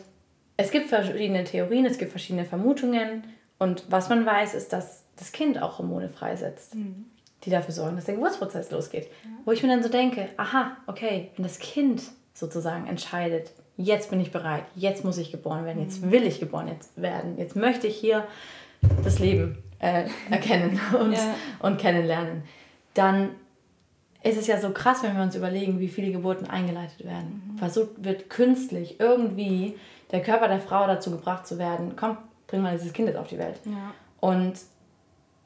es 0.62 0.72
gibt 0.72 0.88
verschiedene 0.88 1.44
Theorien, 1.44 1.86
es 1.86 1.98
gibt 1.98 2.12
verschiedene 2.12 2.46
Vermutungen 2.46 3.24
und 3.58 3.84
was 3.90 4.10
man 4.10 4.26
weiß, 4.26 4.54
ist, 4.54 4.74
dass 4.74 5.04
das 5.18 5.32
Kind 5.32 5.62
auch 5.62 5.80
Hormone 5.80 6.10
freisetzt, 6.10 6.76
mhm. 6.76 7.06
die 7.44 7.50
dafür 7.50 7.74
sorgen, 7.74 7.96
dass 7.96 8.06
der 8.06 8.16
Geburtsprozess 8.16 8.72
losgeht. 8.72 9.06
Ja. 9.06 9.30
Wo 9.46 9.52
ich 9.52 9.62
mir 9.62 9.70
dann 9.70 9.84
so 9.84 9.90
denke, 9.90 10.30
aha, 10.38 10.78
okay, 10.88 11.30
wenn 11.36 11.44
das 11.44 11.60
Kind 11.60 12.04
sozusagen 12.34 12.88
entscheidet, 12.88 13.52
jetzt 13.78 14.10
bin 14.10 14.20
ich 14.20 14.32
bereit, 14.32 14.64
jetzt 14.76 15.04
muss 15.04 15.18
ich 15.18 15.32
geboren 15.32 15.66
werden, 15.66 15.82
jetzt 15.82 16.04
mhm. 16.04 16.12
will 16.12 16.24
ich 16.24 16.40
geboren 16.40 16.72
werden, 16.96 17.38
jetzt 17.38 17.56
möchte 17.56 17.88
ich 17.88 17.98
hier 17.98 18.26
das 19.04 19.20
Leben 19.20 19.58
äh, 19.80 20.06
erkennen 20.30 20.80
und, 21.00 21.14
ja. 21.14 21.36
und 21.60 21.78
kennenlernen, 21.78 22.44
dann 22.94 23.30
ist 24.24 24.38
es 24.38 24.48
ja 24.48 24.60
so 24.60 24.70
krass, 24.72 25.02
wenn 25.02 25.16
wir 25.16 25.24
uns 25.24 25.36
überlegen, 25.36 25.80
wie 25.80 25.88
viele 25.88 26.12
Geburten 26.12 26.48
eingeleitet 26.48 27.04
werden. 27.04 27.42
Mhm. 27.54 27.58
Versucht 27.58 28.04
wird 28.04 28.30
künstlich 28.30 29.00
irgendwie 29.00 29.76
der 30.12 30.22
Körper 30.22 30.48
der 30.48 30.60
Frau 30.60 30.88
dazu 30.88 31.12
gebracht 31.12 31.48
zu 31.48 31.58
werden, 31.58 31.94
komm, 31.96 32.18
bring 32.48 32.62
mal 32.62 32.78
dieses 32.78 32.94
Kind 32.94 33.08
jetzt 33.08 33.18
auf 33.18 33.28
die 33.28 33.38
Welt. 33.38 33.60
Ja. 33.66 33.94
Und 34.20 34.54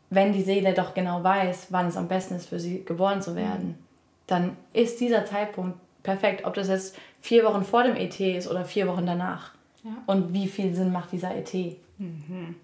wenn 0.10 0.34
die 0.34 0.41
Seele 0.41 0.73
doch 0.73 0.93
genau 0.93 1.23
weiß, 1.23 1.67
wann 1.69 1.88
es 1.88 1.97
am 1.97 2.08
besten 2.08 2.36
ist, 2.36 2.49
für 2.49 2.60
sie 2.60 2.84
geboren 2.84 3.21
zu 3.21 3.36
werden, 3.36 3.67
mhm. 3.67 3.75
dann 4.28 4.58
ist 4.73 4.99
dieser 4.99 5.25
Zeitpunkt 5.25 5.78
perfekt, 6.04 6.45
ob 6.45 6.54
das 6.54 6.67
jetzt 6.67 6.97
vier 7.21 7.43
Wochen 7.45 7.63
vor 7.63 7.84
dem 7.84 7.95
ET 7.95 8.19
ist 8.19 8.47
oder 8.47 8.65
vier 8.65 8.88
Wochen 8.88 9.06
danach. 9.06 9.54
Ja. 9.84 9.91
Und 10.08 10.34
wie 10.34 10.47
viel 10.47 10.73
Sinn 10.73 10.91
macht 10.91 11.12
dieser 11.12 11.36
ET? 11.36 11.54
Mhm. 11.97 12.56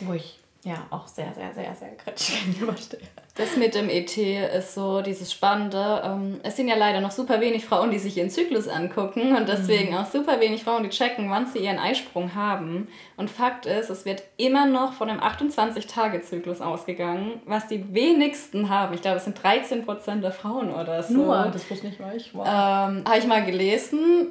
Wo 0.00 0.12
ich 0.12 0.39
ja, 0.62 0.86
auch 0.90 1.06
sehr, 1.06 1.32
sehr, 1.32 1.54
sehr, 1.54 1.74
sehr 1.74 1.96
kritisch 1.96 2.44
gegenüberstehe. 2.44 3.00
Das 3.34 3.56
mit 3.56 3.74
dem 3.74 3.88
ET 3.88 4.14
ist 4.18 4.74
so 4.74 5.00
dieses 5.00 5.32
Spannende. 5.32 6.02
Ähm, 6.04 6.40
es 6.42 6.56
sind 6.56 6.68
ja 6.68 6.76
leider 6.76 7.00
noch 7.00 7.12
super 7.12 7.40
wenig 7.40 7.64
Frauen, 7.64 7.90
die 7.90 7.98
sich 7.98 8.18
ihren 8.18 8.28
Zyklus 8.28 8.68
angucken 8.68 9.34
und 9.34 9.48
deswegen 9.48 9.92
mhm. 9.92 9.98
auch 9.98 10.06
super 10.06 10.38
wenig 10.40 10.64
Frauen, 10.64 10.82
die 10.82 10.90
checken, 10.90 11.30
wann 11.30 11.46
sie 11.46 11.60
ihren 11.60 11.78
Eisprung 11.78 12.34
haben. 12.34 12.88
Und 13.16 13.30
Fakt 13.30 13.64
ist, 13.64 13.88
es 13.88 14.04
wird 14.04 14.22
immer 14.36 14.66
noch 14.66 14.92
von 14.92 15.08
einem 15.08 15.20
28-Tage-Zyklus 15.20 16.60
ausgegangen, 16.60 17.40
was 17.46 17.68
die 17.68 17.94
wenigsten 17.94 18.68
haben. 18.68 18.92
Ich 18.92 19.00
glaube, 19.00 19.16
es 19.16 19.24
sind 19.24 19.42
13 19.42 19.86
Prozent 19.86 20.22
der 20.22 20.32
Frauen 20.32 20.74
oder 20.74 21.02
so. 21.02 21.14
Nur, 21.14 21.50
das 21.50 21.70
wusste 21.70 21.86
nicht 21.86 22.00
mal 22.00 22.14
ich. 22.14 22.34
Wow. 22.34 22.46
Ähm, 22.46 23.04
Habe 23.06 23.18
ich 23.18 23.26
mal 23.26 23.44
gelesen 23.46 24.26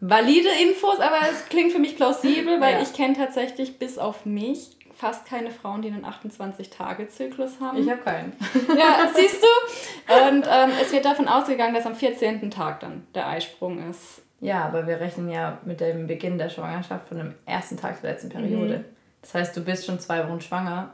valide 0.00 0.48
Infos, 0.60 0.98
aber 0.98 1.18
es 1.30 1.48
klingt 1.48 1.72
für 1.72 1.78
mich 1.78 1.96
plausibel, 1.96 2.60
weil 2.60 2.74
ja. 2.74 2.82
ich 2.82 2.92
kenne 2.92 3.14
tatsächlich 3.14 3.78
bis 3.78 3.98
auf 3.98 4.26
mich 4.26 4.76
fast 5.02 5.26
keine 5.26 5.50
Frauen, 5.50 5.82
die 5.82 5.88
einen 5.88 6.06
28-Tage-Zyklus 6.06 7.60
haben. 7.60 7.76
Ich 7.76 7.90
habe 7.90 8.00
keinen. 8.02 8.32
Ja, 8.78 9.10
siehst 9.12 9.42
du? 9.42 10.14
Und 10.14 10.46
ähm, 10.48 10.70
es 10.80 10.92
wird 10.92 11.04
davon 11.04 11.26
ausgegangen, 11.26 11.74
dass 11.74 11.86
am 11.86 11.96
14. 11.96 12.48
Tag 12.52 12.78
dann 12.80 13.04
der 13.12 13.26
Eisprung 13.26 13.90
ist. 13.90 14.22
Ja, 14.40 14.64
aber 14.64 14.86
wir 14.86 15.00
rechnen 15.00 15.28
ja 15.28 15.58
mit 15.64 15.80
dem 15.80 16.06
Beginn 16.06 16.38
der 16.38 16.48
Schwangerschaft 16.48 17.08
von 17.08 17.18
dem 17.18 17.34
ersten 17.46 17.76
Tag 17.76 18.00
der 18.00 18.12
letzten 18.12 18.28
Periode. 18.28 18.78
Mhm. 18.78 18.84
Das 19.22 19.34
heißt, 19.34 19.56
du 19.56 19.62
bist 19.62 19.86
schon 19.86 19.98
zwei 19.98 20.28
Wochen 20.28 20.40
schwanger, 20.40 20.90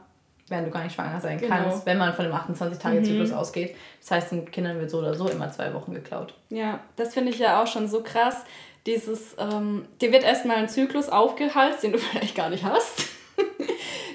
während 0.47 0.67
du 0.67 0.71
gar 0.71 0.83
nicht 0.83 0.95
schwanger 0.95 1.21
sein 1.21 1.37
genau. 1.37 1.55
kannst, 1.55 1.85
wenn 1.85 1.99
man 1.99 2.15
von 2.15 2.25
dem 2.25 2.33
28-Tage-Zyklus 2.33 3.29
mhm. 3.29 3.35
ausgeht. 3.35 3.75
Das 4.01 4.09
heißt, 4.09 4.31
den 4.31 4.49
Kindern 4.49 4.79
wird 4.79 4.89
so 4.89 4.99
oder 4.99 5.13
so 5.13 5.29
immer 5.29 5.51
zwei 5.51 5.71
Wochen 5.75 5.93
geklaut. 5.93 6.33
Ja, 6.49 6.79
das 6.95 7.13
finde 7.13 7.29
ich 7.29 7.37
ja 7.37 7.61
auch 7.61 7.67
schon 7.67 7.87
so 7.87 8.01
krass. 8.01 8.43
Dieses, 8.87 9.35
ähm, 9.37 9.85
dir 10.01 10.11
wird 10.11 10.23
erstmal 10.23 10.57
ein 10.57 10.67
Zyklus 10.67 11.09
aufgehalst, 11.09 11.83
den 11.83 11.91
du 11.91 11.97
vielleicht 11.99 12.33
gar 12.33 12.49
nicht 12.49 12.63
hast. 12.63 13.18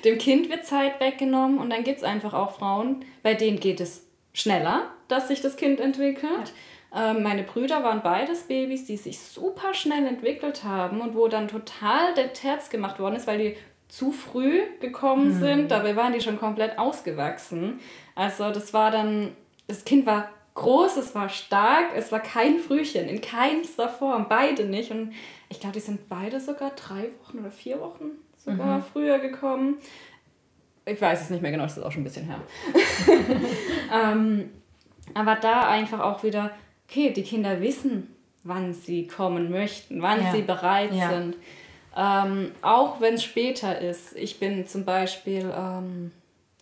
Dem 0.05 0.19
Kind 0.19 0.51
wird 0.51 0.67
Zeit 0.67 1.01
weggenommen 1.01 1.59
und 1.59 1.71
dann 1.71 1.83
gibt 1.83 1.99
es 1.99 2.05
einfach 2.05 2.35
auch 2.35 2.59
Frauen, 2.59 3.05
bei 3.23 3.35
denen 3.35 3.59
geht 3.59 3.81
es 3.81 4.07
schneller, 4.33 4.91
dass 5.09 5.29
sich 5.29 5.41
das 5.41 5.57
Kind 5.57 5.81
entwickelt. 5.81 6.53
Ja. 6.93 7.11
Ähm, 7.11 7.23
meine 7.23 7.43
Brüder 7.43 7.83
waren 7.83 8.03
beides 8.03 8.43
Babys, 8.43 8.85
die 8.85 8.97
sich 8.97 9.19
super 9.19 9.75
schnell 9.75 10.07
entwickelt 10.07 10.63
haben 10.63 11.01
und 11.01 11.15
wo 11.17 11.29
dann 11.29 11.49
total 11.49 12.15
der 12.15 12.33
Terz 12.33 12.69
gemacht 12.71 13.01
worden 13.01 13.17
ist, 13.17 13.27
weil 13.27 13.39
die 13.39 13.57
zu 13.89 14.13
früh 14.13 14.61
gekommen 14.81 15.29
mhm. 15.29 15.41
sind. 15.41 15.71
Dabei 15.71 15.97
waren 15.97 16.13
die 16.13 16.21
schon 16.21 16.39
komplett 16.39 16.79
ausgewachsen. 16.79 17.81
Also 18.15 18.51
das 18.51 18.75
war 18.75 18.91
dann, 18.91 19.33
das 19.67 19.85
Kind 19.85 20.07
war 20.07 20.31
groß, 20.55 20.97
es 20.97 21.15
war 21.15 21.29
stark, 21.29 21.93
es 21.97 22.13
war 22.13 22.21
kein 22.21 22.59
Frühchen, 22.59 23.09
in 23.09 23.21
keinster 23.21 23.89
Form, 23.89 24.27
beide 24.29 24.65
nicht. 24.65 24.91
Und 24.91 25.15
ich 25.49 25.61
glaube, 25.61 25.75
die 25.75 25.81
sind 25.81 26.09
beide 26.09 26.41
sogar 26.41 26.71
drei 26.71 27.11
Wochen 27.21 27.39
oder 27.39 27.51
vier 27.51 27.81
Wochen 27.81 28.11
sogar 28.45 28.79
mhm. 28.79 28.85
früher 28.93 29.19
gekommen. 29.19 29.77
Ich 30.87 31.01
weiß 31.01 31.23
es 31.23 31.31
nicht 31.31 31.41
mehr 31.41 31.51
genau, 31.51 31.65
das 31.65 31.79
ist 31.79 31.83
auch 31.83 31.93
schon 31.93 32.03
ein 32.03 32.05
bisschen 32.05 32.27
her. 32.27 32.41
ähm, 33.93 34.51
aber 35.15 35.37
da 35.37 35.69
einfach 35.69 36.01
auch 36.01 36.23
wieder, 36.23 36.51
okay, 36.89 37.11
die 37.11 37.23
Kinder 37.23 37.61
wissen, 37.61 38.15
wann 38.43 38.75
sie 38.75 39.07
kommen 39.07 39.51
möchten, 39.51 40.03
wann 40.03 40.23
ja. 40.23 40.33
sie 40.33 40.43
bereit 40.43 40.93
ja. 40.93 41.11
sind. 41.11 41.37
Ähm, 41.97 42.51
auch 42.61 43.01
wenn 43.01 43.15
es 43.15 43.23
später 43.23 43.81
ist. 43.81 44.17
Ich 44.17 44.39
bin 44.39 44.67
zum 44.67 44.85
Beispiel 44.85 45.51
ähm, 45.57 46.11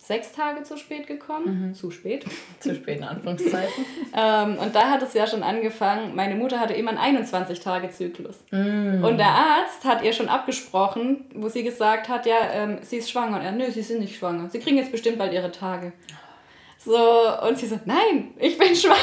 sechs 0.03 0.33
Tage 0.33 0.63
zu 0.63 0.77
spät 0.77 1.07
gekommen. 1.07 1.69
Mhm. 1.69 1.73
Zu 1.73 1.89
spät. 1.89 2.25
Zu 2.59 2.75
spät 2.75 2.97
in 2.97 3.05
Anführungszeichen. 3.05 3.85
ähm, 4.15 4.57
und 4.57 4.75
da 4.75 4.89
hat 4.89 5.01
es 5.01 5.13
ja 5.13 5.25
schon 5.25 5.43
angefangen. 5.43 6.13
Meine 6.13 6.35
Mutter 6.35 6.59
hatte 6.59 6.73
immer 6.73 6.97
einen 6.97 7.17
21-Tage-Zyklus. 7.17 8.35
Mhm. 8.51 9.03
Und 9.03 9.17
der 9.17 9.29
Arzt 9.29 9.85
hat 9.85 10.03
ihr 10.03 10.11
schon 10.11 10.27
abgesprochen, 10.27 11.25
wo 11.35 11.47
sie 11.47 11.63
gesagt 11.63 12.09
hat, 12.09 12.25
ja, 12.25 12.35
ähm, 12.51 12.79
sie 12.81 12.97
ist 12.97 13.09
schwanger. 13.09 13.37
Und 13.37 13.45
er, 13.45 13.53
nö, 13.53 13.71
sie 13.71 13.81
sind 13.81 14.01
nicht 14.01 14.17
schwanger. 14.17 14.49
Sie 14.49 14.59
kriegen 14.59 14.77
jetzt 14.77 14.91
bestimmt 14.91 15.17
bald 15.17 15.31
ihre 15.31 15.51
Tage. 15.51 15.93
So, 16.77 16.97
und 17.47 17.57
sie 17.57 17.67
so, 17.67 17.79
nein, 17.85 18.33
ich 18.37 18.57
bin 18.57 18.75
schwanger. 18.75 18.97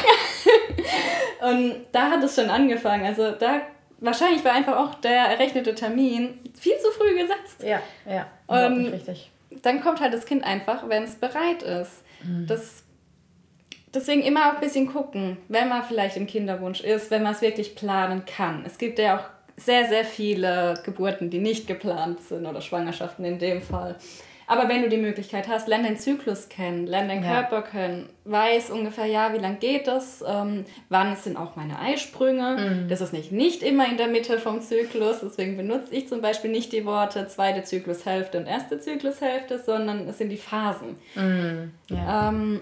und 1.51 1.77
da 1.93 2.11
hat 2.11 2.23
es 2.23 2.35
schon 2.35 2.51
angefangen. 2.51 3.07
Also 3.07 3.31
da, 3.31 3.63
wahrscheinlich 4.01 4.45
war 4.45 4.53
einfach 4.53 4.77
auch 4.77 4.97
der 4.97 5.29
errechnete 5.29 5.75
Termin 5.75 6.39
viel 6.59 6.77
zu 6.77 6.91
früh 6.91 7.17
gesetzt. 7.17 7.63
Ja, 7.63 7.81
ja. 8.07 8.27
Und 8.47 8.89
richtig 8.89 9.31
dann 9.63 9.81
kommt 9.81 10.01
halt 10.01 10.15
das 10.15 10.27
Kind 10.27 10.45
einfach, 10.45 10.89
wenn 10.89 11.05
es 11.05 11.17
bereit 11.17 11.63
ist. 11.63 12.03
Mhm. 12.25 12.47
Das, 12.47 12.85
deswegen 13.93 14.23
immer 14.23 14.49
auch 14.49 14.55
ein 14.55 14.61
bisschen 14.61 14.87
gucken, 14.87 15.39
wenn 15.49 15.69
man 15.69 15.85
vielleicht 15.85 16.17
im 16.17 16.27
Kinderwunsch 16.27 16.81
ist, 16.81 17.11
wenn 17.11 17.23
man 17.23 17.35
es 17.35 17.43
wirklich 17.43 17.75
planen 17.75 18.25
kann. 18.25 18.65
Es 18.67 18.79
gibt 18.79 18.99
ja 18.99 19.19
auch 19.19 19.25
sehr, 19.57 19.89
sehr 19.89 20.05
viele 20.05 20.81
Geburten, 20.85 21.31
die 21.31 21.39
nicht 21.39 21.67
geplant 21.67 22.23
sind 22.23 22.47
oder 22.47 22.61
Schwangerschaften 22.61 23.25
in 23.25 23.39
dem 23.39 23.61
Fall. 23.61 23.97
Aber 24.51 24.69
wenn 24.69 24.83
du 24.83 24.89
die 24.89 24.97
Möglichkeit 24.97 25.47
hast, 25.47 25.69
lern 25.69 25.85
deinen 25.85 25.97
Zyklus 25.97 26.49
kennen, 26.49 26.85
lern 26.89 27.07
deinen 27.07 27.23
ja. 27.23 27.35
Körper 27.35 27.63
kennen, 27.63 28.09
weiß 28.25 28.71
ungefähr, 28.71 29.07
ja, 29.07 29.33
wie 29.33 29.39
lange 29.39 29.59
geht 29.59 29.87
das, 29.87 30.25
ähm, 30.27 30.65
wann 30.89 31.15
sind 31.15 31.37
auch 31.37 31.55
meine 31.55 31.79
Eisprünge. 31.79 32.57
Mhm. 32.57 32.89
Das 32.89 33.01
ist 33.01 33.13
nicht, 33.13 33.31
nicht 33.31 33.63
immer 33.63 33.87
in 33.87 33.97
der 33.97 34.09
Mitte 34.09 34.41
vom 34.41 34.61
Zyklus, 34.61 35.21
deswegen 35.23 35.57
benutze 35.57 35.95
ich 35.95 36.09
zum 36.09 36.21
Beispiel 36.21 36.51
nicht 36.51 36.73
die 36.73 36.85
Worte 36.85 37.29
zweite 37.29 37.63
Zyklushälfte 37.63 38.39
und 38.39 38.47
erste 38.47 38.81
Zyklushälfte, 38.81 39.61
sondern 39.61 40.09
es 40.09 40.19
sind 40.19 40.31
die 40.31 40.37
Phasen. 40.37 40.97
Mhm. 41.15 41.71
Ja. 41.89 42.31
Ähm, 42.31 42.61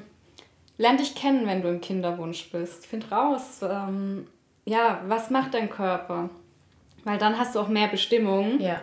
lern 0.77 0.99
dich 0.99 1.15
kennen, 1.15 1.47
wenn 1.47 1.63
du 1.63 1.69
im 1.69 1.81
Kinderwunsch 1.81 2.51
bist. 2.53 2.85
Find 2.85 3.11
raus, 3.11 3.61
ähm, 3.63 4.27
ja, 4.67 5.01
was 5.07 5.31
macht 5.31 5.55
dein 5.55 5.71
Körper? 5.71 6.29
Weil 7.05 7.17
dann 7.17 7.39
hast 7.39 7.55
du 7.55 7.61
auch 7.61 7.69
mehr 7.69 7.89
Bestimmung. 7.89 8.61
Ja. 8.61 8.83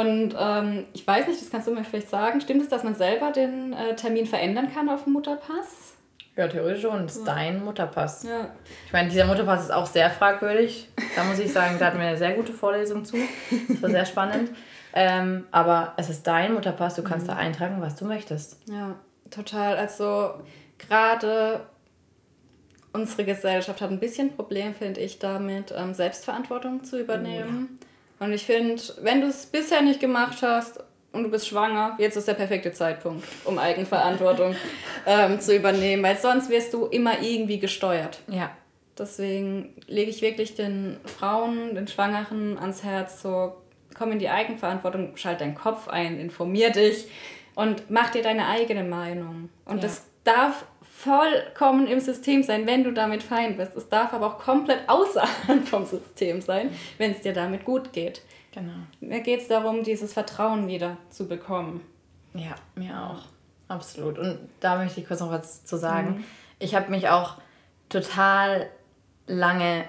Und 0.00 0.34
ähm, 0.38 0.86
ich 0.92 1.06
weiß 1.06 1.26
nicht, 1.26 1.40
das 1.40 1.50
kannst 1.50 1.66
du 1.66 1.72
mir 1.72 1.84
vielleicht 1.84 2.08
sagen. 2.08 2.40
Stimmt 2.40 2.62
es, 2.62 2.68
dass 2.68 2.84
man 2.84 2.94
selber 2.94 3.32
den 3.32 3.72
äh, 3.72 3.94
Termin 3.96 4.26
verändern 4.26 4.72
kann 4.72 4.88
auf 4.88 5.04
dem 5.04 5.12
Mutterpass? 5.12 5.94
Ja, 6.36 6.48
theoretisch 6.48 6.82
schon. 6.82 7.02
Das 7.02 7.16
ist 7.16 7.26
ja. 7.26 7.34
dein 7.34 7.64
Mutterpass. 7.64 8.22
Ja. 8.22 8.48
Ich 8.86 8.92
meine, 8.92 9.10
dieser 9.10 9.26
Mutterpass 9.26 9.64
ist 9.64 9.72
auch 9.72 9.86
sehr 9.86 10.08
fragwürdig. 10.10 10.88
Da 11.14 11.24
muss 11.24 11.38
ich 11.38 11.52
sagen, 11.52 11.76
da 11.78 11.86
hatten 11.86 11.98
wir 11.98 12.06
eine 12.06 12.16
sehr 12.16 12.32
gute 12.32 12.52
Vorlesung 12.52 13.04
zu. 13.04 13.18
Das 13.68 13.82
war 13.82 13.90
sehr 13.90 14.06
spannend. 14.06 14.50
Ähm, 14.94 15.46
aber 15.50 15.94
es 15.96 16.08
ist 16.08 16.26
dein 16.26 16.54
Mutterpass, 16.54 16.94
du 16.94 17.02
kannst 17.02 17.26
mhm. 17.26 17.30
da 17.30 17.36
eintragen, 17.36 17.80
was 17.80 17.96
du 17.96 18.04
möchtest. 18.04 18.58
Ja, 18.66 18.94
total. 19.30 19.76
Also 19.76 20.34
gerade 20.78 21.60
unsere 22.92 23.24
Gesellschaft 23.24 23.80
hat 23.80 23.90
ein 23.90 24.00
bisschen 24.00 24.34
Problem, 24.34 24.74
finde 24.74 25.00
ich, 25.00 25.18
damit, 25.18 25.74
ähm, 25.76 25.94
Selbstverantwortung 25.94 26.84
zu 26.84 27.00
übernehmen. 27.00 27.78
Oh, 27.80 27.84
ja. 27.84 27.91
Und 28.22 28.32
ich 28.32 28.46
finde, 28.46 28.80
wenn 29.00 29.20
du 29.20 29.26
es 29.26 29.46
bisher 29.46 29.82
nicht 29.82 29.98
gemacht 29.98 30.42
hast 30.42 30.78
und 31.10 31.24
du 31.24 31.28
bist 31.28 31.48
schwanger, 31.48 31.96
jetzt 31.98 32.16
ist 32.16 32.28
der 32.28 32.34
perfekte 32.34 32.72
Zeitpunkt, 32.72 33.26
um 33.44 33.58
Eigenverantwortung 33.58 34.54
ähm, 35.06 35.40
zu 35.40 35.56
übernehmen, 35.56 36.04
weil 36.04 36.16
sonst 36.16 36.48
wirst 36.48 36.72
du 36.72 36.86
immer 36.86 37.20
irgendwie 37.20 37.58
gesteuert. 37.58 38.20
Ja. 38.28 38.52
Deswegen 38.96 39.74
lege 39.88 40.10
ich 40.10 40.22
wirklich 40.22 40.54
den 40.54 40.98
Frauen, 41.04 41.74
den 41.74 41.88
Schwangeren 41.88 42.58
ans 42.58 42.84
Herz, 42.84 43.22
so 43.22 43.56
komm 43.98 44.12
in 44.12 44.20
die 44.20 44.28
Eigenverantwortung, 44.28 45.16
schalt 45.16 45.40
deinen 45.40 45.56
Kopf 45.56 45.88
ein, 45.88 46.20
informier 46.20 46.70
dich 46.70 47.08
und 47.56 47.90
mach 47.90 48.10
dir 48.10 48.22
deine 48.22 48.46
eigene 48.46 48.84
Meinung. 48.84 49.48
Und 49.64 49.78
ja. 49.78 49.82
das 49.82 50.06
darf 50.22 50.64
vollkommen 51.02 51.88
im 51.88 51.98
System 51.98 52.42
sein, 52.42 52.66
wenn 52.66 52.84
du 52.84 52.92
damit 52.92 53.22
fein 53.22 53.56
bist. 53.56 53.76
Es 53.76 53.88
darf 53.88 54.12
aber 54.12 54.26
auch 54.26 54.38
komplett 54.38 54.88
außerhalb 54.88 55.66
vom 55.68 55.84
System 55.84 56.40
sein, 56.40 56.70
wenn 56.98 57.10
es 57.10 57.22
dir 57.22 57.32
damit 57.32 57.64
gut 57.64 57.92
geht. 57.92 58.22
Genau. 58.52 58.72
Mir 59.00 59.20
geht 59.20 59.40
es 59.40 59.48
darum, 59.48 59.82
dieses 59.82 60.12
Vertrauen 60.12 60.68
wieder 60.68 60.96
zu 61.10 61.26
bekommen. 61.26 61.80
Ja, 62.34 62.54
mir 62.76 63.00
auch. 63.00 63.22
Absolut. 63.68 64.18
Und 64.18 64.38
da 64.60 64.76
möchte 64.76 65.00
ich 65.00 65.08
kurz 65.08 65.20
noch 65.20 65.30
was 65.30 65.64
zu 65.64 65.76
sagen. 65.76 66.16
Mhm. 66.18 66.24
Ich 66.58 66.74
habe 66.74 66.90
mich 66.90 67.08
auch 67.08 67.38
total 67.88 68.68
lange 69.26 69.84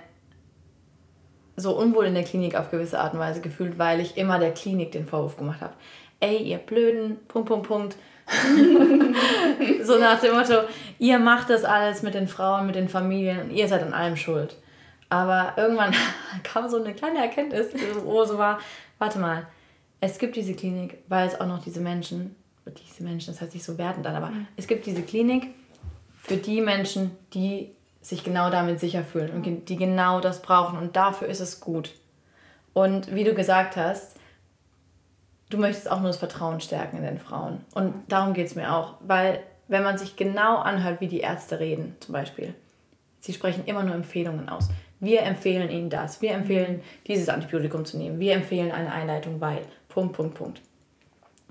so 1.55 1.77
unwohl 1.77 2.05
in 2.05 2.15
der 2.15 2.23
Klinik 2.23 2.55
auf 2.55 2.71
gewisse 2.71 2.99
Art 2.99 3.13
und 3.13 3.19
Weise 3.19 3.41
gefühlt, 3.41 3.77
weil 3.77 3.99
ich 3.99 4.17
immer 4.17 4.39
der 4.39 4.53
Klinik 4.53 4.91
den 4.91 5.05
Vorwurf 5.05 5.37
gemacht 5.37 5.61
habe. 5.61 5.73
Ey, 6.19 6.37
ihr 6.37 6.57
blöden, 6.57 7.17
Punkt, 7.27 7.49
Punkt, 7.49 7.67
Punkt, 7.67 7.97
so 9.83 9.97
nach 9.99 10.19
dem 10.21 10.35
Motto, 10.35 10.53
ihr 10.99 11.19
macht 11.19 11.49
das 11.49 11.63
alles 11.63 12.03
mit 12.03 12.13
den 12.13 12.27
Frauen, 12.27 12.65
mit 12.65 12.75
den 12.75 12.89
Familien 12.89 13.41
und 13.41 13.51
ihr 13.51 13.67
seid 13.67 13.83
an 13.83 13.93
allem 13.93 14.15
schuld. 14.15 14.55
Aber 15.09 15.53
irgendwann 15.57 15.93
kam 16.43 16.69
so 16.69 16.81
eine 16.81 16.93
kleine 16.93 17.19
Erkenntnis, 17.19 17.67
wo 18.03 18.23
so 18.25 18.37
war, 18.37 18.59
warte 18.97 19.19
mal, 19.19 19.45
es 19.99 20.17
gibt 20.17 20.35
diese 20.35 20.53
Klinik, 20.53 20.97
weil 21.07 21.27
es 21.27 21.39
auch 21.39 21.47
noch 21.47 21.63
diese 21.63 21.79
Menschen, 21.79 22.35
diese 22.65 23.03
Menschen, 23.03 23.33
das 23.33 23.41
heißt 23.41 23.53
nicht 23.53 23.65
so 23.65 23.77
wertend 23.77 24.07
an, 24.07 24.15
aber 24.15 24.27
mhm. 24.27 24.47
es 24.57 24.67
gibt 24.67 24.85
diese 24.85 25.01
Klinik 25.01 25.53
für 26.21 26.37
die 26.37 26.61
Menschen, 26.61 27.11
die 27.33 27.71
sich 28.01 28.23
genau 28.23 28.49
damit 28.49 28.79
sicher 28.79 29.03
fühlen 29.03 29.31
und 29.31 29.69
die 29.69 29.75
genau 29.75 30.19
das 30.19 30.41
brauchen 30.41 30.77
und 30.77 30.95
dafür 30.95 31.27
ist 31.27 31.39
es 31.39 31.59
gut. 31.59 31.91
Und 32.73 33.13
wie 33.13 33.23
du 33.23 33.33
gesagt 33.33 33.77
hast, 33.77 34.17
du 35.53 35.59
möchtest 35.59 35.89
auch 35.89 35.99
nur 35.99 36.09
das 36.09 36.17
Vertrauen 36.17 36.59
stärken 36.59 36.97
in 36.97 37.03
den 37.03 37.19
Frauen. 37.19 37.61
Und 37.75 37.93
darum 38.07 38.33
geht 38.33 38.47
es 38.47 38.55
mir 38.55 38.73
auch, 38.73 38.95
weil 39.01 39.39
wenn 39.67 39.83
man 39.83 39.97
sich 39.97 40.15
genau 40.15 40.57
anhört, 40.57 40.99
wie 40.99 41.07
die 41.07 41.19
Ärzte 41.19 41.59
reden, 41.59 41.95
zum 41.99 42.13
Beispiel, 42.13 42.53
sie 43.19 43.33
sprechen 43.33 43.63
immer 43.65 43.83
nur 43.83 43.95
Empfehlungen 43.95 44.49
aus. 44.49 44.69
Wir 44.99 45.21
empfehlen 45.23 45.69
ihnen 45.69 45.89
das, 45.89 46.21
wir 46.21 46.31
empfehlen 46.31 46.81
dieses 47.07 47.29
Antibiotikum 47.29 47.85
zu 47.85 47.97
nehmen, 47.97 48.19
wir 48.19 48.33
empfehlen 48.33 48.71
eine 48.71 48.91
Einleitung, 48.91 49.39
weil, 49.41 49.59
Punkt, 49.89 50.15
Punkt, 50.15 50.35
Punkt. 50.35 50.61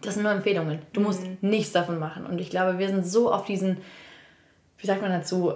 Das 0.01 0.15
sind 0.15 0.25
nur 0.25 0.33
Empfehlungen. 0.33 0.81
Du 0.93 1.01
musst 1.01 1.23
mhm. 1.23 1.39
nichts 1.41 1.73
davon 1.73 1.99
machen. 1.99 2.27
Und 2.27 2.41
ich 2.41 2.51
glaube, 2.51 2.79
wir 2.79 2.89
sind 2.89 3.07
so 3.07 3.33
auf 3.33 3.45
diesen, 3.45 3.79
wie 4.79 4.87
sagt 4.87 5.01
man 5.01 5.13
dazu, 5.13 5.55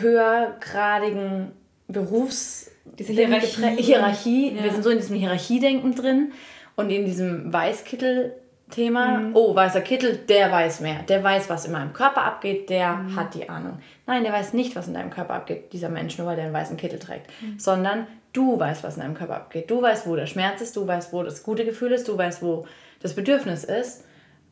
höhergradigen 0.00 1.52
Berufs... 1.86 2.70
Diese 2.98 3.12
Hierarchie. 3.12 3.76
Hierarchie. 3.76 4.56
Ja. 4.56 4.64
Wir 4.64 4.72
sind 4.72 4.82
so 4.82 4.90
in 4.90 4.98
diesem 4.98 5.16
Hierarchiedenken 5.16 5.94
drin 5.94 6.32
und 6.76 6.90
in 6.90 7.04
diesem 7.04 7.52
Weißkittel-Thema, 7.52 9.18
mhm. 9.18 9.30
oh, 9.36 9.54
weißer 9.54 9.80
Kittel, 9.80 10.16
der 10.16 10.50
weiß 10.50 10.80
mehr. 10.80 11.02
Der 11.08 11.22
weiß, 11.22 11.48
was 11.48 11.66
in 11.66 11.72
meinem 11.72 11.92
Körper 11.92 12.22
abgeht, 12.22 12.70
der 12.70 12.94
mhm. 12.94 13.16
hat 13.16 13.34
die 13.34 13.48
Ahnung. 13.48 13.78
Nein, 14.06 14.24
der 14.24 14.32
weiß 14.32 14.52
nicht, 14.54 14.74
was 14.76 14.88
in 14.88 14.94
deinem 14.94 15.10
Körper 15.10 15.34
abgeht, 15.34 15.72
dieser 15.72 15.88
Mensch, 15.88 16.18
nur 16.18 16.26
weil 16.26 16.36
der 16.36 16.46
einen 16.46 16.54
weißen 16.54 16.76
Kittel 16.76 16.98
trägt. 16.98 17.30
Mhm. 17.40 17.58
Sondern 17.58 18.06
du 18.32 18.58
weißt, 18.58 18.82
was 18.84 18.96
in 18.96 19.02
deinem 19.02 19.14
Körper 19.14 19.36
abgeht. 19.36 19.70
Du 19.70 19.80
weißt, 19.80 20.06
wo 20.06 20.16
der 20.16 20.26
Schmerz 20.26 20.60
ist, 20.60 20.76
du 20.76 20.86
weißt, 20.86 21.12
wo 21.12 21.22
das 21.22 21.42
gute 21.42 21.64
Gefühl 21.64 21.92
ist, 21.92 22.08
du 22.08 22.18
weißt, 22.18 22.42
wo 22.42 22.66
das 23.00 23.14
Bedürfnis 23.14 23.64
ist. 23.64 24.04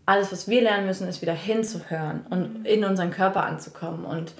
Alles, 0.07 0.33
was 0.33 0.49
wir 0.49 0.63
lernen 0.63 0.87
müssen, 0.87 1.09
ist 1.09 1.23
wieder 1.23 1.35
hinzuhören 1.35 2.27
und 2.31 2.61
mhm. 2.61 2.65
in 2.65 2.85
unseren 2.85 3.11
Körper 3.11 3.45
anzukommen 3.45 4.05
und 4.05 4.33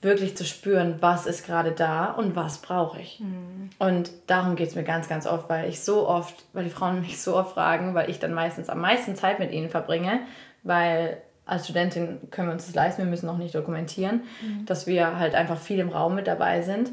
wirklich 0.00 0.36
zu 0.36 0.44
spüren, 0.44 0.96
was 1.00 1.26
ist 1.26 1.44
gerade 1.44 1.72
da 1.72 2.06
und 2.12 2.36
was 2.36 2.58
brauche 2.58 3.00
ich. 3.00 3.18
Mhm. 3.18 3.70
Und 3.78 4.10
darum 4.28 4.54
geht 4.54 4.68
es 4.68 4.74
mir 4.76 4.84
ganz, 4.84 5.08
ganz 5.08 5.26
oft, 5.26 5.48
weil 5.48 5.68
ich 5.68 5.80
so 5.80 6.08
oft, 6.08 6.44
weil 6.52 6.64
die 6.64 6.70
Frauen 6.70 7.00
mich 7.02 7.20
so 7.20 7.36
oft 7.36 7.54
fragen, 7.54 7.94
weil 7.94 8.08
ich 8.10 8.18
dann 8.18 8.32
meistens 8.32 8.68
am 8.68 8.80
meisten 8.80 9.16
Zeit 9.16 9.38
mit 9.38 9.52
ihnen 9.52 9.70
verbringe, 9.70 10.20
weil 10.62 11.18
als 11.46 11.64
Studentin 11.64 12.30
können 12.30 12.48
wir 12.48 12.52
uns 12.52 12.66
das 12.66 12.74
leisten, 12.74 13.02
wir 13.02 13.10
müssen 13.10 13.28
auch 13.28 13.38
nicht 13.38 13.54
dokumentieren, 13.54 14.22
mhm. 14.42 14.66
dass 14.66 14.86
wir 14.86 15.18
halt 15.18 15.34
einfach 15.34 15.58
viel 15.58 15.78
im 15.78 15.88
Raum 15.88 16.14
mit 16.14 16.26
dabei 16.26 16.62
sind. 16.62 16.92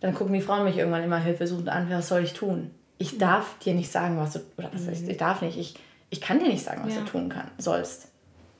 Dann 0.00 0.14
gucken 0.14 0.32
die 0.32 0.40
Frauen 0.40 0.64
mich 0.64 0.78
irgendwann 0.78 1.04
immer 1.04 1.18
hilfesuchend 1.18 1.68
an, 1.68 1.90
was 1.90 2.08
soll 2.08 2.22
ich 2.22 2.32
tun? 2.32 2.70
Ich 2.96 3.14
mhm. 3.14 3.18
darf 3.18 3.58
dir 3.58 3.74
nicht 3.74 3.92
sagen, 3.92 4.16
was 4.16 4.32
du, 4.32 4.40
oder 4.56 4.70
was 4.72 4.88
heißt, 4.88 5.04
mhm. 5.04 5.10
ich 5.10 5.16
darf 5.18 5.42
nicht, 5.42 5.58
ich, 5.58 5.74
ich 6.10 6.20
kann 6.20 6.40
dir 6.40 6.48
nicht 6.48 6.64
sagen, 6.64 6.82
was 6.84 6.94
ja. 6.94 7.00
du 7.02 7.06
tun 7.06 7.28
kann, 7.28 7.50
sollst 7.58 8.08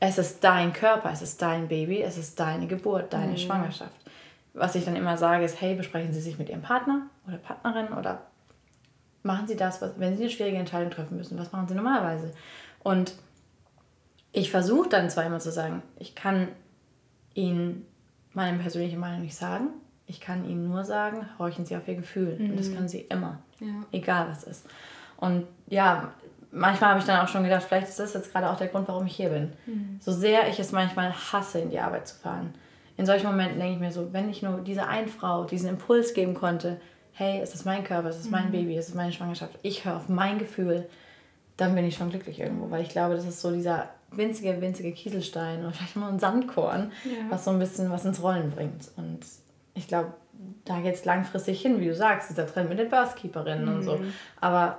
es 0.00 0.18
ist 0.18 0.44
dein 0.44 0.72
Körper, 0.72 1.10
es 1.12 1.22
ist 1.22 1.42
dein 1.42 1.68
Baby, 1.68 2.02
es 2.02 2.18
ist 2.18 2.38
deine 2.38 2.66
Geburt, 2.66 3.12
deine 3.12 3.32
mhm. 3.32 3.38
Schwangerschaft. 3.38 3.96
Was 4.54 4.74
ich 4.74 4.84
dann 4.84 4.96
immer 4.96 5.16
sage, 5.16 5.44
ist, 5.44 5.60
hey, 5.60 5.74
besprechen 5.74 6.12
Sie 6.12 6.20
sich 6.20 6.38
mit 6.38 6.48
Ihrem 6.48 6.62
Partner 6.62 7.02
oder 7.26 7.36
Partnerin 7.38 7.92
oder 7.92 8.22
machen 9.22 9.46
Sie 9.46 9.56
das, 9.56 9.82
was, 9.82 9.92
wenn 9.98 10.16
Sie 10.16 10.24
eine 10.24 10.32
schwierige 10.32 10.58
Entscheidung 10.58 10.90
treffen 10.90 11.16
müssen, 11.16 11.38
was 11.38 11.52
machen 11.52 11.68
Sie 11.68 11.74
normalerweise? 11.74 12.32
Und 12.82 13.14
ich 14.32 14.50
versuche 14.50 14.88
dann 14.88 15.10
zwar 15.10 15.24
immer 15.24 15.40
zu 15.40 15.50
sagen, 15.50 15.82
ich 15.98 16.14
kann 16.14 16.48
Ihnen 17.34 17.86
meine 18.34 18.58
persönliche 18.58 18.96
Meinung 18.96 19.22
nicht 19.22 19.36
sagen, 19.36 19.68
ich 20.06 20.20
kann 20.20 20.48
Ihnen 20.48 20.68
nur 20.68 20.84
sagen, 20.84 21.28
horchen 21.38 21.66
Sie 21.66 21.76
auf 21.76 21.86
Ihr 21.86 21.96
Gefühl. 21.96 22.38
Mhm. 22.38 22.50
Und 22.50 22.58
das 22.58 22.68
mhm. 22.68 22.74
können 22.74 22.88
Sie 22.88 23.00
immer, 23.00 23.40
ja. 23.60 23.84
egal 23.92 24.28
was 24.30 24.44
ist. 24.44 24.66
Und 25.16 25.46
ja, 25.66 26.12
manchmal 26.50 26.90
habe 26.90 27.00
ich 27.00 27.06
dann 27.06 27.20
auch 27.20 27.28
schon 27.28 27.44
gedacht, 27.44 27.64
vielleicht 27.64 27.88
ist 27.88 27.98
das 27.98 28.14
jetzt 28.14 28.32
gerade 28.32 28.50
auch 28.50 28.56
der 28.56 28.68
Grund, 28.68 28.88
warum 28.88 29.06
ich 29.06 29.16
hier 29.16 29.30
bin. 29.30 29.52
Mhm. 29.66 29.98
So 30.00 30.12
sehr 30.12 30.48
ich 30.48 30.58
es 30.58 30.72
manchmal 30.72 31.12
hasse, 31.12 31.60
in 31.60 31.70
die 31.70 31.80
Arbeit 31.80 32.08
zu 32.08 32.16
fahren. 32.16 32.54
In 32.96 33.06
solchen 33.06 33.26
Momenten 33.26 33.58
denke 33.58 33.74
ich 33.74 33.80
mir 33.80 33.92
so, 33.92 34.12
wenn 34.12 34.28
ich 34.28 34.42
nur 34.42 34.60
dieser 34.60 34.88
einen 34.88 35.08
Frau 35.08 35.44
diesen 35.44 35.68
Impuls 35.68 36.14
geben 36.14 36.34
konnte, 36.34 36.80
hey, 37.12 37.40
es 37.40 37.54
ist 37.54 37.64
mein 37.64 37.84
Körper, 37.84 38.08
es 38.08 38.18
ist 38.18 38.30
mein 38.30 38.48
mhm. 38.48 38.52
Baby, 38.52 38.76
es 38.76 38.88
ist 38.88 38.94
meine 38.94 39.12
Schwangerschaft, 39.12 39.58
ich 39.62 39.84
höre 39.84 39.96
auf 39.96 40.08
mein 40.08 40.38
Gefühl, 40.38 40.88
dann 41.56 41.74
bin 41.74 41.84
ich 41.84 41.96
schon 41.96 42.10
glücklich 42.10 42.40
irgendwo, 42.40 42.70
weil 42.70 42.82
ich 42.82 42.90
glaube, 42.90 43.14
das 43.14 43.24
ist 43.24 43.40
so 43.40 43.50
dieser 43.50 43.88
winzige, 44.10 44.60
winzige 44.60 44.92
Kieselstein 44.92 45.60
oder 45.60 45.72
vielleicht 45.72 45.96
nur 45.96 46.08
ein 46.08 46.18
Sandkorn, 46.18 46.92
ja. 47.04 47.10
was 47.28 47.44
so 47.44 47.50
ein 47.50 47.58
bisschen 47.58 47.90
was 47.90 48.04
ins 48.04 48.22
Rollen 48.22 48.50
bringt. 48.50 48.90
Und 48.96 49.20
ich 49.74 49.88
glaube, 49.88 50.14
da 50.64 50.80
geht 50.80 50.94
es 50.94 51.04
langfristig 51.04 51.60
hin, 51.60 51.80
wie 51.80 51.86
du 51.86 51.94
sagst, 51.94 52.30
dieser 52.30 52.46
Trend 52.46 52.68
mit 52.68 52.78
den 52.78 52.88
Birthkeeperinnen 52.88 53.66
mhm. 53.66 53.74
und 53.74 53.82
so. 53.82 53.96
Mhm. 53.96 54.12
Aber 54.40 54.78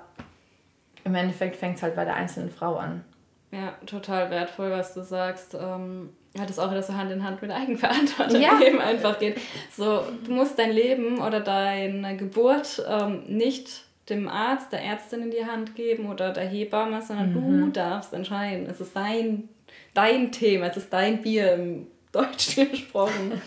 im 1.09 1.15
Endeffekt 1.15 1.55
fängt 1.55 1.77
es 1.77 1.83
halt 1.83 1.95
bei 1.95 2.05
der 2.05 2.15
einzelnen 2.15 2.51
Frau 2.51 2.77
an. 2.77 3.03
Ja, 3.51 3.73
total 3.85 4.29
wertvoll, 4.29 4.71
was 4.71 4.93
du 4.93 5.01
sagst. 5.01 5.55
Ähm, 5.59 6.09
hat 6.37 6.49
es 6.49 6.59
auch 6.59 6.69
wieder 6.69 6.83
so 6.83 6.93
Hand 6.93 7.11
in 7.11 7.23
Hand 7.23 7.41
mit 7.41 7.51
Eigenverantwortung 7.51 8.39
ja. 8.39 8.57
Leben 8.59 8.79
einfach 8.79 9.17
geht. 9.17 9.39
So, 9.75 10.03
du 10.23 10.31
musst 10.31 10.59
dein 10.59 10.71
Leben 10.71 11.19
oder 11.19 11.39
deine 11.39 12.15
Geburt 12.15 12.83
ähm, 12.87 13.23
nicht 13.27 13.85
dem 14.09 14.27
Arzt, 14.27 14.71
der 14.71 14.83
Ärztin 14.83 15.23
in 15.23 15.31
die 15.31 15.45
Hand 15.45 15.75
geben 15.75 16.07
oder 16.07 16.31
der 16.31 16.47
Hebamme, 16.47 17.01
sondern 17.01 17.33
mhm. 17.33 17.65
du 17.65 17.71
darfst 17.71 18.13
entscheiden. 18.13 18.67
Es 18.69 18.79
ist 18.79 18.95
dein, 18.95 19.49
dein 19.93 20.31
Thema, 20.31 20.67
es 20.67 20.77
ist 20.77 20.93
dein 20.93 21.21
Bier 21.21 21.53
im 21.53 21.87
Deutsch 22.11 22.55
gesprochen. 22.55 23.41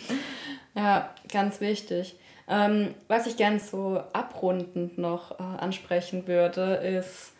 ja, 0.74 1.14
ganz 1.30 1.60
wichtig. 1.60 2.16
Ähm, 2.48 2.94
was 3.08 3.26
ich 3.26 3.36
gern 3.36 3.60
so 3.60 4.02
abrundend 4.12 4.98
noch 4.98 5.38
äh, 5.38 5.42
ansprechen 5.42 6.26
würde, 6.26 6.74
ist, 6.74 7.31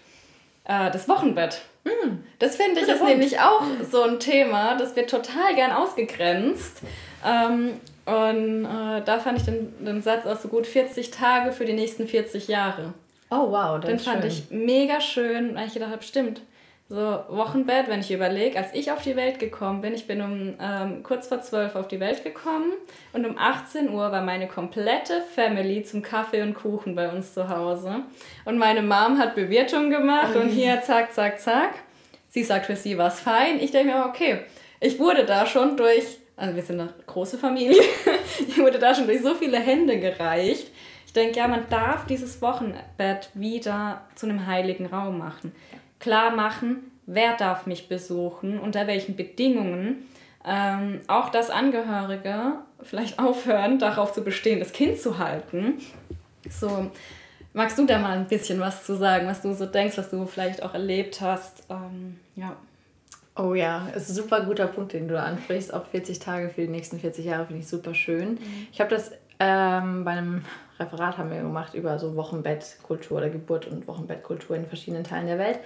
äh, 0.73 0.91
das 0.91 1.09
Wochenbett. 1.09 1.63
Mm. 1.85 2.19
Das 2.39 2.57
finde 2.57 2.81
ich 2.81 2.89
ist 2.89 3.03
nämlich 3.03 3.41
auch 3.41 3.63
so 3.91 4.03
ein 4.03 4.19
Thema, 4.19 4.77
das 4.77 4.97
wird 4.97 5.11
total 5.11 5.55
gern 5.55 5.73
ausgegrenzt. 5.73 6.81
Ähm, 7.25 7.81
und 8.05 8.65
äh, 8.65 9.03
da 9.05 9.19
fand 9.19 9.39
ich 9.39 9.45
den, 9.45 9.85
den 9.85 10.03
Satz 10.03 10.27
auch 10.27 10.39
so 10.39 10.49
gut, 10.49 10.67
40 10.67 11.11
Tage 11.11 11.53
für 11.53 11.65
die 11.65 11.73
nächsten 11.73 12.09
40 12.09 12.49
Jahre. 12.49 12.95
Oh 13.31 13.51
wow, 13.51 13.81
das 13.81 13.89
Den 13.91 13.99
fand 13.99 14.23
schön. 14.23 14.31
ich 14.31 14.51
mega 14.51 15.01
schön, 15.01 15.55
weil 15.55 15.67
ich 15.67 15.75
gedacht 15.75 15.93
habe, 15.93 16.03
stimmt, 16.03 16.43
so 16.93 17.25
Wochenbett, 17.31 17.89
wenn 17.89 18.01
ich 18.01 18.13
überlege, 18.13 18.59
als 18.59 18.75
ich 18.75 18.93
auf 18.93 19.01
die 19.01 19.17
Welt 19.17 19.39
gekommen 19.39 19.81
bin, 19.81 19.95
ich 19.95 20.07
bin 20.07 20.21
um 20.21 20.55
ähm, 20.61 21.03
kurz 21.03 21.27
vor 21.27 21.41
zwölf 21.41 21.75
auf 21.75 21.89
die 21.89 22.01
Welt 22.01 22.23
gekommen 22.23 22.71
und 23.15 23.25
um 23.25 23.39
18 23.39 23.89
Uhr 23.89 24.13
war 24.13 24.21
meine 24.21 24.47
komplette 24.47 25.23
Family 25.35 25.85
zum 25.85 26.03
Kaffee 26.03 26.43
und 26.43 26.53
Kuchen 26.53 26.95
bei 26.95 27.11
uns 27.11 27.33
zu 27.33 27.49
Hause. 27.49 28.03
Und 28.45 28.59
meine 28.59 28.83
Mom 28.83 29.17
hat 29.17 29.35
Bewirtung 29.35 29.89
gemacht 29.89 30.37
und 30.37 30.51
hier 30.51 30.83
zack, 30.85 31.15
zack, 31.15 31.41
zack. 31.41 31.77
Sie 32.29 32.45
sagt, 32.45 32.67
für 32.67 32.77
sie 32.77 32.99
war 32.99 33.09
es 33.09 33.21
fein. 33.21 33.59
Ich 33.59 33.71
denke 33.71 33.95
mir, 33.95 34.05
okay, 34.05 34.41
ich 34.79 34.99
wurde 34.99 35.25
da 35.25 35.47
schon 35.47 35.79
durch, 35.79 36.19
also 36.37 36.55
wir 36.55 36.63
sind 36.63 36.79
eine 36.79 36.93
große 37.07 37.39
Familie, 37.39 37.81
ich 38.47 38.59
wurde 38.59 38.79
da 38.79 38.95
schon 38.95 39.07
durch 39.07 39.23
so 39.23 39.35
viele 39.35 39.59
Hände 39.59 39.99
gereicht. 39.99 40.71
Ich 41.07 41.15
denke, 41.15 41.39
ja, 41.39 41.49
man 41.49 41.65
darf 41.71 42.05
dieses 42.05 42.43
Wochenbett 42.43 43.31
wieder 43.33 44.03
zu 44.15 44.27
einem 44.27 44.47
heiligen 44.47 44.85
Raum 44.85 45.17
machen 45.17 45.53
klar 46.03 46.35
machen, 46.35 46.91
wer 47.07 47.37
darf 47.37 47.67
mich 47.67 47.89
besuchen, 47.89 48.59
unter 48.59 48.87
welchen 48.87 49.17
Bedingungen. 49.17 50.09
ähm, 50.45 51.01
auch 51.07 51.29
dass 51.29 51.51
Angehörige 51.51 52.55
vielleicht 52.83 53.21
aufhören, 53.21 53.79
darauf 53.79 54.13
zu 54.13 54.25
bestehen, 54.25 54.59
das 54.59 54.73
Kind 54.73 54.99
zu 54.99 55.19
halten. 55.19 55.75
So, 56.51 56.91
magst 57.53 57.79
du 57.79 57.87
da 57.87 58.01
mal 58.01 58.19
ein 58.19 58.27
bisschen 58.27 58.59
was 58.59 58.85
zu 58.85 58.97
sagen, 58.97 59.29
was 59.29 59.41
du 59.43 59.55
so 59.55 59.67
denkst, 59.67 59.97
was 59.97 60.11
du 60.11 60.27
vielleicht 60.27 60.65
auch 60.65 60.75
erlebt 60.75 61.21
hast? 61.21 61.63
Ähm, 61.71 62.19
ja. 62.35 62.57
Oh 63.37 63.55
ja, 63.55 63.87
ist 63.95 64.11
ein 64.11 64.17
super 64.17 64.41
guter 64.41 64.67
Punkt, 64.67 64.95
den 64.95 65.07
du 65.07 65.15
da 65.15 65.23
ansprichst. 65.23 65.73
Auch 65.73 65.87
40 65.87 66.19
Tage 66.19 66.51
für 66.51 66.63
die 66.63 66.69
nächsten 66.69 66.99
40 66.99 67.25
Jahre 67.25 67.47
finde 67.47 67.61
ich 67.61 67.69
super 67.69 67.95
schön. 67.95 68.31
Mhm. 68.33 68.67
Ich 68.73 68.81
habe 68.81 68.91
das 68.91 69.13
ähm, 69.39 70.05
bei 70.05 70.11
einem 70.11 70.45
Referat 70.79 71.19
haben 71.19 71.31
wir 71.31 71.41
gemacht 71.41 71.75
über 71.75 71.99
so 71.99 72.17
Wochenbettkultur 72.17 73.19
oder 73.19 73.31
Geburt 73.31 73.67
und 73.67 73.87
Wochenbettkultur 73.87 74.57
in 74.57 74.67
verschiedenen 74.67 75.05
Teilen 75.05 75.27
der 75.27 75.39
Welt. 75.39 75.61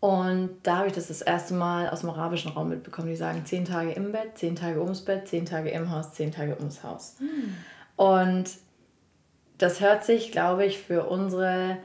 Und 0.00 0.50
da 0.62 0.78
habe 0.78 0.88
ich 0.88 0.92
das 0.92 1.08
das 1.08 1.22
erste 1.22 1.54
Mal 1.54 1.88
aus 1.88 2.00
dem 2.00 2.10
arabischen 2.10 2.52
Raum 2.52 2.68
mitbekommen. 2.68 3.08
Die 3.08 3.16
sagen 3.16 3.44
zehn 3.46 3.64
Tage 3.64 3.92
im 3.92 4.12
Bett, 4.12 4.36
zehn 4.36 4.54
Tage 4.54 4.80
ums 4.80 5.02
Bett, 5.02 5.26
zehn 5.26 5.46
Tage 5.46 5.70
im 5.70 5.90
Haus, 5.90 6.12
zehn 6.12 6.32
Tage 6.32 6.56
ums 6.58 6.82
Haus. 6.82 7.16
Mhm. 7.18 7.54
Und 7.96 8.44
das 9.58 9.80
hört 9.80 10.04
sich, 10.04 10.32
glaube 10.32 10.66
ich, 10.66 10.78
für 10.78 11.04
unsere 11.06 11.78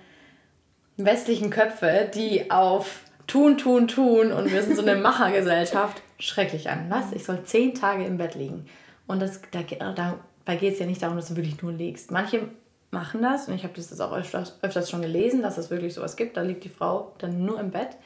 westlichen 0.98 1.50
Köpfe, 1.50 2.12
die 2.14 2.52
auf 2.52 3.02
tun, 3.28 3.58
tun, 3.58 3.88
tun 3.88 4.32
und 4.34 4.52
wir 4.52 4.62
sind 4.62 4.76
so 4.76 4.82
eine 4.82 4.96
Machergesellschaft. 5.02 6.02
Schrecklich 6.20 6.70
an. 6.70 6.88
Was? 6.90 7.14
Ich 7.14 7.24
soll 7.24 7.44
zehn 7.46 7.74
Tage 7.74 8.04
im 8.04 8.18
Bett 8.18 8.36
liegen. 8.36 8.66
Und 9.08 9.22
das, 9.22 9.42
da, 9.52 9.62
dabei 9.64 10.56
geht 10.58 10.74
es 10.74 10.80
ja 10.80 10.86
nicht 10.86 11.02
darum, 11.02 11.16
dass 11.16 11.30
du 11.30 11.36
wirklich 11.36 11.62
nur 11.62 11.72
liegst. 11.72 12.12
Manche 12.12 12.50
machen 12.92 13.22
das 13.22 13.48
und 13.48 13.56
ich 13.56 13.64
habe 13.64 13.74
das 13.74 14.00
auch 14.00 14.14
öfters, 14.14 14.58
öfters 14.62 14.90
schon 14.90 15.02
gelesen, 15.02 15.42
dass 15.42 15.58
es 15.58 15.70
wirklich 15.70 15.94
sowas 15.94 16.16
gibt. 16.16 16.38
Da 16.38 16.42
liegt 16.42 16.64
die 16.64 16.70
Frau 16.70 17.14
dann 17.18 17.44
nur 17.46 17.60
im 17.60 17.72
Bett. 17.72 17.98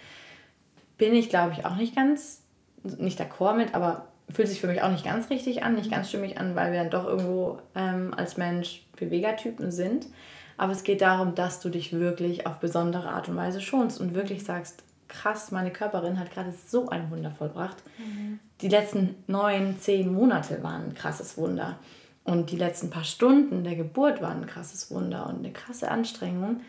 Bin 0.98 1.14
ich, 1.14 1.30
glaube 1.30 1.54
ich, 1.54 1.66
auch 1.66 1.76
nicht 1.76 1.96
ganz, 1.96 2.42
nicht 2.84 3.20
d'accord 3.20 3.56
mit, 3.56 3.74
aber 3.74 4.08
fühlt 4.30 4.48
sich 4.48 4.62
für 4.62 4.68
mich 4.68 4.82
auch 4.82 4.92
nicht 4.92 5.06
ganz 5.06 5.30
richtig 5.30 5.64
an, 5.64 5.76
nicht 5.76 5.92
ganz 5.92 6.10
stimmig 6.10 6.40
an, 6.40 6.56
weil 6.56 6.72
wir 6.72 6.80
dann 6.80 6.90
doch 6.90 7.06
irgendwo 7.06 7.60
ähm, 7.76 8.14
als 8.16 8.38
Mensch 8.38 8.86
Bewegertypen 8.96 9.72
sind. 9.72 10.08
Aber 10.58 10.72
es 10.72 10.84
geht 10.84 11.02
darum, 11.02 11.36
dass 11.36 11.60
du 11.60 11.70
dich 11.70 11.92
wirklich 11.94 12.48
auf 12.48 12.60
besondere 12.60 13.10
Art 13.10 13.28
und 13.28 13.36
Weise 13.36 13.62
schonst 13.62 14.00
und 14.00 14.14
wirklich 14.16 14.44
sagst, 14.46 14.84
krass, 15.08 15.52
meine 15.52 15.72
Körperin 15.72 16.20
hat 16.20 16.32
gerade 16.32 16.54
so 16.68 16.90
ein 16.90 17.12
Wunder 17.12 17.32
vollbracht. 17.32 17.78
Mhm. 17.98 18.40
Die 18.62 18.70
letzten 18.70 19.16
neun, 19.28 19.78
zehn 19.80 20.12
Monate 20.14 20.64
waren 20.64 20.86
ein 20.86 20.94
krasses 20.94 21.38
Wunder. 21.38 21.78
Und 22.26 22.52
die 22.52 22.58
letzten 22.58 22.90
paar 22.90 23.04
Stunden 23.04 23.64
der 23.64 23.76
Geburt 23.76 24.22
waren 24.22 24.42
ein 24.42 24.48
krasses 24.48 24.92
Wunder 24.92 25.28
und 25.28 25.38
eine 25.38 25.54
krasse 25.54 25.90
Anstrengung. 25.90 26.62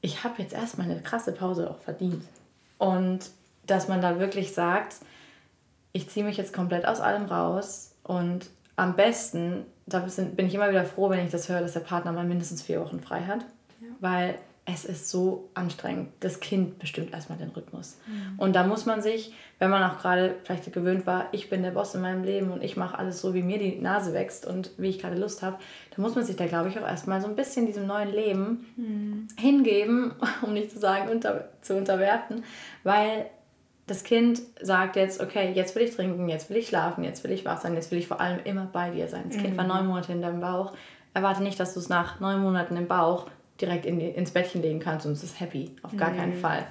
Ich 0.00 0.24
habe 0.24 0.40
jetzt 0.40 0.54
erstmal 0.54 0.88
eine 0.88 1.02
krasse 1.02 1.32
Pause 1.32 1.68
auch 1.68 1.78
verdient. 1.78 2.24
Und 2.78 3.30
dass 3.66 3.88
man 3.88 4.00
da 4.00 4.20
wirklich 4.20 4.54
sagt, 4.54 4.96
ich 5.92 6.08
ziehe 6.08 6.24
mich 6.24 6.36
jetzt 6.36 6.52
komplett 6.52 6.86
aus 6.86 7.00
allem 7.00 7.26
raus 7.26 7.92
und 8.04 8.48
am 8.76 8.94
besten, 8.94 9.66
da 9.86 9.98
bin 9.98 10.46
ich 10.46 10.54
immer 10.54 10.70
wieder 10.70 10.84
froh, 10.84 11.10
wenn 11.10 11.24
ich 11.24 11.32
das 11.32 11.48
höre, 11.48 11.60
dass 11.60 11.72
der 11.72 11.80
Partner 11.80 12.12
mal 12.12 12.24
mindestens 12.24 12.62
vier 12.62 12.80
Wochen 12.80 13.00
frei 13.00 13.22
hat. 13.22 13.40
Ja. 13.80 13.88
Weil 13.98 14.38
es 14.70 14.84
ist 14.84 15.08
so 15.08 15.48
anstrengend. 15.54 16.10
Das 16.20 16.40
Kind 16.40 16.78
bestimmt 16.78 17.12
erstmal 17.14 17.38
den 17.38 17.48
Rhythmus. 17.48 17.96
Mhm. 18.06 18.38
Und 18.38 18.54
da 18.54 18.64
muss 18.64 18.84
man 18.84 19.00
sich, 19.00 19.32
wenn 19.58 19.70
man 19.70 19.82
auch 19.82 19.98
gerade 19.98 20.36
vielleicht 20.44 20.70
gewöhnt 20.72 21.06
war, 21.06 21.28
ich 21.32 21.48
bin 21.48 21.62
der 21.62 21.70
Boss 21.70 21.94
in 21.94 22.02
meinem 22.02 22.22
Leben 22.22 22.50
und 22.50 22.62
ich 22.62 22.76
mache 22.76 22.98
alles 22.98 23.20
so, 23.20 23.32
wie 23.32 23.42
mir 23.42 23.58
die 23.58 23.80
Nase 23.80 24.12
wächst 24.12 24.46
und 24.46 24.72
wie 24.76 24.88
ich 24.88 24.98
gerade 24.98 25.16
Lust 25.16 25.42
habe, 25.42 25.56
da 25.94 26.02
muss 26.02 26.14
man 26.14 26.24
sich 26.24 26.36
da, 26.36 26.46
glaube 26.46 26.68
ich, 26.68 26.78
auch 26.78 26.86
erstmal 26.86 27.20
so 27.22 27.28
ein 27.28 27.36
bisschen 27.36 27.66
diesem 27.66 27.86
neuen 27.86 28.12
Leben 28.12 28.66
mhm. 28.76 29.28
hingeben, 29.38 30.12
um 30.42 30.52
nicht 30.52 30.70
zu 30.70 30.78
sagen, 30.78 31.08
unter, 31.08 31.48
zu 31.62 31.74
unterwerfen, 31.74 32.44
weil 32.84 33.26
das 33.86 34.04
Kind 34.04 34.42
sagt 34.60 34.96
jetzt, 34.96 35.22
okay, 35.22 35.52
jetzt 35.54 35.74
will 35.74 35.82
ich 35.82 35.96
trinken, 35.96 36.28
jetzt 36.28 36.50
will 36.50 36.58
ich 36.58 36.68
schlafen, 36.68 37.04
jetzt 37.04 37.24
will 37.24 37.30
ich 37.30 37.46
wach 37.46 37.58
sein, 37.62 37.74
jetzt 37.74 37.90
will 37.90 37.98
ich 37.98 38.06
vor 38.06 38.20
allem 38.20 38.40
immer 38.44 38.68
bei 38.70 38.90
dir 38.90 39.08
sein. 39.08 39.24
Das 39.28 39.38
mhm. 39.38 39.42
Kind 39.44 39.56
war 39.56 39.64
mhm. 39.64 39.70
neun 39.70 39.86
Monate 39.86 40.12
in 40.12 40.20
deinem 40.20 40.40
Bauch. 40.40 40.74
Erwarte 41.14 41.42
nicht, 41.42 41.58
dass 41.58 41.72
du 41.72 41.80
es 41.80 41.88
nach 41.88 42.20
neun 42.20 42.42
Monaten 42.42 42.76
im 42.76 42.86
Bauch 42.86 43.28
direkt 43.60 43.86
in 43.86 44.00
ins 44.00 44.30
Bettchen 44.30 44.62
legen 44.62 44.80
kannst 44.80 45.06
und 45.06 45.12
es 45.12 45.22
ist 45.22 45.40
happy. 45.40 45.74
Auf 45.82 45.96
gar 45.96 46.10
mhm. 46.10 46.16
keinen 46.16 46.34
Fall. 46.34 46.66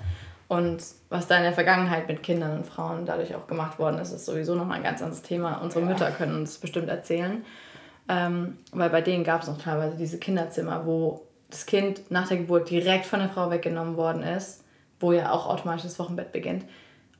Und 0.47 0.81
was 1.09 1.27
da 1.27 1.37
in 1.37 1.43
der 1.43 1.53
Vergangenheit 1.53 2.07
mit 2.07 2.23
Kindern 2.23 2.57
und 2.57 2.65
Frauen 2.65 3.05
dadurch 3.05 3.35
auch 3.35 3.47
gemacht 3.47 3.79
worden 3.79 3.99
ist, 3.99 4.13
ist 4.13 4.25
sowieso 4.25 4.55
nochmal 4.55 4.77
ein 4.77 4.83
ganz 4.83 5.01
anderes 5.01 5.21
Thema. 5.21 5.57
Unsere 5.61 5.81
ja. 5.81 5.87
Mütter 5.87 6.11
können 6.11 6.35
uns 6.35 6.57
bestimmt 6.57 6.87
erzählen. 6.87 7.43
Ähm, 8.07 8.57
weil 8.71 8.89
bei 8.89 9.01
denen 9.01 9.25
gab 9.25 9.41
es 9.41 9.49
noch 9.49 9.57
teilweise 9.57 9.97
diese 9.97 10.17
Kinderzimmer, 10.17 10.85
wo 10.85 11.27
das 11.49 11.65
Kind 11.65 12.09
nach 12.09 12.27
der 12.29 12.37
Geburt 12.37 12.69
direkt 12.69 13.05
von 13.05 13.19
der 13.19 13.29
Frau 13.29 13.51
weggenommen 13.51 13.97
worden 13.97 14.23
ist, 14.23 14.63
wo 14.99 15.11
ja 15.11 15.31
auch 15.31 15.47
automatisch 15.47 15.83
das 15.83 15.99
Wochenbett 15.99 16.31
beginnt. 16.31 16.65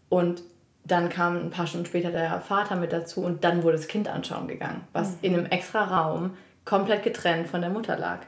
Und 0.07 0.41
dann 0.85 1.09
kam 1.09 1.35
ein 1.35 1.49
paar 1.49 1.67
Stunden 1.67 1.85
später 1.85 2.11
der 2.11 2.39
Vater 2.39 2.77
mit 2.77 2.93
dazu 2.93 3.21
und 3.21 3.43
dann 3.43 3.63
wurde 3.63 3.75
das 3.75 3.89
Kind 3.89 4.07
anschauen 4.07 4.47
gegangen, 4.47 4.87
was 4.93 5.11
mhm. 5.11 5.17
in 5.21 5.33
einem 5.33 5.45
extra 5.47 5.83
Raum 5.83 6.37
komplett 6.63 7.03
getrennt 7.03 7.47
von 7.47 7.59
der 7.59 7.69
Mutter 7.69 7.97
lag. 7.97 8.19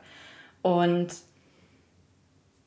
Und 0.61 1.07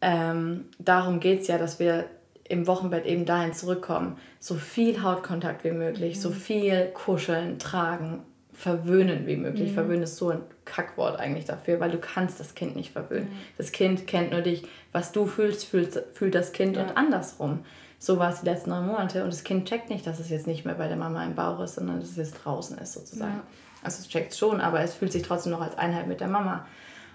ähm, 0.03 0.65
darum 0.79 1.21
geht 1.21 1.43
es 1.43 1.47
ja, 1.47 1.57
dass 1.57 1.79
wir 1.79 2.07
im 2.49 2.67
Wochenbett 2.67 3.07
eben 3.07 3.25
dahin 3.25 3.55
zurückkommen. 3.55 4.19
So 4.41 4.57
viel 4.57 5.03
Hautkontakt 5.03 5.65
wie 5.65 5.71
möglich, 5.71 6.17
mhm. 6.17 6.21
so 6.21 6.31
viel 6.31 6.87
kuscheln, 6.93 7.59
tragen, 7.59 8.25
verwöhnen 8.53 9.27
wie 9.27 9.37
möglich. 9.37 9.71
Mhm. 9.71 9.75
Verwöhnen 9.75 10.03
ist 10.03 10.17
so 10.17 10.31
ein 10.31 10.41
Kackwort 10.65 11.19
eigentlich 11.19 11.45
dafür, 11.45 11.81
weil 11.81 11.91
du 11.91 11.99
kannst 11.99 12.41
das 12.41 12.55
Kind 12.55 12.77
nicht 12.77 12.93
verwöhnen. 12.93 13.29
Mhm. 13.29 13.39
Das 13.57 13.73
Kind 13.73 14.07
kennt 14.07 14.33
nur 14.33 14.43
dich. 14.43 14.65
Was 14.91 15.13
du 15.13 15.27
fühlst, 15.27 15.65
fühlt, 15.65 15.95
fühlt 16.13 16.35
das 16.35 16.53
Kind 16.53 16.77
ja. 16.77 16.83
und 16.83 16.97
andersrum. 16.97 17.61
So 17.99 18.19
war 18.19 18.31
es 18.31 18.41
die 18.41 18.47
letzten 18.47 18.71
neun 18.71 18.89
Monate 18.89 19.23
und 19.23 19.33
das 19.33 19.45
Kind 19.45 19.69
checkt 19.69 19.89
nicht, 19.89 20.05
dass 20.05 20.19
es 20.19 20.29
jetzt 20.29 20.49
nicht 20.49 20.65
mehr 20.65 20.75
bei 20.75 20.89
der 20.89 20.97
Mama 20.97 21.25
im 21.25 21.37
Bauch 21.37 21.61
ist, 21.61 21.77
sondern 21.77 22.01
dass 22.01 22.11
es 22.11 22.17
jetzt 22.17 22.45
draußen 22.45 22.77
ist 22.79 22.95
sozusagen. 22.95 23.37
Ja. 23.37 23.43
Also 23.85 24.01
es 24.01 24.09
checkt 24.09 24.35
schon, 24.35 24.61
aber 24.61 24.81
es 24.81 24.95
fühlt 24.95 25.13
sich 25.13 25.23
trotzdem 25.23 25.53
noch 25.53 25.61
als 25.61 25.79
Einheit 25.79 26.09
mit 26.09 26.21
der 26.21 26.27
Mama. 26.27 26.67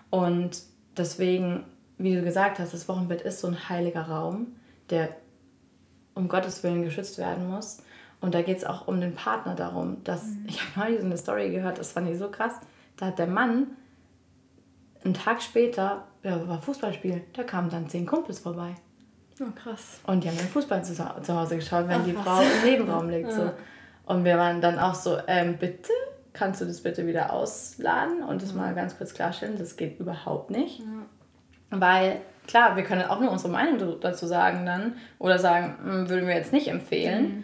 Und 0.10 0.62
deswegen 0.96 1.66
wie 1.98 2.16
du 2.16 2.22
gesagt 2.22 2.60
hast, 2.60 2.74
das 2.74 2.88
Wochenbett 2.88 3.22
ist 3.22 3.40
so 3.40 3.48
ein 3.48 3.70
heiliger 3.70 4.04
Raum, 4.04 4.56
der 4.90 5.10
um 6.14 6.28
Gottes 6.28 6.64
Willen 6.64 6.84
geschützt 6.84 7.18
werden 7.18 7.50
muss. 7.50 7.78
Und 8.20 8.34
da 8.34 8.42
geht 8.42 8.58
es 8.58 8.66
auch 8.66 8.88
um 8.88 9.00
den 9.00 9.14
Partner 9.14 9.56
darum, 9.56 10.04
dass, 10.04 10.24
mhm. 10.24 10.46
ich 10.48 10.62
habe 10.62 10.80
neulich 10.80 11.00
so 11.00 11.06
eine 11.06 11.18
Story 11.18 11.52
gehört, 11.52 11.78
das 11.78 11.92
fand 11.92 12.10
ich 12.10 12.18
so 12.18 12.30
krass, 12.30 12.54
da 12.98 13.08
hat 13.08 13.20
der 13.20 13.28
Mann 13.28 13.68
einen 15.04 15.14
Tag 15.14 15.42
später, 15.42 16.06
ja, 16.24 16.48
war 16.48 16.62
Fußballspiel, 16.62 17.24
da 17.34 17.44
kamen 17.44 17.70
dann 17.70 17.88
zehn 17.88 18.06
Kumpels 18.06 18.40
vorbei. 18.40 18.74
Oh, 19.40 19.52
krass. 19.56 20.00
Und 20.08 20.24
die 20.24 20.30
haben 20.30 20.38
den 20.38 20.48
Fußball 20.48 20.84
zu, 20.84 20.94
zu 20.94 21.40
Hause 21.40 21.58
geschaut, 21.58 21.88
wenn 21.88 22.02
Ach, 22.02 22.06
die 22.06 22.14
Frau 22.14 22.42
im 22.42 22.64
Nebenraum 22.64 23.10
liegt. 23.10 23.32
So. 23.32 23.52
Und 24.08 24.24
wir 24.26 24.38
waren 24.38 24.62
dann 24.62 24.80
auch 24.80 24.96
so, 24.96 25.18
ähm, 25.28 25.58
bitte, 25.60 25.92
kannst 26.34 26.60
du 26.62 26.66
das 26.66 26.82
bitte 26.82 27.06
wieder 27.06 27.32
ausladen 27.32 28.24
und 28.24 28.42
das 28.42 28.54
mhm. 28.54 28.58
mal 28.58 28.74
ganz 28.74 28.98
kurz 28.98 29.14
klarstellen, 29.14 29.58
das 29.60 29.78
geht 29.78 30.00
überhaupt 30.00 30.50
nicht. 30.50 30.80
Ja. 30.80 30.86
Weil, 31.70 32.22
klar, 32.48 32.76
wir 32.76 32.84
können 32.84 33.04
auch 33.04 33.20
nur 33.20 33.32
unsere 33.32 33.52
Meinung 33.52 34.00
dazu 34.00 34.26
sagen 34.28 34.66
dann 34.66 34.94
oder 35.20 35.40
sagen, 35.40 35.78
hm, 35.84 36.10
würden 36.10 36.28
wir 36.28 36.36
jetzt 36.36 36.54
nicht 36.54 36.68
empfehlen. 36.68 37.24
Mhm. 37.24 37.44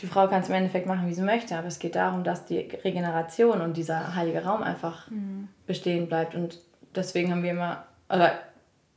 Die 0.00 0.06
Frau 0.06 0.28
kann 0.28 0.42
es 0.42 0.48
im 0.48 0.54
Endeffekt 0.54 0.86
machen, 0.86 1.08
wie 1.08 1.14
sie 1.14 1.22
möchte, 1.22 1.56
aber 1.56 1.68
es 1.68 1.78
geht 1.78 1.96
darum, 1.96 2.22
dass 2.22 2.44
die 2.44 2.58
Regeneration 2.58 3.62
und 3.62 3.76
dieser 3.78 4.14
heilige 4.14 4.44
Raum 4.44 4.62
einfach 4.62 5.10
mhm. 5.10 5.48
bestehen 5.66 6.06
bleibt. 6.08 6.34
Und 6.34 6.58
deswegen 6.94 7.30
haben 7.30 7.42
wir 7.42 7.52
immer, 7.52 7.84
oder 8.10 8.32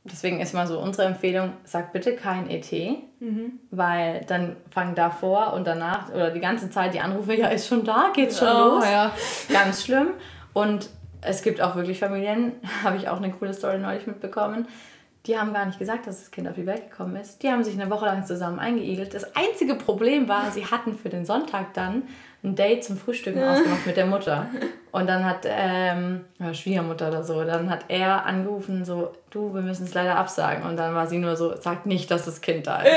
deswegen 0.04 0.40
ist 0.40 0.52
mal 0.52 0.66
so 0.66 0.78
unsere 0.78 1.06
Empfehlung, 1.06 1.54
sag 1.64 1.94
bitte 1.94 2.14
kein 2.16 2.50
ET, 2.50 2.70
mhm. 3.20 3.60
weil 3.70 4.24
dann 4.26 4.56
fangen 4.70 4.94
davor 4.94 5.54
und 5.54 5.66
danach 5.66 6.10
oder 6.10 6.30
die 6.30 6.40
ganze 6.40 6.70
Zeit 6.70 6.92
die 6.92 7.00
Anrufe, 7.00 7.34
ja, 7.34 7.48
ist 7.48 7.66
schon 7.66 7.84
da, 7.84 8.10
geht's 8.14 8.38
schon 8.38 8.48
oh, 8.48 8.74
los. 8.74 8.84
Ja. 8.84 9.12
Ganz 9.50 9.84
schlimm. 9.84 10.08
Und 10.52 10.90
es 11.22 11.42
gibt 11.42 11.60
auch 11.60 11.76
wirklich 11.76 11.98
Familien, 11.98 12.52
habe 12.84 12.96
ich 12.96 13.08
auch 13.08 13.18
eine 13.18 13.30
coole 13.30 13.54
Story 13.54 13.78
neulich 13.78 14.06
mitbekommen, 14.06 14.66
die 15.26 15.38
haben 15.38 15.52
gar 15.52 15.66
nicht 15.66 15.78
gesagt, 15.78 16.06
dass 16.06 16.20
das 16.20 16.30
Kind 16.30 16.48
auf 16.48 16.54
die 16.54 16.64
Welt 16.64 16.90
gekommen 16.90 17.16
ist. 17.16 17.42
Die 17.42 17.50
haben 17.50 17.62
sich 17.62 17.78
eine 17.78 17.90
Woche 17.90 18.06
lang 18.06 18.24
zusammen 18.24 18.58
eingeigelt. 18.58 19.12
Das 19.12 19.36
einzige 19.36 19.74
Problem 19.74 20.28
war, 20.28 20.50
sie 20.50 20.64
hatten 20.64 20.96
für 20.96 21.10
den 21.10 21.26
Sonntag 21.26 21.74
dann 21.74 22.04
ein 22.42 22.56
Date 22.56 22.84
zum 22.84 22.96
Frühstücken 22.96 23.42
ausgemacht 23.42 23.86
mit 23.86 23.96
der 23.96 24.06
Mutter. 24.06 24.46
Und 24.92 25.06
dann 25.06 25.24
hat, 25.24 25.46
ähm, 25.46 26.24
Schwiegermutter 26.52 27.08
oder 27.08 27.22
so, 27.22 27.44
dann 27.44 27.70
hat 27.70 27.84
er 27.88 28.26
angerufen, 28.26 28.84
so, 28.84 29.12
du, 29.30 29.54
wir 29.54 29.62
müssen 29.62 29.84
es 29.84 29.94
leider 29.94 30.16
absagen. 30.16 30.64
Und 30.64 30.76
dann 30.76 30.94
war 30.96 31.06
sie 31.06 31.18
nur 31.18 31.36
so, 31.36 31.54
sag 31.56 31.86
nicht, 31.86 32.10
dass 32.10 32.24
das 32.24 32.40
Kind 32.40 32.66
da 32.66 32.82
ist. 32.82 32.90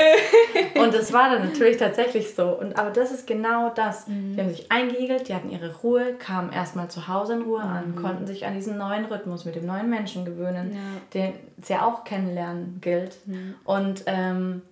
und 0.74 0.92
das 0.92 1.12
war 1.12 1.30
dann 1.30 1.44
natürlich 1.48 1.76
tatsächlich 1.76 2.34
so. 2.34 2.48
Und, 2.48 2.76
aber 2.76 2.90
das 2.90 3.12
ist 3.12 3.28
genau 3.28 3.70
das. 3.70 4.08
Mhm. 4.08 4.34
Die 4.34 4.40
haben 4.40 4.48
sich 4.48 4.72
eingeigelt, 4.72 5.28
die 5.28 5.34
hatten 5.34 5.50
ihre 5.50 5.72
Ruhe, 5.82 6.14
kamen 6.14 6.52
erstmal 6.52 6.88
zu 6.88 7.06
Hause 7.06 7.34
in 7.34 7.42
Ruhe 7.42 7.62
mhm. 7.62 7.70
an, 7.70 7.96
konnten 7.96 8.26
sich 8.26 8.44
an 8.44 8.54
diesen 8.54 8.76
neuen 8.76 9.04
Rhythmus 9.04 9.44
mit 9.44 9.54
dem 9.54 9.66
neuen 9.66 9.88
Menschen 9.88 10.24
gewöhnen, 10.24 10.72
ja. 10.72 10.80
den 11.12 11.34
es 11.62 11.68
ja 11.68 11.86
auch 11.86 12.02
kennenlernen 12.02 12.78
gilt. 12.80 13.18
Mhm. 13.26 13.54
Und 13.62 14.02
ähm, 14.06 14.62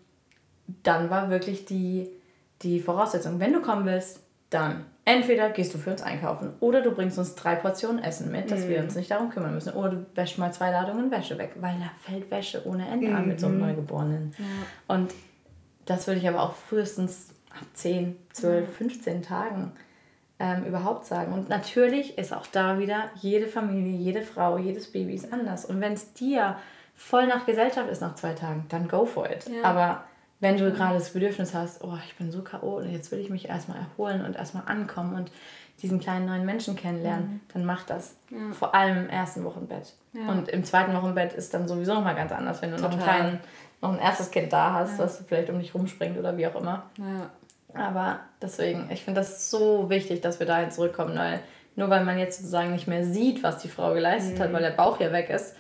dann 0.83 1.09
war 1.09 1.31
wirklich 1.31 1.66
die, 1.66 2.11
die 2.62 2.81
Voraussetzung, 2.81 3.39
wenn 3.39 3.53
du 3.53 3.61
kommen 3.61 3.87
willst, 3.87 4.22
dann 4.53 4.84
entweder 5.05 5.50
gehst 5.50 5.74
du 5.74 5.78
für 5.78 5.90
uns 5.90 6.03
einkaufen 6.03 6.53
oder 6.61 6.82
du 6.82 6.92
bringst 6.92 7.18
uns 7.18 7.34
drei 7.34 7.57
Portionen 7.57 8.03
Essen 8.03 8.30
mit, 8.30 8.50
dass 8.50 8.66
mm. 8.66 8.68
wir 8.68 8.78
mhm. 8.78 8.84
uns 8.84 8.94
nicht 8.94 9.11
darum 9.11 9.30
kümmern 9.30 9.55
müssen. 9.55 9.72
Oder 9.72 9.90
du 9.90 10.07
wäschst 10.14 10.38
mal 10.38 10.53
zwei 10.53 10.70
Ladungen 10.70 11.11
Wäsche 11.11 11.38
weg, 11.38 11.53
weil 11.57 11.74
da 11.78 11.90
fällt 11.98 12.30
Wäsche 12.30 12.66
ohne 12.66 12.88
Ende 12.88 13.09
mm. 13.09 13.16
an 13.16 13.28
mit 13.28 13.40
so 13.40 13.46
einem 13.46 13.57
mhm. 13.57 13.66
Neugeborenen. 13.66 14.34
Ja. 14.38 14.94
Und 14.94 15.12
das 15.86 16.07
würde 16.07 16.20
ich 16.20 16.28
aber 16.28 16.42
auch 16.42 16.55
frühestens 16.55 17.30
ab 17.50 17.66
10, 17.74 18.16
12, 18.32 18.76
15 18.76 19.22
Tagen 19.22 19.72
ähm, 20.38 20.64
überhaupt 20.64 21.07
sagen. 21.07 21.32
Und 21.32 21.48
natürlich 21.48 22.18
ist 22.18 22.32
auch 22.32 22.46
da 22.46 22.78
wieder 22.78 23.11
jede 23.16 23.46
Familie, 23.46 23.96
jede 23.96 24.22
Frau, 24.22 24.59
jedes 24.59 24.90
Baby 24.92 25.14
ist 25.14 25.32
anders. 25.32 25.64
Und 25.64 25.80
wenn 25.80 25.94
es 25.94 26.12
dir 26.12 26.57
voll 26.94 27.26
nach 27.26 27.46
Gesellschaft 27.46 27.90
ist 27.90 28.00
nach 28.00 28.14
zwei 28.14 28.34
Tagen, 28.34 28.66
dann 28.68 28.88
go 28.88 29.05
for 29.05 29.28
it. 29.28 29.48
Ja. 29.48 29.64
Aber 29.64 30.05
wenn 30.43 30.57
du 30.57 30.72
gerade 30.72 30.95
das 30.95 31.11
Bedürfnis 31.11 31.55
hast, 31.55 31.84
oh, 31.84 31.97
ich 32.05 32.16
bin 32.16 32.32
so 32.32 32.43
K.O. 32.43 32.78
und 32.78 32.90
jetzt 32.90 33.12
will 33.12 33.20
ich 33.20 33.30
mich 33.30 33.49
erstmal 33.49 33.78
erholen 33.78 34.24
und 34.24 34.34
erstmal 34.34 34.64
ankommen 34.66 35.14
und 35.14 35.30
diesen 35.82 36.01
kleinen 36.01 36.26
neuen 36.26 36.45
Menschen 36.45 36.74
kennenlernen, 36.74 37.26
mhm. 37.26 37.40
dann 37.55 37.64
mach 37.64 37.84
das. 37.84 38.16
Ja. 38.28 38.53
Vor 38.53 38.74
allem 38.74 39.05
im 39.05 39.09
ersten 39.09 39.45
Wochenbett. 39.45 39.95
Ja. 40.12 40.28
Und 40.28 40.49
im 40.49 40.64
zweiten 40.64 40.95
Wochenbett 40.95 41.32
ist 41.32 41.55
dann 41.55 41.68
sowieso 41.68 41.95
nochmal 41.95 42.16
ganz 42.16 42.32
anders, 42.32 42.61
wenn 42.61 42.72
du 42.72 42.76
Total. 42.76 42.90
noch, 42.90 42.99
einen 42.99 43.18
kleinen, 43.18 43.40
noch 43.80 43.93
ein 43.93 44.01
erstes 44.01 44.32
Kind 44.32 44.53
da 44.53 44.72
hast, 44.72 44.99
ja. 44.99 45.05
das 45.05 45.22
vielleicht 45.28 45.49
um 45.49 45.61
dich 45.61 45.76
rumspringt 45.76 46.18
oder 46.18 46.36
wie 46.36 46.49
auch 46.49 46.57
immer. 46.57 46.86
Aber 47.72 48.18
deswegen, 48.43 48.90
ich 48.90 49.05
finde 49.05 49.20
das 49.20 49.49
so 49.49 49.88
wichtig, 49.90 50.22
dass 50.22 50.40
wir 50.40 50.47
dahin 50.49 50.72
zurückkommen, 50.72 51.16
weil 51.16 51.38
nur 51.76 51.88
weil 51.88 52.05
man 52.05 52.18
jetzt 52.18 52.38
sozusagen 52.38 52.72
nicht 52.72 52.88
mehr 52.88 53.05
sieht, 53.05 53.45
was 53.45 53.59
die 53.59 53.68
Frau 53.68 53.95
geleistet 53.95 54.38
mhm. 54.38 54.43
hat, 54.43 54.53
weil 54.53 54.62
der 54.62 54.72
Bauch 54.72 54.99
hier 54.99 55.12
weg 55.12 55.30
ist, 55.30 55.55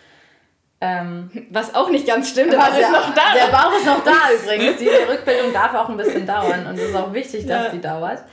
ähm, 0.84 1.30
was 1.50 1.76
auch 1.76 1.90
nicht 1.90 2.08
ganz 2.08 2.30
stimmt, 2.30 2.52
aber 2.56 2.76
ist 2.76 2.90
noch 2.90 3.14
da. 3.14 3.22
Der 3.36 3.52
Bauch 3.52 3.72
ist 3.72 3.86
noch 3.86 4.02
da 4.02 4.32
übrigens. 4.42 4.80
Die 4.80 4.88
Rückbildung 4.88 5.52
darf 5.52 5.72
auch 5.74 5.88
ein 5.88 5.96
bisschen 5.96 6.26
dauern 6.26 6.66
und 6.66 6.74
es 6.74 6.88
ist 6.88 6.96
auch 6.96 7.12
wichtig, 7.12 7.46
dass 7.46 7.66
ja. 7.66 7.70
die 7.70 7.80
dauert. 7.80 8.24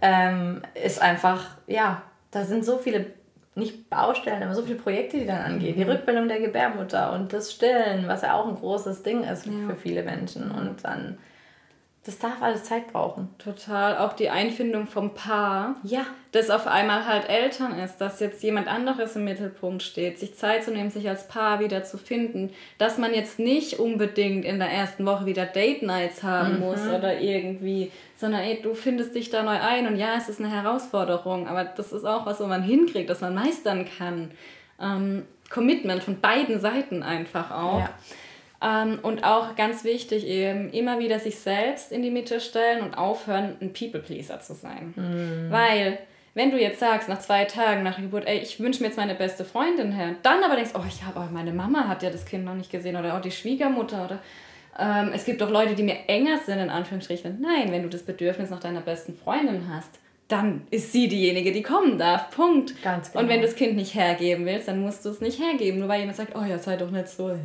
Ähm, 0.00 0.62
ist 0.80 1.02
einfach, 1.02 1.44
ja, 1.66 2.02
da 2.30 2.44
sind 2.44 2.64
so 2.64 2.78
viele, 2.78 3.06
nicht 3.56 3.90
Baustellen, 3.90 4.40
aber 4.40 4.54
so 4.54 4.62
viele 4.62 4.78
Projekte, 4.78 5.18
die 5.18 5.26
dann 5.26 5.42
angehen. 5.42 5.76
Die. 5.76 5.82
Rückbildung 5.82 6.28
der 6.28 6.38
Gebärmutter 6.38 7.12
und 7.12 7.32
das 7.32 7.52
Stillen, 7.52 8.06
was 8.06 8.22
ja 8.22 8.34
auch 8.34 8.46
ein 8.46 8.54
großes 8.54 9.02
Ding 9.02 9.24
ist 9.24 9.46
ja. 9.46 9.52
für 9.68 9.74
viele 9.74 10.04
Menschen. 10.04 10.52
Und 10.52 10.84
dann 10.84 11.18
das 12.04 12.18
darf 12.18 12.40
alles 12.40 12.64
Zeit 12.64 12.92
brauchen. 12.92 13.28
Total. 13.36 13.98
Auch 13.98 14.14
die 14.14 14.30
Einfindung 14.30 14.86
vom 14.86 15.12
Paar. 15.12 15.76
Ja. 15.82 16.06
Das 16.32 16.48
auf 16.48 16.66
einmal 16.66 17.06
halt 17.06 17.28
Eltern 17.28 17.78
ist, 17.78 17.98
dass 17.98 18.20
jetzt 18.20 18.42
jemand 18.42 18.68
anderes 18.68 19.16
im 19.16 19.24
Mittelpunkt 19.24 19.82
steht, 19.82 20.18
sich 20.18 20.34
Zeit 20.34 20.64
zu 20.64 20.70
nehmen, 20.70 20.90
sich 20.90 21.10
als 21.10 21.28
Paar 21.28 21.60
wieder 21.60 21.84
zu 21.84 21.98
finden. 21.98 22.54
Dass 22.78 22.96
man 22.96 23.12
jetzt 23.12 23.38
nicht 23.38 23.78
unbedingt 23.78 24.46
in 24.46 24.58
der 24.58 24.70
ersten 24.70 25.04
Woche 25.04 25.26
wieder 25.26 25.44
Date 25.44 25.82
Nights 25.82 26.22
haben 26.22 26.54
mhm. 26.54 26.60
muss 26.60 26.80
oder 26.86 27.20
irgendwie, 27.20 27.92
sondern 28.16 28.40
ey, 28.40 28.62
du 28.62 28.72
findest 28.72 29.14
dich 29.14 29.28
da 29.28 29.42
neu 29.42 29.60
ein 29.60 29.86
und 29.86 29.96
ja, 29.96 30.14
es 30.16 30.30
ist 30.30 30.40
eine 30.40 30.50
Herausforderung, 30.50 31.48
aber 31.48 31.64
das 31.64 31.92
ist 31.92 32.06
auch 32.06 32.24
was, 32.24 32.40
wo 32.40 32.46
man 32.46 32.62
hinkriegt, 32.62 33.10
dass 33.10 33.20
man 33.20 33.34
meistern 33.34 33.86
kann. 33.98 34.30
Ähm, 34.80 35.26
Commitment 35.50 36.02
von 36.02 36.20
beiden 36.20 36.60
Seiten 36.60 37.02
einfach 37.02 37.50
auch. 37.50 37.80
Ja. 37.80 37.90
Ähm, 38.62 38.98
und 39.02 39.24
auch 39.24 39.56
ganz 39.56 39.84
wichtig, 39.84 40.26
eben 40.26 40.70
immer 40.70 40.98
wieder 40.98 41.18
sich 41.18 41.38
selbst 41.38 41.92
in 41.92 42.02
die 42.02 42.10
Mitte 42.10 42.40
stellen 42.40 42.82
und 42.82 42.94
aufhören, 42.94 43.56
ein 43.60 43.72
People-Pleaser 43.72 44.40
zu 44.40 44.54
sein. 44.54 44.92
Mhm. 44.96 45.50
Weil, 45.50 45.98
wenn 46.34 46.50
du 46.50 46.60
jetzt 46.60 46.80
sagst, 46.80 47.08
nach 47.08 47.20
zwei 47.20 47.46
Tagen 47.46 47.82
nach 47.82 47.94
der 47.94 48.04
Geburt, 48.04 48.26
ey, 48.26 48.38
ich 48.38 48.60
wünsche 48.60 48.82
mir 48.82 48.88
jetzt 48.88 48.98
meine 48.98 49.14
beste 49.14 49.44
Freundin 49.44 49.92
her, 49.92 50.14
dann 50.22 50.44
aber 50.44 50.56
denkst, 50.56 50.72
oh, 50.74 50.84
ich 50.86 51.02
habe, 51.04 51.26
meine 51.32 51.52
Mama 51.52 51.88
hat 51.88 52.02
ja 52.02 52.10
das 52.10 52.26
Kind 52.26 52.44
noch 52.44 52.54
nicht 52.54 52.70
gesehen 52.70 52.96
oder 52.96 53.16
auch 53.16 53.22
die 53.22 53.30
Schwiegermutter 53.30 54.04
oder 54.04 54.18
ähm, 54.78 55.10
es 55.14 55.24
gibt 55.24 55.42
auch 55.42 55.50
Leute, 55.50 55.74
die 55.74 55.82
mir 55.82 55.96
enger 56.06 56.38
sind, 56.44 56.58
in 56.58 56.70
Anführungsstrichen. 56.70 57.40
Nein, 57.40 57.72
wenn 57.72 57.82
du 57.82 57.88
das 57.88 58.02
Bedürfnis 58.02 58.50
nach 58.50 58.60
deiner 58.60 58.80
besten 58.80 59.16
Freundin 59.16 59.68
hast, 59.74 59.90
dann 60.28 60.62
ist 60.70 60.92
sie 60.92 61.08
diejenige, 61.08 61.50
die 61.52 61.62
kommen 61.62 61.98
darf. 61.98 62.30
Punkt. 62.30 62.80
Ganz 62.82 63.10
genau. 63.10 63.22
Und 63.22 63.28
wenn 63.28 63.40
du 63.40 63.46
das 63.46 63.56
Kind 63.56 63.74
nicht 63.74 63.94
hergeben 63.94 64.46
willst, 64.46 64.68
dann 64.68 64.80
musst 64.80 65.04
du 65.04 65.08
es 65.08 65.20
nicht 65.20 65.40
hergeben. 65.40 65.80
Nur 65.80 65.88
weil 65.88 66.00
jemand 66.00 66.16
sagt, 66.16 66.36
oh 66.36 66.44
ja, 66.44 66.58
sei 66.58 66.76
doch 66.76 66.90
nicht 66.90 67.08
so. 67.08 67.36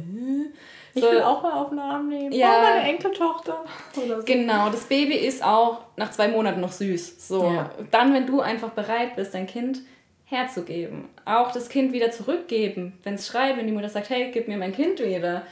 Ich 0.96 1.04
will 1.04 1.22
auch 1.22 1.44
mal 1.44 1.54
auf 1.54 1.70
den 1.70 1.80
Arm 1.80 2.08
nehmen. 2.08 2.32
Ja. 2.32 2.58
Oh, 2.58 2.62
meine 2.64 2.90
Enkeltochter. 2.90 3.64
Oder 3.98 4.22
so. 4.22 4.26
Genau, 4.26 4.70
das 4.70 4.86
Baby 4.86 5.16
ist 5.16 5.44
auch 5.44 5.82
nach 5.98 6.12
zwei 6.12 6.30
Monaten 6.30 6.62
noch 6.62 6.72
süß. 6.72 7.28
So. 7.28 7.44
Ja. 7.44 7.70
Dann, 7.92 8.14
wenn 8.14 8.26
du 8.26 8.40
einfach 8.40 8.70
bereit 8.70 9.18
bist, 9.18 9.34
dein 9.34 9.46
Kind 9.46 9.80
herzugeben. 10.24 11.10
Auch 11.26 11.52
das 11.52 11.70
Kind 11.70 11.92
wieder 11.92 12.12
zurückgeben. 12.12 12.94
Wenn 13.04 13.16
es 13.16 13.28
schreit, 13.28 13.58
wenn 13.58 13.68
die 13.68 13.74
Mutter 13.74 13.90
sagt, 13.90 14.10
hey, 14.10 14.32
gib 14.32 14.48
mir 14.48 14.58
mein 14.58 14.72
Kind 14.74 15.00
wieder. 15.00 15.44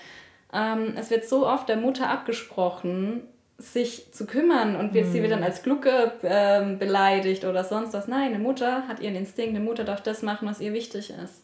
Ähm, 0.53 0.93
es 0.97 1.09
wird 1.09 1.27
so 1.27 1.45
oft 1.45 1.67
der 1.67 1.77
Mutter 1.77 2.09
abgesprochen, 2.09 3.23
sich 3.57 4.11
zu 4.11 4.25
kümmern 4.25 4.75
und 4.75 4.93
wird, 4.93 5.07
mhm. 5.07 5.11
sie 5.11 5.21
wird 5.21 5.31
dann 5.31 5.43
als 5.43 5.61
Glucke 5.61 6.13
ähm, 6.23 6.79
beleidigt 6.79 7.45
oder 7.45 7.63
sonst 7.63 7.93
was. 7.93 8.07
Nein, 8.07 8.33
eine 8.33 8.39
Mutter 8.39 8.87
hat 8.87 8.99
ihren 8.99 9.15
Instinkt, 9.15 9.55
eine 9.55 9.63
Mutter 9.63 9.83
darf 9.83 10.01
das 10.01 10.21
machen, 10.21 10.47
was 10.47 10.59
ihr 10.59 10.73
wichtig 10.73 11.11
ist. 11.11 11.42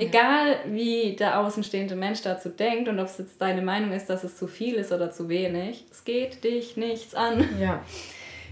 Egal 0.00 0.56
wie 0.66 1.14
der 1.14 1.40
außenstehende 1.40 1.94
Mensch 1.94 2.22
dazu 2.22 2.48
denkt 2.48 2.88
und 2.88 2.98
ob 2.98 3.06
es 3.06 3.18
jetzt 3.18 3.40
deine 3.40 3.60
Meinung 3.60 3.92
ist, 3.92 4.08
dass 4.08 4.24
es 4.24 4.36
zu 4.36 4.46
viel 4.46 4.76
ist 4.76 4.92
oder 4.92 5.10
zu 5.10 5.28
wenig, 5.28 5.84
es 5.90 6.04
geht 6.04 6.42
dich 6.42 6.78
nichts 6.78 7.14
an. 7.14 7.46
Ja. 7.60 7.82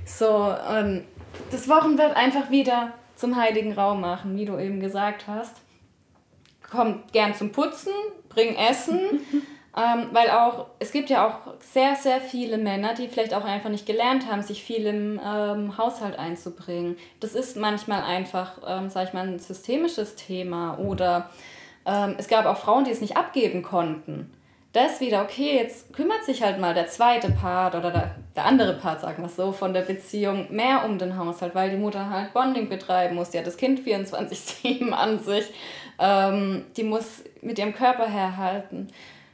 So, 0.05 0.55
ähm, 0.71 1.05
das 1.51 1.69
Wochenbett 1.69 2.15
einfach 2.17 2.51
wieder 2.51 2.93
zum 3.17 3.37
heiligen 3.37 3.73
Raum 3.73 4.01
machen, 4.01 4.37
wie 4.37 4.45
du 4.45 4.59
eben 4.59 4.79
gesagt 4.81 5.27
hast. 5.27 5.57
Kommt 6.71 7.13
gern 7.13 7.35
zum 7.35 7.51
Putzen, 7.51 7.93
bring 8.29 8.55
Essen. 8.55 9.21
Ähm, 9.79 10.09
weil 10.11 10.31
auch, 10.31 10.67
es 10.81 10.91
gibt 10.91 11.09
ja 11.09 11.29
auch 11.29 11.55
sehr, 11.61 11.95
sehr 11.95 12.21
viele 12.21 12.59
Männer, 12.59 12.95
die 12.95 13.07
vielleicht 13.07 13.33
auch 13.33 13.45
einfach 13.45 13.71
nicht 13.71 13.87
gelernt 13.87 14.29
haben, 14.29 14.43
sich 14.43 14.65
viel 14.65 14.87
im 14.87 15.21
ähm, 15.25 15.79
Haushalt 15.79 16.19
einzubringen. 16.19 16.97
Das 17.21 17.35
ist 17.35 17.57
manchmal 17.57 18.03
einfach, 18.03 18.59
ähm, 18.67 18.91
sag 18.91 19.07
ich 19.07 19.13
mal, 19.13 19.29
ein 19.29 19.39
systemisches 19.39 20.17
Thema. 20.17 20.79
Oder 20.79 21.31
ähm, 21.87 22.17
es 22.19 22.27
gab 22.27 22.47
auch 22.47 22.57
Frauen, 22.57 22.85
die 22.85 22.91
es 22.91 23.01
nicht 23.01 23.17
abgeben 23.17 23.63
konnten. 23.63 24.33
Das 24.73 25.01
wieder, 25.01 25.23
okay, 25.23 25.55
jetzt 25.55 25.93
kümmert 25.93 26.25
sich 26.25 26.43
halt 26.43 26.59
mal 26.59 26.75
der 26.75 26.89
zweite 26.89 27.31
Part 27.31 27.77
oder 27.77 27.93
der, 27.93 28.17
der 28.35 28.47
andere 28.47 28.75
Part, 28.75 29.01
sagen 29.01 29.23
wir 29.23 29.29
so, 29.29 29.53
von 29.53 29.75
der 29.75 29.83
Beziehung 29.83 30.49
mehr 30.51 30.85
um 30.85 30.99
den 30.99 31.17
Haushalt, 31.17 31.55
weil 31.55 31.71
die 31.71 31.77
Mutter 31.77 32.11
halt 32.11 32.35
Bonding 32.35 32.69
betreiben 32.69 33.15
muss. 33.15 33.31
Die 33.31 33.39
hat 33.39 33.47
das 33.47 33.57
Kind 33.57 33.81
24-7 33.81 34.91
an 34.91 35.21
sich. 35.21 35.47
Ähm, 36.01 36.65
die 36.77 36.83
muss 36.83 37.23
mit 37.43 37.61
ihrem 37.61 37.75
Körper 37.75 38.09
herhalten. 38.09 38.89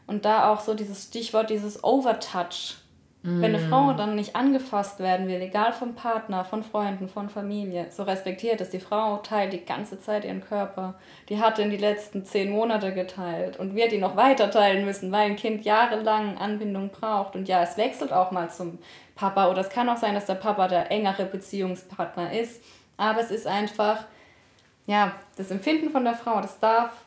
Und 0.07 0.25
da 0.25 0.53
auch 0.53 0.61
so 0.61 0.75
dieses 0.75 1.05
Stichwort, 1.05 1.51
dieses 1.51 1.83
Overtouch. 1.83 2.77
Mm. 3.23 3.41
Wenn 3.41 3.55
eine 3.55 3.59
Frau 3.59 3.95
dann 3.95 4.17
nicht 4.17 4.37
angefasst 4.37 5.01
werden 5.01 5.27
will, 5.29 5.41
egal 5.41 5.73
vom 5.73 5.95
Partner, 5.95 6.45
von 6.45 6.63
Freunden, 6.63 7.09
von 7.09 7.31
Familie, 7.31 7.87
so 7.91 8.03
respektiert 8.03 8.61
es. 8.61 8.69
Die 8.69 8.81
Frau 8.81 9.17
teilt 9.19 9.55
die 9.55 9.65
ganze 9.65 9.99
Zeit 9.99 10.27
ihren 10.27 10.43
Körper. 10.43 10.95
Die 11.31 11.41
hat 11.41 11.59
in 11.59 11.71
die 11.71 11.79
letzten 11.79 12.27
zehn 12.27 12.51
Monate 12.51 12.93
geteilt 12.93 13.59
und 13.59 13.75
wird 13.75 13.93
die 13.93 13.99
noch 13.99 14.17
weiter 14.17 14.51
teilen 14.51 14.85
müssen, 14.85 15.11
weil 15.11 15.31
ein 15.31 15.37
Kind 15.37 15.65
jahrelang 15.65 16.37
Anbindung 16.37 16.91
braucht. 16.91 17.35
Und 17.35 17.49
ja, 17.49 17.63
es 17.63 17.79
wechselt 17.79 18.13
auch 18.13 18.31
mal 18.31 18.51
zum 18.51 18.79
Papa 19.15 19.51
oder 19.51 19.63
es 19.63 19.71
kann 19.71 19.89
auch 19.89 19.97
sein, 19.97 20.15
dass 20.15 20.27
der 20.27 20.35
Papa 20.35 20.69
der 20.69 20.91
engere 20.91 21.25
Beziehungspartner 21.25 22.33
ist. 22.39 22.63
Aber 22.99 23.21
es 23.21 23.31
ist 23.31 23.47
einfach, 23.47 24.05
ja, 24.87 25.13
das 25.37 25.51
Empfinden 25.51 25.89
von 25.89 26.05
der 26.05 26.15
Frau, 26.15 26.43
das 26.43 26.61
darf 26.61 27.04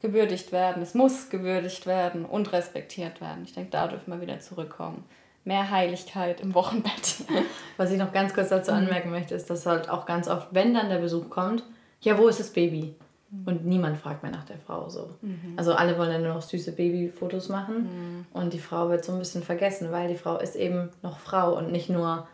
gewürdigt 0.00 0.52
werden, 0.52 0.82
es 0.82 0.94
muss 0.94 1.30
gewürdigt 1.30 1.86
werden 1.86 2.24
und 2.24 2.52
respektiert 2.52 3.20
werden. 3.20 3.44
Ich 3.44 3.52
denke, 3.52 3.70
da 3.70 3.86
dürfen 3.88 4.12
wir 4.12 4.20
wieder 4.20 4.40
zurückkommen. 4.40 5.04
Mehr 5.44 5.70
Heiligkeit 5.70 6.40
im 6.40 6.54
Wochenbett. 6.54 7.24
Was 7.76 7.90
ich 7.90 7.98
noch 7.98 8.12
ganz 8.12 8.34
kurz 8.34 8.50
dazu 8.50 8.72
mhm. 8.72 8.78
anmerken 8.78 9.10
möchte, 9.10 9.34
ist, 9.34 9.48
dass 9.50 9.66
halt 9.66 9.88
auch 9.88 10.06
ganz 10.06 10.28
oft, 10.28 10.48
wenn 10.50 10.74
dann 10.74 10.88
der 10.88 10.98
Besuch 10.98 11.30
kommt, 11.30 11.64
ja, 12.00 12.18
wo 12.18 12.28
ist 12.28 12.40
das 12.40 12.50
Baby? 12.50 12.94
Mhm. 13.30 13.42
Und 13.46 13.66
niemand 13.66 13.98
fragt 13.98 14.22
mehr 14.22 14.32
nach 14.32 14.44
der 14.44 14.58
Frau 14.58 14.88
so. 14.88 15.10
Mhm. 15.22 15.54
Also 15.56 15.72
alle 15.74 15.98
wollen 15.98 16.10
dann 16.10 16.22
nur 16.22 16.34
noch 16.34 16.42
süße 16.42 16.72
Babyfotos 16.72 17.48
machen 17.48 17.76
mhm. 17.82 18.26
und 18.32 18.52
die 18.52 18.58
Frau 18.58 18.88
wird 18.90 19.04
so 19.04 19.12
ein 19.12 19.18
bisschen 19.18 19.42
vergessen, 19.42 19.92
weil 19.92 20.08
die 20.08 20.16
Frau 20.16 20.38
ist 20.38 20.56
eben 20.56 20.90
noch 21.02 21.18
Frau 21.18 21.56
und 21.56 21.72
nicht 21.72 21.88
nur 21.90 22.26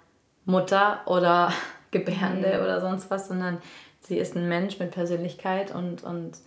Mutter 0.44 1.00
oder 1.06 1.52
Gebärende 1.90 2.56
mhm. 2.56 2.64
oder 2.64 2.80
sonst 2.80 3.10
was, 3.10 3.28
sondern 3.28 3.58
sie 4.00 4.18
ist 4.18 4.36
ein 4.36 4.48
Mensch 4.48 4.78
mit 4.78 4.90
Persönlichkeit 4.92 5.74
und, 5.74 6.02
und 6.02 6.38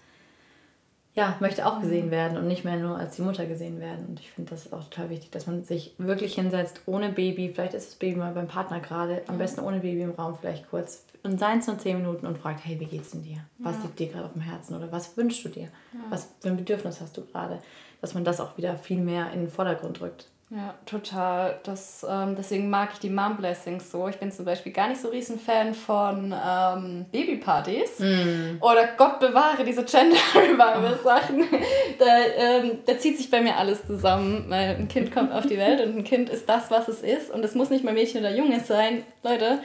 ja, 1.19 1.35
möchte 1.41 1.65
auch 1.65 1.81
gesehen 1.81 2.07
mhm. 2.07 2.11
werden 2.11 2.37
und 2.37 2.47
nicht 2.47 2.63
mehr 2.63 2.77
nur 2.77 2.97
als 2.97 3.17
die 3.17 3.21
Mutter 3.21 3.45
gesehen 3.45 3.81
werden. 3.81 4.05
Und 4.07 4.21
ich 4.21 4.31
finde 4.31 4.51
das 4.51 4.71
auch 4.71 4.85
total 4.85 5.09
wichtig, 5.09 5.31
dass 5.31 5.47
man 5.47 5.65
sich 5.65 5.93
wirklich 5.97 6.35
hinsetzt, 6.35 6.79
ohne 6.85 7.09
Baby, 7.09 7.51
vielleicht 7.53 7.73
ist 7.73 7.89
das 7.89 7.95
Baby 7.95 8.19
mal 8.19 8.31
beim 8.31 8.47
Partner 8.47 8.79
gerade, 8.79 9.21
am 9.27 9.37
besten 9.37 9.59
ohne 9.59 9.81
Baby 9.81 10.03
im 10.03 10.11
Raum 10.11 10.37
vielleicht 10.39 10.69
kurz, 10.69 11.03
und 11.23 11.37
seien 11.37 11.59
es 11.59 11.67
nur 11.67 11.77
zehn 11.77 11.97
Minuten 11.97 12.25
und 12.25 12.37
fragt, 12.37 12.65
hey, 12.65 12.79
wie 12.79 12.85
geht's 12.85 13.11
denn 13.11 13.23
dir? 13.23 13.39
Was 13.57 13.75
ja. 13.75 13.81
liegt 13.83 13.99
dir 13.99 14.07
gerade 14.07 14.25
auf 14.25 14.31
dem 14.31 14.41
Herzen 14.41 14.77
oder 14.77 14.89
was 14.93 15.17
wünschst 15.17 15.43
du 15.43 15.49
dir? 15.49 15.63
Ja. 15.63 15.99
Was 16.09 16.29
für 16.39 16.47
ein 16.47 16.55
Bedürfnis 16.55 17.01
hast 17.01 17.17
du 17.17 17.25
gerade? 17.25 17.61
Dass 17.99 18.13
man 18.13 18.23
das 18.23 18.39
auch 18.39 18.57
wieder 18.57 18.77
viel 18.77 19.01
mehr 19.01 19.33
in 19.33 19.41
den 19.41 19.49
Vordergrund 19.49 19.99
rückt. 19.99 20.28
Ja, 20.51 20.73
total. 20.87 21.59
Das, 21.63 22.03
ähm, 22.09 22.35
deswegen 22.35 22.71
mag 22.71 22.89
ich 22.93 22.99
die 22.99 23.09
Mom 23.11 23.37
Blessings 23.37 23.91
so. 23.91 24.07
Ich 24.07 24.17
bin 24.17 24.31
zum 24.31 24.45
Beispiel 24.45 24.71
gar 24.71 24.87
nicht 24.87 24.99
so 24.99 25.09
riesen 25.09 25.39
Fan 25.39 25.75
von 25.75 26.33
ähm, 26.33 27.05
Babypartys. 27.11 27.99
Mm. 27.99 28.57
Oder 28.59 28.87
Gott 28.97 29.19
bewahre 29.19 29.63
diese 29.63 29.83
Gender 29.83 30.17
Revival 30.33 30.99
Sachen. 31.03 31.41
Oh. 31.41 31.57
Da, 31.99 32.17
ähm, 32.37 32.79
da 32.85 32.97
zieht 32.97 33.17
sich 33.17 33.29
bei 33.29 33.41
mir 33.41 33.57
alles 33.57 33.85
zusammen, 33.85 34.45
weil 34.47 34.75
ein 34.75 34.87
Kind 34.87 35.11
kommt 35.11 35.31
auf 35.31 35.45
die 35.45 35.57
Welt 35.57 35.85
und 35.85 35.97
ein 35.97 36.03
Kind 36.03 36.29
ist 36.29 36.49
das, 36.49 36.71
was 36.71 36.87
es 36.87 37.01
ist. 37.01 37.29
Und 37.29 37.43
es 37.43 37.53
muss 37.53 37.69
nicht 37.69 37.83
mal 37.83 37.93
Mädchen 37.93 38.21
oder 38.21 38.35
Junge 38.35 38.59
sein. 38.61 39.03
Leute, 39.21 39.59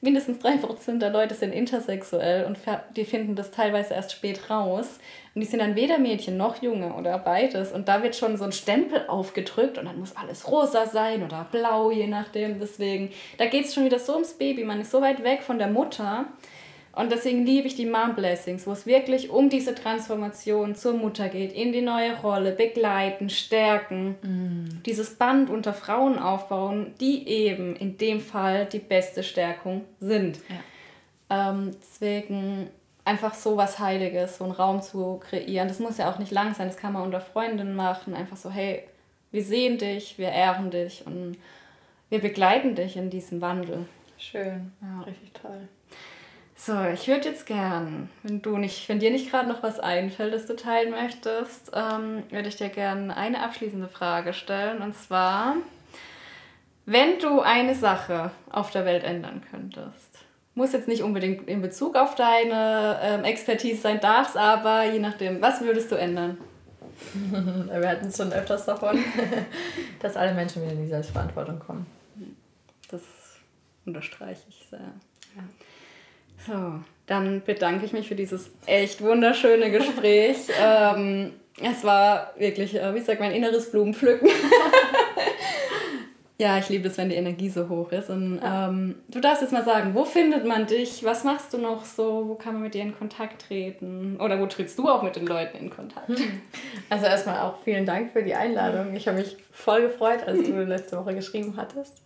mindestens 0.00 0.44
3% 0.44 0.98
der 0.98 1.10
Leute 1.10 1.34
sind 1.34 1.52
intersexuell 1.52 2.44
und 2.44 2.58
die 2.94 3.04
finden 3.04 3.34
das 3.34 3.50
teilweise 3.50 3.94
erst 3.94 4.12
spät 4.12 4.48
raus. 4.48 4.98
Und 5.34 5.40
die 5.40 5.46
sind 5.46 5.60
dann 5.60 5.74
weder 5.74 5.98
Mädchen 5.98 6.36
noch 6.36 6.62
Junge 6.62 6.94
oder 6.94 7.18
beides. 7.18 7.72
Und 7.72 7.88
da 7.88 8.02
wird 8.02 8.16
schon 8.16 8.36
so 8.36 8.44
ein 8.44 8.52
Stempel 8.52 9.06
aufgedrückt 9.08 9.78
und 9.78 9.86
dann 9.86 9.98
muss 9.98 10.16
alles 10.16 10.50
rosa 10.50 10.86
sein 10.86 11.22
oder 11.24 11.46
blau, 11.50 11.90
je 11.90 12.06
nachdem. 12.06 12.60
Deswegen, 12.60 13.10
da 13.38 13.46
geht 13.46 13.66
es 13.66 13.74
schon 13.74 13.84
wieder 13.84 13.98
so 13.98 14.14
ums 14.14 14.34
Baby. 14.34 14.64
Man 14.64 14.80
ist 14.80 14.90
so 14.90 15.00
weit 15.00 15.24
weg 15.24 15.42
von 15.42 15.58
der 15.58 15.68
Mutter. 15.68 16.26
Und 16.98 17.12
deswegen 17.12 17.46
liebe 17.46 17.68
ich 17.68 17.76
die 17.76 17.86
Mom 17.86 18.16
Blessings, 18.16 18.66
wo 18.66 18.72
es 18.72 18.84
wirklich 18.84 19.30
um 19.30 19.48
diese 19.48 19.72
Transformation 19.72 20.74
zur 20.74 20.94
Mutter 20.94 21.28
geht, 21.28 21.52
in 21.52 21.70
die 21.70 21.80
neue 21.80 22.18
Rolle, 22.20 22.50
begleiten, 22.50 23.30
stärken, 23.30 24.16
mm. 24.20 24.82
dieses 24.84 25.14
Band 25.14 25.48
unter 25.48 25.72
Frauen 25.72 26.18
aufbauen, 26.18 26.94
die 26.98 27.28
eben 27.28 27.76
in 27.76 27.98
dem 27.98 28.18
Fall 28.18 28.66
die 28.66 28.80
beste 28.80 29.22
Stärkung 29.22 29.84
sind. 30.00 30.40
Ja. 31.30 31.50
Ähm, 31.50 31.70
deswegen 31.80 32.68
einfach 33.04 33.34
so 33.34 33.56
was 33.56 33.78
Heiliges, 33.78 34.38
so 34.38 34.42
einen 34.42 34.52
Raum 34.54 34.82
zu 34.82 35.20
kreieren. 35.20 35.68
Das 35.68 35.78
muss 35.78 35.98
ja 35.98 36.10
auch 36.10 36.18
nicht 36.18 36.32
lang 36.32 36.56
sein, 36.56 36.66
das 36.66 36.78
kann 36.78 36.94
man 36.94 37.04
unter 37.04 37.20
Freundinnen 37.20 37.76
machen. 37.76 38.12
Einfach 38.12 38.36
so, 38.36 38.50
hey, 38.50 38.82
wir 39.30 39.44
sehen 39.44 39.78
dich, 39.78 40.18
wir 40.18 40.30
ehren 40.30 40.72
dich 40.72 41.06
und 41.06 41.36
wir 42.10 42.18
begleiten 42.18 42.74
dich 42.74 42.96
in 42.96 43.08
diesem 43.08 43.40
Wandel. 43.40 43.86
Schön, 44.18 44.72
ja, 44.82 45.02
richtig 45.02 45.32
toll. 45.32 45.68
So, 46.60 46.74
ich 46.92 47.06
würde 47.06 47.28
jetzt 47.28 47.46
gern, 47.46 48.10
wenn 48.24 48.42
du 48.42 48.56
nicht, 48.58 48.88
wenn 48.88 48.98
dir 48.98 49.12
nicht 49.12 49.30
gerade 49.30 49.48
noch 49.48 49.62
was 49.62 49.78
einfällt, 49.78 50.34
das 50.34 50.46
du 50.46 50.56
teilen 50.56 50.90
möchtest, 50.90 51.70
ähm, 51.72 52.24
würde 52.30 52.48
ich 52.48 52.56
dir 52.56 52.68
gerne 52.68 53.16
eine 53.16 53.44
abschließende 53.44 53.86
Frage 53.86 54.32
stellen. 54.32 54.82
Und 54.82 54.96
zwar, 54.96 55.54
wenn 56.84 57.20
du 57.20 57.40
eine 57.40 57.76
Sache 57.76 58.32
auf 58.50 58.72
der 58.72 58.84
Welt 58.84 59.04
ändern 59.04 59.40
könntest, 59.48 60.18
muss 60.56 60.72
jetzt 60.72 60.88
nicht 60.88 61.04
unbedingt 61.04 61.48
in 61.48 61.62
Bezug 61.62 61.94
auf 61.94 62.16
deine 62.16 62.98
ähm, 63.02 63.22
Expertise 63.22 63.80
sein, 63.80 64.00
darf 64.00 64.30
es 64.30 64.36
aber, 64.36 64.82
je 64.82 64.98
nachdem, 64.98 65.40
was 65.40 65.60
würdest 65.60 65.92
du 65.92 65.94
ändern? 65.94 66.38
Wir 67.70 67.88
hatten 67.88 68.08
es 68.08 68.16
schon 68.16 68.32
öfters 68.32 68.66
davon, 68.66 68.98
dass 70.00 70.16
alle 70.16 70.34
Menschen 70.34 70.62
wieder 70.62 70.72
in 70.72 70.82
die 70.82 70.88
Selbstverantwortung 70.88 71.60
kommen. 71.60 71.86
Das 72.90 73.02
unterstreiche 73.86 74.42
ich 74.48 74.66
sehr. 74.68 74.80
Ja. 75.36 75.44
So, 76.46 76.80
dann 77.06 77.42
bedanke 77.44 77.84
ich 77.84 77.92
mich 77.92 78.08
für 78.08 78.14
dieses 78.14 78.50
echt 78.66 79.02
wunderschöne 79.02 79.70
Gespräch. 79.70 80.36
ähm, 80.62 81.32
es 81.60 81.84
war 81.84 82.32
wirklich, 82.38 82.76
äh, 82.76 82.94
wie 82.94 83.00
sagt 83.00 83.20
mein 83.20 83.32
inneres 83.32 83.70
Blumenpflücken. 83.70 84.30
ja, 86.38 86.56
ich 86.58 86.68
liebe 86.68 86.86
es, 86.86 86.96
wenn 86.98 87.08
die 87.08 87.16
Energie 87.16 87.48
so 87.48 87.68
hoch 87.68 87.90
ist. 87.90 88.10
Und 88.10 88.40
ähm, 88.44 88.96
du 89.08 89.20
darfst 89.20 89.42
jetzt 89.42 89.52
mal 89.52 89.64
sagen, 89.64 89.94
wo 89.94 90.04
findet 90.04 90.46
man 90.46 90.66
dich? 90.66 91.02
Was 91.02 91.24
machst 91.24 91.52
du 91.52 91.58
noch 91.58 91.84
so? 91.84 92.28
Wo 92.28 92.34
kann 92.36 92.54
man 92.54 92.62
mit 92.62 92.74
dir 92.74 92.82
in 92.82 92.96
Kontakt 92.96 93.48
treten? 93.48 94.16
Oder 94.20 94.38
wo 94.38 94.46
trittst 94.46 94.78
du 94.78 94.88
auch 94.88 95.02
mit 95.02 95.16
den 95.16 95.26
Leuten 95.26 95.56
in 95.56 95.70
Kontakt? 95.70 96.10
Also 96.90 97.06
erstmal 97.06 97.40
auch 97.40 97.58
vielen 97.64 97.86
Dank 97.86 98.12
für 98.12 98.22
die 98.22 98.34
Einladung. 98.34 98.94
Ich 98.94 99.08
habe 99.08 99.18
mich 99.18 99.36
voll 99.50 99.82
gefreut, 99.82 100.20
als 100.26 100.44
du 100.44 100.62
letzte 100.62 100.96
Woche 100.96 101.14
geschrieben 101.14 101.54
hattest. 101.56 102.02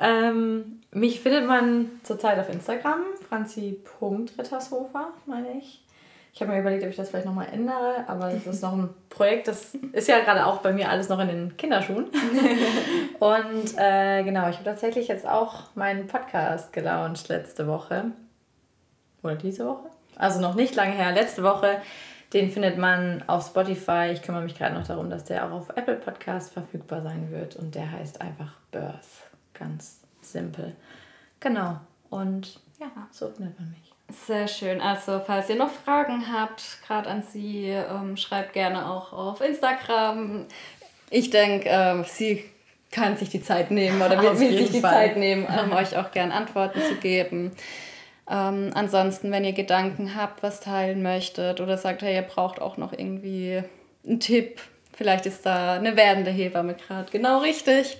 Ähm, 0.00 0.80
mich 0.92 1.20
findet 1.20 1.46
man 1.46 1.90
zurzeit 2.02 2.38
auf 2.38 2.48
Instagram, 2.48 3.00
franzi.rittershofer, 3.28 5.08
meine 5.26 5.58
ich. 5.58 5.84
Ich 6.32 6.40
habe 6.40 6.52
mir 6.52 6.60
überlegt, 6.60 6.84
ob 6.84 6.90
ich 6.90 6.96
das 6.96 7.10
vielleicht 7.10 7.26
nochmal 7.26 7.48
ändere, 7.52 8.04
aber 8.06 8.30
das 8.32 8.46
ist 8.46 8.62
noch 8.62 8.72
ein 8.72 8.88
Projekt, 9.10 9.48
das 9.48 9.74
ist 9.92 10.08
ja 10.08 10.20
gerade 10.20 10.46
auch 10.46 10.58
bei 10.58 10.72
mir 10.72 10.88
alles 10.88 11.08
noch 11.08 11.18
in 11.18 11.28
den 11.28 11.56
Kinderschuhen. 11.56 12.06
Und 13.18 13.76
äh, 13.76 14.22
genau, 14.22 14.48
ich 14.48 14.56
habe 14.56 14.64
tatsächlich 14.64 15.08
jetzt 15.08 15.26
auch 15.26 15.64
meinen 15.74 16.06
Podcast 16.06 16.72
gelauncht 16.72 17.28
letzte 17.28 17.66
Woche. 17.66 18.12
Oder 19.22 19.34
diese 19.34 19.66
Woche? 19.66 19.90
Also 20.16 20.40
noch 20.40 20.54
nicht 20.54 20.74
lange 20.76 20.92
her, 20.92 21.12
letzte 21.12 21.42
Woche. 21.42 21.82
Den 22.32 22.50
findet 22.50 22.78
man 22.78 23.24
auf 23.26 23.44
Spotify. 23.46 24.10
Ich 24.12 24.22
kümmere 24.22 24.42
mich 24.42 24.56
gerade 24.56 24.74
noch 24.74 24.86
darum, 24.86 25.10
dass 25.10 25.24
der 25.24 25.46
auch 25.46 25.50
auf 25.50 25.70
Apple 25.70 25.96
Podcast 25.96 26.52
verfügbar 26.52 27.02
sein 27.02 27.30
wird. 27.32 27.56
Und 27.56 27.74
der 27.74 27.90
heißt 27.90 28.20
einfach 28.20 28.52
Birth. 28.70 29.29
Ganz 29.60 30.00
simpel. 30.22 30.74
Genau. 31.38 31.78
Und 32.08 32.60
ja, 32.80 32.90
so 33.12 33.28
findet 33.28 33.60
man 33.60 33.70
mich. 33.70 33.92
Sehr 34.26 34.48
schön. 34.48 34.80
Also, 34.80 35.20
falls 35.24 35.48
ihr 35.50 35.56
noch 35.56 35.70
Fragen 35.70 36.32
habt, 36.32 36.78
gerade 36.84 37.08
an 37.08 37.22
sie, 37.22 37.66
ähm, 37.68 38.16
schreibt 38.16 38.54
gerne 38.54 38.90
auch 38.90 39.12
auf 39.12 39.40
Instagram. 39.40 40.46
Ich 41.10 41.30
denke, 41.30 41.68
ähm, 41.68 42.04
sie 42.08 42.44
kann 42.90 43.16
sich 43.16 43.28
die 43.28 43.42
Zeit 43.42 43.70
nehmen 43.70 44.00
oder 44.02 44.20
will, 44.22 44.40
will 44.40 44.58
sich 44.58 44.72
die 44.72 44.80
Fall. 44.80 44.92
Zeit 44.92 45.16
nehmen, 45.16 45.46
ähm, 45.62 45.72
euch 45.72 45.96
auch 45.96 46.10
gerne 46.10 46.34
Antworten 46.34 46.80
zu 46.80 46.96
geben. 46.96 47.52
Ähm, 48.28 48.70
ansonsten, 48.74 49.30
wenn 49.30 49.44
ihr 49.44 49.52
Gedanken 49.52 50.16
habt, 50.16 50.42
was 50.42 50.60
teilen 50.60 51.02
möchtet 51.02 51.60
oder 51.60 51.76
sagt, 51.76 52.02
hey, 52.02 52.14
ihr 52.14 52.22
braucht 52.22 52.60
auch 52.60 52.78
noch 52.78 52.92
irgendwie 52.92 53.62
einen 54.06 54.20
Tipp, 54.20 54.60
vielleicht 54.94 55.26
ist 55.26 55.44
da 55.44 55.74
eine 55.74 55.96
werdende 55.96 56.30
Hebamme 56.30 56.74
gerade 56.74 57.10
genau 57.12 57.40
richtig 57.40 57.98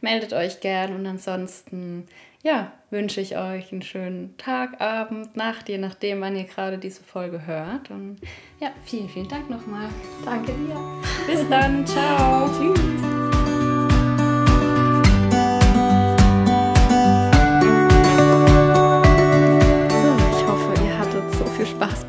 meldet 0.00 0.32
euch 0.32 0.60
gern 0.60 0.94
und 0.94 1.06
ansonsten 1.06 2.06
ja, 2.42 2.72
wünsche 2.90 3.20
ich 3.20 3.36
euch 3.36 3.70
einen 3.70 3.82
schönen 3.82 4.36
Tag, 4.38 4.80
Abend, 4.80 5.36
Nacht, 5.36 5.68
je 5.68 5.78
nachdem, 5.78 6.22
wann 6.22 6.36
ihr 6.36 6.44
gerade 6.44 6.78
diese 6.78 7.02
Folge 7.02 7.46
hört. 7.46 7.90
Und 7.90 8.18
ja, 8.60 8.70
vielen, 8.84 9.08
vielen 9.08 9.28
Dank 9.28 9.50
nochmal. 9.50 9.88
Danke 10.24 10.52
dir. 10.52 11.02
Bis 11.26 11.46
dann. 11.48 11.86
Ciao. 11.86 12.48
Tschüss. 12.48 13.29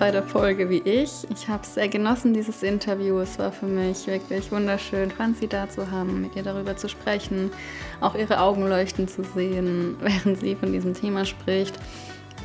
Bei 0.01 0.09
der 0.09 0.23
Folge 0.23 0.67
wie 0.67 0.79
ich. 0.79 1.27
Ich 1.29 1.47
habe 1.47 1.61
es 1.61 1.75
sehr 1.75 1.87
genossen, 1.87 2.33
dieses 2.33 2.63
Interview. 2.63 3.19
Es 3.19 3.37
war 3.37 3.51
für 3.51 3.67
mich 3.67 4.07
wirklich 4.07 4.51
wunderschön, 4.51 5.11
Franzi 5.11 5.47
da 5.47 5.69
zu 5.69 5.91
haben, 5.91 6.23
mit 6.23 6.35
ihr 6.35 6.41
darüber 6.41 6.75
zu 6.75 6.89
sprechen, 6.89 7.51
auch 7.99 8.15
ihre 8.15 8.39
Augen 8.39 8.67
leuchten 8.67 9.07
zu 9.07 9.23
sehen, 9.23 9.97
während 10.01 10.39
sie 10.39 10.55
von 10.55 10.71
diesem 10.71 10.95
Thema 10.95 11.23
spricht. 11.23 11.75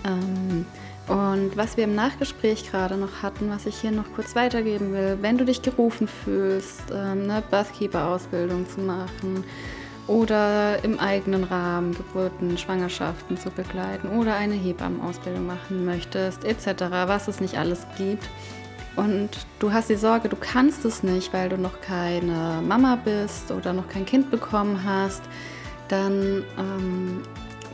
Ähm, 0.05 0.67
und 1.09 1.57
was 1.57 1.79
wir 1.79 1.85
im 1.85 1.95
Nachgespräch 1.95 2.71
gerade 2.71 2.99
noch 2.99 3.23
hatten, 3.23 3.49
was 3.49 3.65
ich 3.65 3.81
hier 3.81 3.91
noch 3.91 4.13
kurz 4.15 4.37
weitergeben 4.37 4.93
will, 4.93 5.17
wenn 5.23 5.39
du 5.39 5.47
dich 5.47 5.63
gerufen 5.63 6.09
fühlst, 6.09 6.83
ähm, 6.93 7.23
eine 7.23 7.43
Birthkeeper-Ausbildung 7.51 8.69
zu 8.69 8.83
machen, 8.83 9.45
oder 10.07 10.85
im 10.85 11.01
eigenen 11.01 11.45
Rahmen 11.45 11.95
Geburten, 11.95 12.57
Schwangerschaften 12.59 13.37
zu 13.37 13.51
begleiten 13.51 14.09
oder 14.19 14.35
eine 14.37 14.55
Hebammenausbildung 14.55 15.47
machen 15.47 15.85
möchtest, 15.85 16.45
etc., 16.45 16.85
was 17.07 17.29
es 17.29 17.41
nicht 17.41 17.59
alles 17.59 17.87
gibt. 17.97 18.29
Und 18.95 19.31
du 19.59 19.73
hast 19.73 19.91
die 19.91 19.97
Sorge, 19.97 20.29
du 20.29 20.37
kannst 20.37 20.85
es 20.85 21.03
nicht, 21.03 21.33
weil 21.33 21.49
du 21.49 21.59
noch 21.59 21.81
keine 21.83 22.63
Mama 22.67 22.97
bist 22.97 23.51
oder 23.51 23.73
noch 23.73 23.89
kein 23.89 24.07
Kind 24.07 24.31
bekommen 24.31 24.85
hast, 24.85 25.23
dann 25.89 26.45
ähm, 26.59 27.23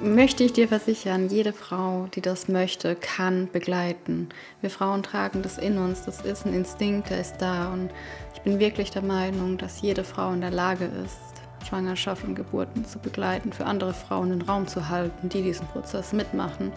möchte 0.03 0.43
ich 0.43 0.53
dir 0.53 0.66
versichern, 0.66 1.28
jede 1.28 1.53
Frau, 1.53 2.09
die 2.14 2.20
das 2.20 2.49
möchte, 2.49 2.97
kann 2.97 3.49
begleiten. 3.53 4.30
Wir 4.61 4.70
Frauen 4.70 5.05
tragen 5.05 5.43
das 5.43 5.59
in 5.59 5.78
uns, 5.78 6.05
das 6.05 6.22
ist 6.22 6.45
ein 6.45 6.55
Instinkt, 6.55 7.11
der 7.11 7.20
ist 7.20 7.37
da. 7.39 7.72
Und 7.72 7.91
ich 8.35 8.41
bin 8.41 8.59
wirklich 8.59 8.91
der 8.91 9.03
Meinung, 9.03 9.59
dass 9.59 9.80
jede 9.80 10.03
Frau 10.03 10.33
in 10.33 10.41
der 10.41 10.51
Lage 10.51 10.91
ist, 11.05 11.32
Schwangerschaft 11.62 12.24
und 12.24 12.34
Geburten 12.34 12.84
zu 12.84 12.98
begleiten, 12.98 13.52
für 13.52 13.66
andere 13.66 13.94
Frauen 13.94 14.30
den 14.30 14.42
Raum 14.42 14.66
zu 14.66 14.88
halten, 14.88 15.28
die 15.28 15.42
diesen 15.42 15.66
Prozess 15.68 16.12
mitmachen. 16.12 16.72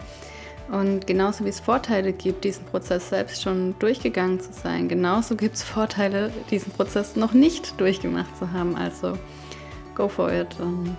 Und 0.70 1.06
genauso 1.06 1.44
wie 1.44 1.48
es 1.48 1.60
Vorteile 1.60 2.12
gibt, 2.12 2.44
diesen 2.44 2.64
Prozess 2.64 3.08
selbst 3.08 3.42
schon 3.42 3.76
durchgegangen 3.78 4.40
zu 4.40 4.52
sein, 4.52 4.88
genauso 4.88 5.36
gibt 5.36 5.54
es 5.54 5.62
Vorteile, 5.62 6.32
diesen 6.50 6.72
Prozess 6.72 7.14
noch 7.14 7.32
nicht 7.32 7.80
durchgemacht 7.80 8.36
zu 8.36 8.52
haben. 8.52 8.74
Also 8.74 9.16
go 9.94 10.08
for 10.08 10.32
it 10.32 10.58
und 10.58 10.96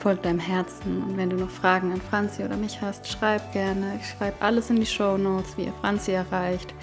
folg 0.00 0.22
deinem 0.22 0.40
Herzen. 0.40 1.04
Und 1.04 1.16
wenn 1.16 1.30
du 1.30 1.36
noch 1.36 1.50
Fragen 1.50 1.92
an 1.92 2.00
Franzi 2.00 2.42
oder 2.42 2.56
mich 2.56 2.80
hast, 2.80 3.06
schreib 3.06 3.52
gerne. 3.52 3.98
Ich 4.00 4.08
schreibe 4.08 4.36
alles 4.40 4.70
in 4.70 4.76
die 4.76 4.86
Show 4.86 5.16
Notes, 5.16 5.56
wie 5.56 5.64
ihr 5.66 5.74
Franzi 5.80 6.12
erreicht. 6.12 6.74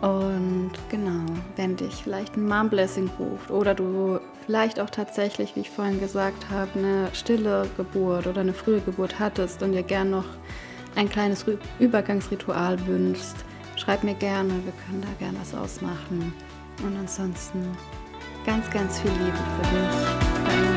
Und 0.00 0.72
genau, 0.90 1.24
wenn 1.56 1.76
dich 1.76 2.04
vielleicht 2.04 2.36
ein 2.36 2.46
Mom 2.46 2.68
Blessing 2.68 3.10
ruft 3.18 3.50
oder 3.50 3.74
du 3.74 4.18
vielleicht 4.46 4.80
auch 4.80 4.90
tatsächlich, 4.90 5.56
wie 5.56 5.60
ich 5.60 5.70
vorhin 5.70 6.00
gesagt 6.00 6.50
habe, 6.50 6.78
eine 6.78 7.08
stille 7.12 7.68
Geburt 7.76 8.26
oder 8.26 8.40
eine 8.40 8.54
frühe 8.54 8.80
Geburt 8.80 9.18
hattest 9.18 9.62
und 9.62 9.72
dir 9.72 9.82
gern 9.82 10.10
noch 10.10 10.26
ein 10.96 11.08
kleines 11.08 11.44
Übergangsritual 11.78 12.86
wünschst, 12.86 13.36
schreib 13.76 14.04
mir 14.04 14.14
gerne, 14.14 14.50
wir 14.64 14.72
können 14.86 15.02
da 15.02 15.08
gern 15.18 15.36
was 15.40 15.54
ausmachen. 15.54 16.32
Und 16.84 16.96
ansonsten 16.96 17.76
ganz, 18.44 18.70
ganz 18.70 19.00
viel 19.00 19.10
Liebe 19.10 19.32
für 19.32 19.76
dich. 19.76 20.73